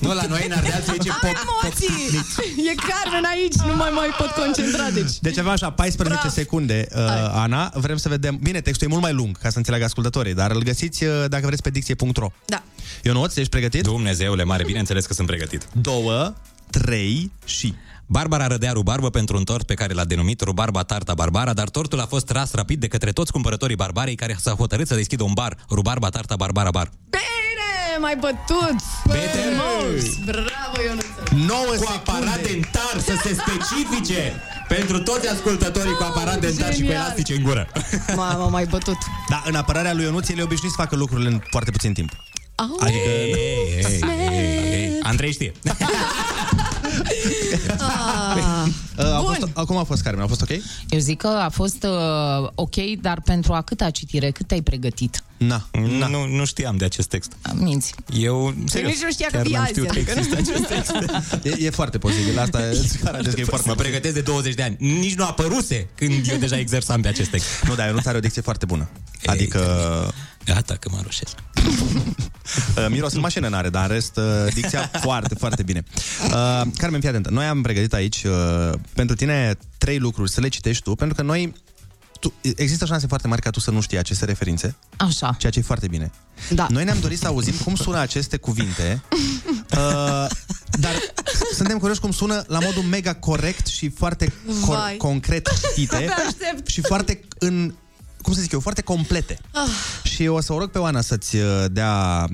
[0.00, 2.18] Nu, la noi în Ardeal se zice Am poc, emoții!
[2.70, 5.18] E Carmen aici, nu mai mai pot concentra, deci...
[5.20, 6.34] Deci avem așa 14 Bravo.
[6.34, 6.98] secunde, uh,
[7.32, 7.72] Ana.
[7.74, 8.38] Vrem să vedem...
[8.42, 11.46] Bine, textul e mult mai lung, ca să înțeleagă ascultătorii, dar îl găsiți, uh, dacă
[11.46, 12.30] vreți, pe dicție.ro.
[12.44, 12.62] Da.
[13.02, 13.82] Ionuț, ești pregătit?
[13.82, 15.68] Dumnezeule mare, bineînțeles că sunt pregătit.
[15.72, 16.34] Două,
[16.70, 17.74] trei și...
[18.10, 22.00] Barbara rădea rubarbă pentru un tort pe care l-a denumit rubarba tarta barbara, dar tortul
[22.00, 25.32] a fost ras rapid de către toți cumpărătorii barbarei care s-au hotărât să deschidă un
[25.32, 26.90] bar, rubarba tarta barbara bar.
[27.10, 28.80] Bine, mai bătut!
[29.02, 30.16] Frumos!
[30.24, 31.04] Bravo, Ionuț!
[31.46, 34.32] 9 Cu aparat dentar să se specifice
[34.68, 37.02] pentru toți ascultătorii cu aparat dentar și cu Genial.
[37.04, 37.68] elastice în gură.
[38.16, 38.96] Mamă, mai bătut.
[39.28, 42.10] Da, în apărarea lui Ionuț, el e obișnuit să facă lucrurile în foarte puțin timp.
[42.54, 42.76] Au.
[42.80, 43.08] Adică...
[43.08, 43.34] Ei,
[43.76, 44.98] ei, ei, ei.
[45.02, 45.52] Andrei știe.
[47.78, 48.66] Ah.
[48.98, 50.50] Uh, a fost, acum a fost Carmen, a fost ok?
[50.88, 55.22] Eu zic că a fost uh, ok, dar pentru a câta citire, cât ai pregătit?
[55.36, 55.66] Na,
[55.98, 56.06] na.
[56.06, 57.32] Nu, nu știam de acest text.
[57.54, 57.94] Minți.
[58.12, 60.36] Eu, serios, nici nu știa că chiar vii n-am azi, știut că adică nu- există
[60.36, 60.92] acest text.
[61.60, 64.62] E, e foarte posibil, asta îți garantez că e foarte Mă pregătesc de 20 de
[64.62, 64.76] ani.
[64.78, 67.46] Nici nu apăruse când eu deja exersam pe acest text.
[67.68, 68.88] Nu, dar Ionuț are o dicție foarte bună.
[69.24, 69.60] Adică...
[70.54, 71.34] Gata că mă rușesc.
[72.76, 75.84] Uh, miros în mașină n-are, dar în rest uh, dicția foarte, foarte bine.
[76.24, 77.30] Uh, Carmen, fii atentă.
[77.30, 81.22] Noi am pregătit aici uh, pentru tine trei lucruri să le citești tu, pentru că
[81.22, 81.54] noi
[82.20, 85.36] tu, există șanse foarte mari ca tu să nu știi aceste referințe, Așa.
[85.38, 86.10] ceea ce e foarte bine.
[86.50, 86.66] Da.
[86.70, 89.02] Noi ne-am dorit să auzim cum sună aceste cuvinte,
[89.78, 90.26] uh,
[90.70, 90.92] dar
[91.54, 94.94] suntem curioși cum sună la modul mega corect și foarte Vai.
[94.94, 96.68] cor- concret citite Abia aștept.
[96.68, 97.74] și foarte în
[98.22, 99.38] cum să zic eu, foarte complete.
[99.52, 99.68] Ah.
[100.18, 102.24] Și o să o rog pe Oana să-ți uh, dea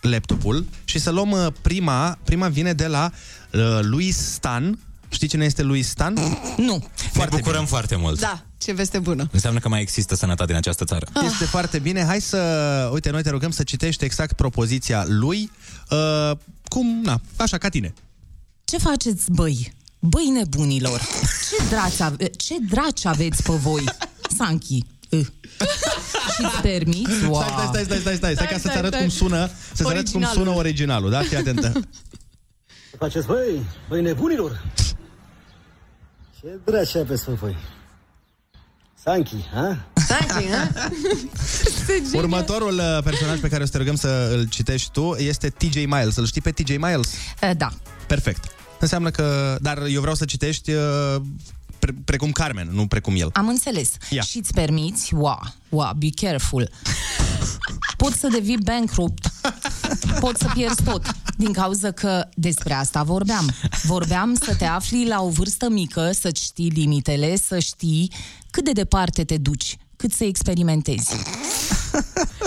[0.00, 3.10] laptopul și să luăm uh, prima, prima vine de la
[3.52, 4.78] uh, Luis Stan.
[5.08, 6.14] Știi cine este Luis Stan?
[6.56, 6.84] Nu.
[7.14, 8.20] Ne bucurăm foarte mult.
[8.20, 9.28] Da, ce veste bună.
[9.32, 11.06] Înseamnă că mai există sănătate în această țară.
[11.24, 12.04] Este foarte bine.
[12.04, 12.38] Hai să,
[12.92, 15.50] uite, noi te rugăm să citești exact propoziția lui,
[15.90, 16.36] uh,
[16.68, 17.94] cum, na, așa, ca tine.
[18.64, 19.72] Ce faceți, băi?
[19.98, 21.00] Băi nebunilor!
[21.50, 23.84] Ce draci, ave- ce draci aveți pe voi?
[24.36, 24.78] Sanchi.
[25.10, 25.26] Uh.
[26.34, 27.24] Și-ți permiți?
[27.24, 27.42] Wow.
[27.42, 29.00] Stai, stai, stai, stai, stai, stai, stai ca să-ți stai, arăt stai.
[29.00, 30.36] cum sună, să-ți arăt cum Originalul.
[30.44, 31.20] sună originalul, da?
[31.20, 31.72] Fii atentă.
[32.90, 33.62] Ce faceți, băi?
[33.88, 34.64] Băi nebunilor?
[36.40, 37.56] Ce draci aveți pe voi?
[39.04, 39.86] Sanchi, ha?
[39.94, 40.88] Sanchi, ha?
[42.12, 45.74] Următorul uh, personaj pe care o să te rugăm să îl citești tu este TJ
[45.74, 46.16] Miles.
[46.16, 47.12] Îl știi pe TJ Miles?
[47.42, 47.68] Uh, Da.
[48.06, 48.44] Perfect.
[48.80, 49.56] Înseamnă că...
[49.60, 51.16] Dar eu vreau să citești uh,
[51.86, 53.30] pre- precum Carmen, nu precum el.
[53.32, 53.92] Am înțeles.
[54.10, 54.22] Ia.
[54.22, 55.14] Și-ți permiți?
[55.14, 56.70] Wow, wow, be careful.
[57.96, 59.26] Poți să devii bankrupt.
[60.20, 61.02] Poți să pierzi tot.
[61.36, 63.50] Din cauza că despre asta vorbeam.
[63.82, 68.12] Vorbeam să te afli la o vârstă mică, să știi limitele, să știi
[68.50, 71.10] cât de departe te duci, cât să experimentezi.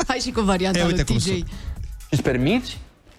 [0.08, 1.24] Hai și cu varianta E, uite lui cum TJ.
[1.24, 1.46] sună.
[2.10, 2.78] Îți permiți?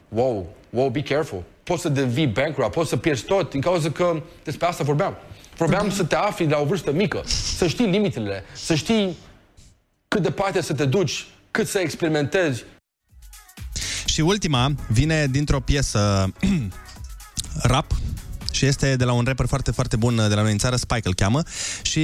[0.08, 1.42] Wow, wow, be careful.
[1.62, 5.14] Poți să devii bankrupt, poți să pierzi tot din cauza că despre asta vorbeam.
[5.60, 7.22] Vorbeam să te afli la o vârstă mică,
[7.56, 9.16] să știi limitele, să știi
[10.08, 12.64] cât departe să te duci, cât să experimentezi.
[14.04, 16.32] Și ultima vine dintr-o piesă
[17.72, 17.90] rap
[18.52, 21.08] și este de la un rapper foarte, foarte bun de la noi în țară, Spike
[21.08, 21.42] îl cheamă
[21.82, 22.02] și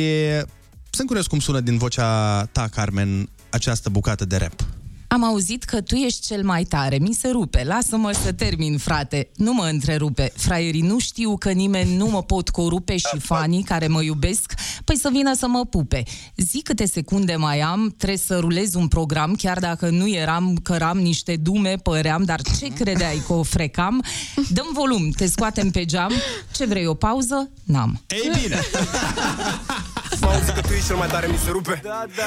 [0.91, 4.76] sunt curios cum sună din vocea ta, Carmen, această bucată de rap.
[5.17, 9.29] Am auzit că tu ești cel mai tare, mi se rupe, lasă-mă să termin, frate,
[9.37, 10.33] nu mă întrerupe.
[10.35, 14.53] Fraierii nu știu că nimeni nu mă pot corupe și fanii care mă iubesc,
[14.85, 16.03] păi să vină să mă pupe.
[16.37, 20.99] Zi câte secunde mai am, trebuie să rulez un program, chiar dacă nu eram, căram
[20.99, 24.05] niște dume, păream, dar ce credeai că o frecam?
[24.53, 26.13] Dăm volum, te scoatem pe geam,
[26.57, 27.51] ce vrei, o pauză?
[27.65, 28.01] N-am.
[28.09, 28.61] Ei bine!
[30.21, 31.83] Mă auzit că tu ești cel mai tare, mi se rupe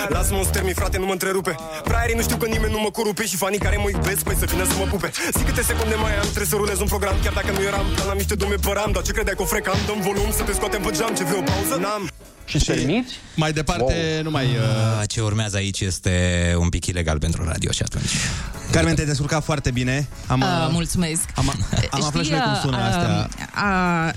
[0.10, 3.26] Lasă-mă să termin, frate, nu mă întrerupe Fraierii nu știu că nimeni nu mă corupe
[3.26, 6.14] Și fanii care mă iubesc, păi să vină să mă pupe Zi câte secunde mai
[6.16, 8.92] am, trebuie să rulez un program Chiar dacă nu eram plan, am niște dume păram
[8.92, 9.78] Dar ce credeai că o frecam?
[9.86, 11.76] Dăm volum să te scoatem pe geam Ce vrei o pauză?
[11.86, 12.04] N-am
[12.46, 13.14] Și permiți?
[13.36, 14.24] Mai departe, wow.
[14.24, 14.46] nu mai...
[14.46, 15.00] Uh...
[15.00, 16.14] Ah, Ce urmează aici este
[16.58, 18.12] un pic ilegal pentru radio și atunci.
[18.72, 20.08] Carmen, te-ai descurcat foarte bine.
[20.28, 21.22] Am, Uh, mulțumesc.
[21.36, 21.54] Am,
[21.92, 23.30] am aflat și noi cum sună uh, astea.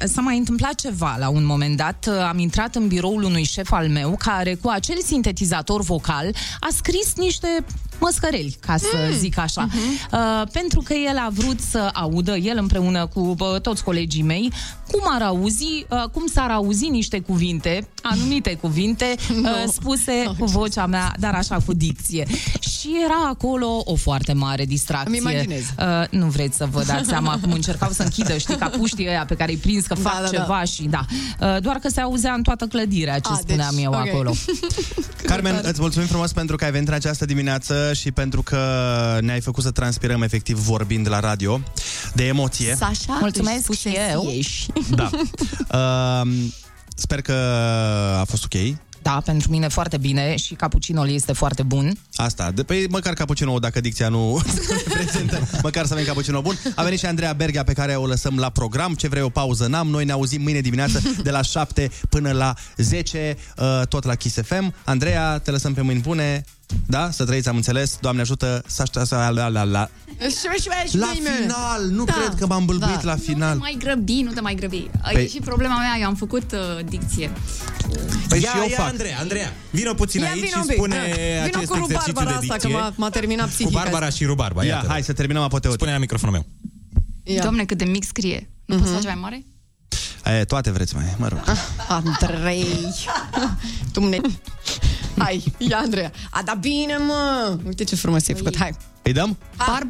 [0.00, 2.06] uh, s-a mai întâmplat ceva la un moment dat.
[2.08, 6.68] Uh, Am intrat în biroul unui șef al meu care cu acel sintetizator vocal a
[6.76, 7.64] scris niște
[8.02, 9.16] măscăreli, ca să Mm.
[9.18, 9.62] zic așa.
[9.62, 9.78] Mhm.
[10.12, 14.52] Uh, pentru că el a vrut să audă, el împreună cu uh, toți colegii mei,
[14.90, 20.86] cum ar auzi, uh, cum s-ar auzi niște cuvinte, anumite cuvinte, uh, spuse cu vocea
[20.86, 22.26] mea, dar așa cu dicție.
[22.60, 25.08] Și era acolo o foarte mare distracție.
[25.20, 25.62] Îmi imaginez.
[25.78, 29.24] Uh, nu vreți să vă dați seama cum încercau să închidă, știi, ca puștii ăia
[29.28, 30.36] pe care îi prins că Da, fac da, da.
[30.38, 31.04] ceva și da.
[31.40, 34.06] Uh, doar că se auzea în toată clădirea ce A, spuneam deci, eu ok.
[34.08, 34.32] acolo.
[35.26, 38.58] Carmen, îți mulțumim frumos pentru că ai venit în această dimineață și pentru că
[39.20, 41.60] ne-ai făcut să transpirăm efectiv vorbind la radio
[42.14, 42.74] de emoție.
[42.78, 44.30] Sasha, Mulțumesc își spuse și eu.
[44.34, 44.66] ieși.
[44.90, 45.10] Da.
[45.72, 46.30] Uh,
[46.96, 47.32] sper că
[48.20, 48.74] a fost ok.
[49.02, 51.92] Da, pentru mine foarte bine și cappuccino este foarte bun.
[52.14, 54.42] Asta, de pe măcar cappuccino dacă dicția nu
[54.84, 56.58] se prezintă, măcar să avem cappuccino bun.
[56.74, 58.94] A venit și Andreea Berghia pe care o lăsăm la program.
[58.94, 59.88] Ce vrei o pauză n-am.
[59.88, 64.36] Noi ne auzim mâine dimineață de la 7 până la 10, uh, tot la Kiss
[64.42, 64.74] FM.
[64.84, 66.44] Andreea, te lăsăm pe mâini bune.
[66.86, 67.10] Da?
[67.10, 67.98] Să trăiți, am înțeles.
[68.00, 68.62] Doamne ajută.
[68.66, 69.88] Să aș- să la la la la.
[70.92, 73.52] La final, nu cred că m-am bâlbuit la Nu final.
[73.52, 74.88] te mai grăbi, nu te mai grăbi.
[74.90, 75.22] Păi- Păi...
[75.22, 77.30] E și problema mea, eu am făcut uh, dicție.
[78.28, 78.86] Păi ia, și eu ia, fac.
[78.88, 80.76] Andreea, Andreea, vină puțin Ia aici vină și un pic.
[80.76, 81.02] spune Da.
[81.44, 82.76] Vină acest cu exercițiu rubarbara de asta, că dicție.
[82.82, 83.72] m-a, m-a terminat Cu psihic.
[83.72, 84.86] Barbara și rubarba, Ia, iată.
[84.88, 85.78] hai să terminăm apoteotic.
[85.80, 86.46] Spune la microfonul meu.
[87.34, 87.42] Ia.
[87.42, 88.50] Doamne, cât de mic scrie.
[88.64, 88.84] Nu Mhm.
[88.84, 89.44] poți face mai mare?
[90.40, 91.42] E, toate vreți mai, mă rog.
[91.88, 92.66] Andrei.
[93.92, 94.18] Dumne.
[95.18, 96.12] Hai, ia Andreea.
[96.30, 97.56] A, da bine, mă.
[97.66, 98.56] Uite ce frumos ai făcut.
[98.58, 98.70] Hai.
[99.02, 99.36] Îi dăm?
[99.56, 99.86] Bar-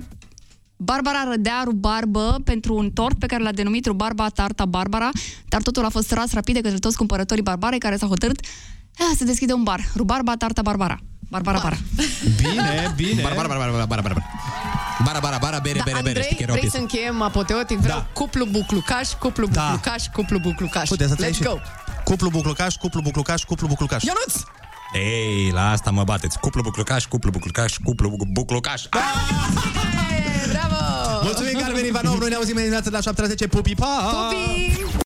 [0.77, 5.11] Barbara rădea rubarbă pentru un tort pe care l-a denumit rubarba tarta Barbara,
[5.49, 8.41] dar totul a fost ras rapid de către toți cumpărătorii barbarei care s-au hotărât
[8.99, 9.81] "Ah, să deschide un bar.
[9.97, 10.99] Rubarba tarta Barbara.
[11.31, 11.77] Barbara Bara.
[12.37, 13.23] Bine, bine.
[13.23, 14.24] Bara, bara, bara, bara,
[15.05, 15.39] bara, bara.
[15.39, 16.09] Bara, bara, bara, bere, Da, bere, bere.
[16.09, 16.85] Andrei, Știi că era o vrei să piesă.
[16.95, 17.79] încheiem apoteotic?
[17.79, 18.07] Vreau Da.
[18.12, 19.62] cuplu buclucaș, cuplu Da.
[19.70, 20.91] buclucaș, cuplu buclucaș.
[20.91, 21.57] Uite, să Let's go!
[22.05, 24.03] Cuplu buclucaș, cuplu buclucaș, cuplu buclucaș.
[24.03, 24.35] Ionuț!
[24.95, 26.39] Ei, la asta mă bateți.
[26.39, 28.83] Cuplu buclucaș, cuplu buclucaș, cuplu bu- buclucaș.
[30.51, 30.77] Bravo!
[31.23, 32.19] Mulțumim, Carmen Ivanov.
[32.19, 33.47] Noi ne auzim în dimineața de la 7 la 10.
[33.47, 34.11] Pupi, pa!
[34.11, 34.83] Pupi!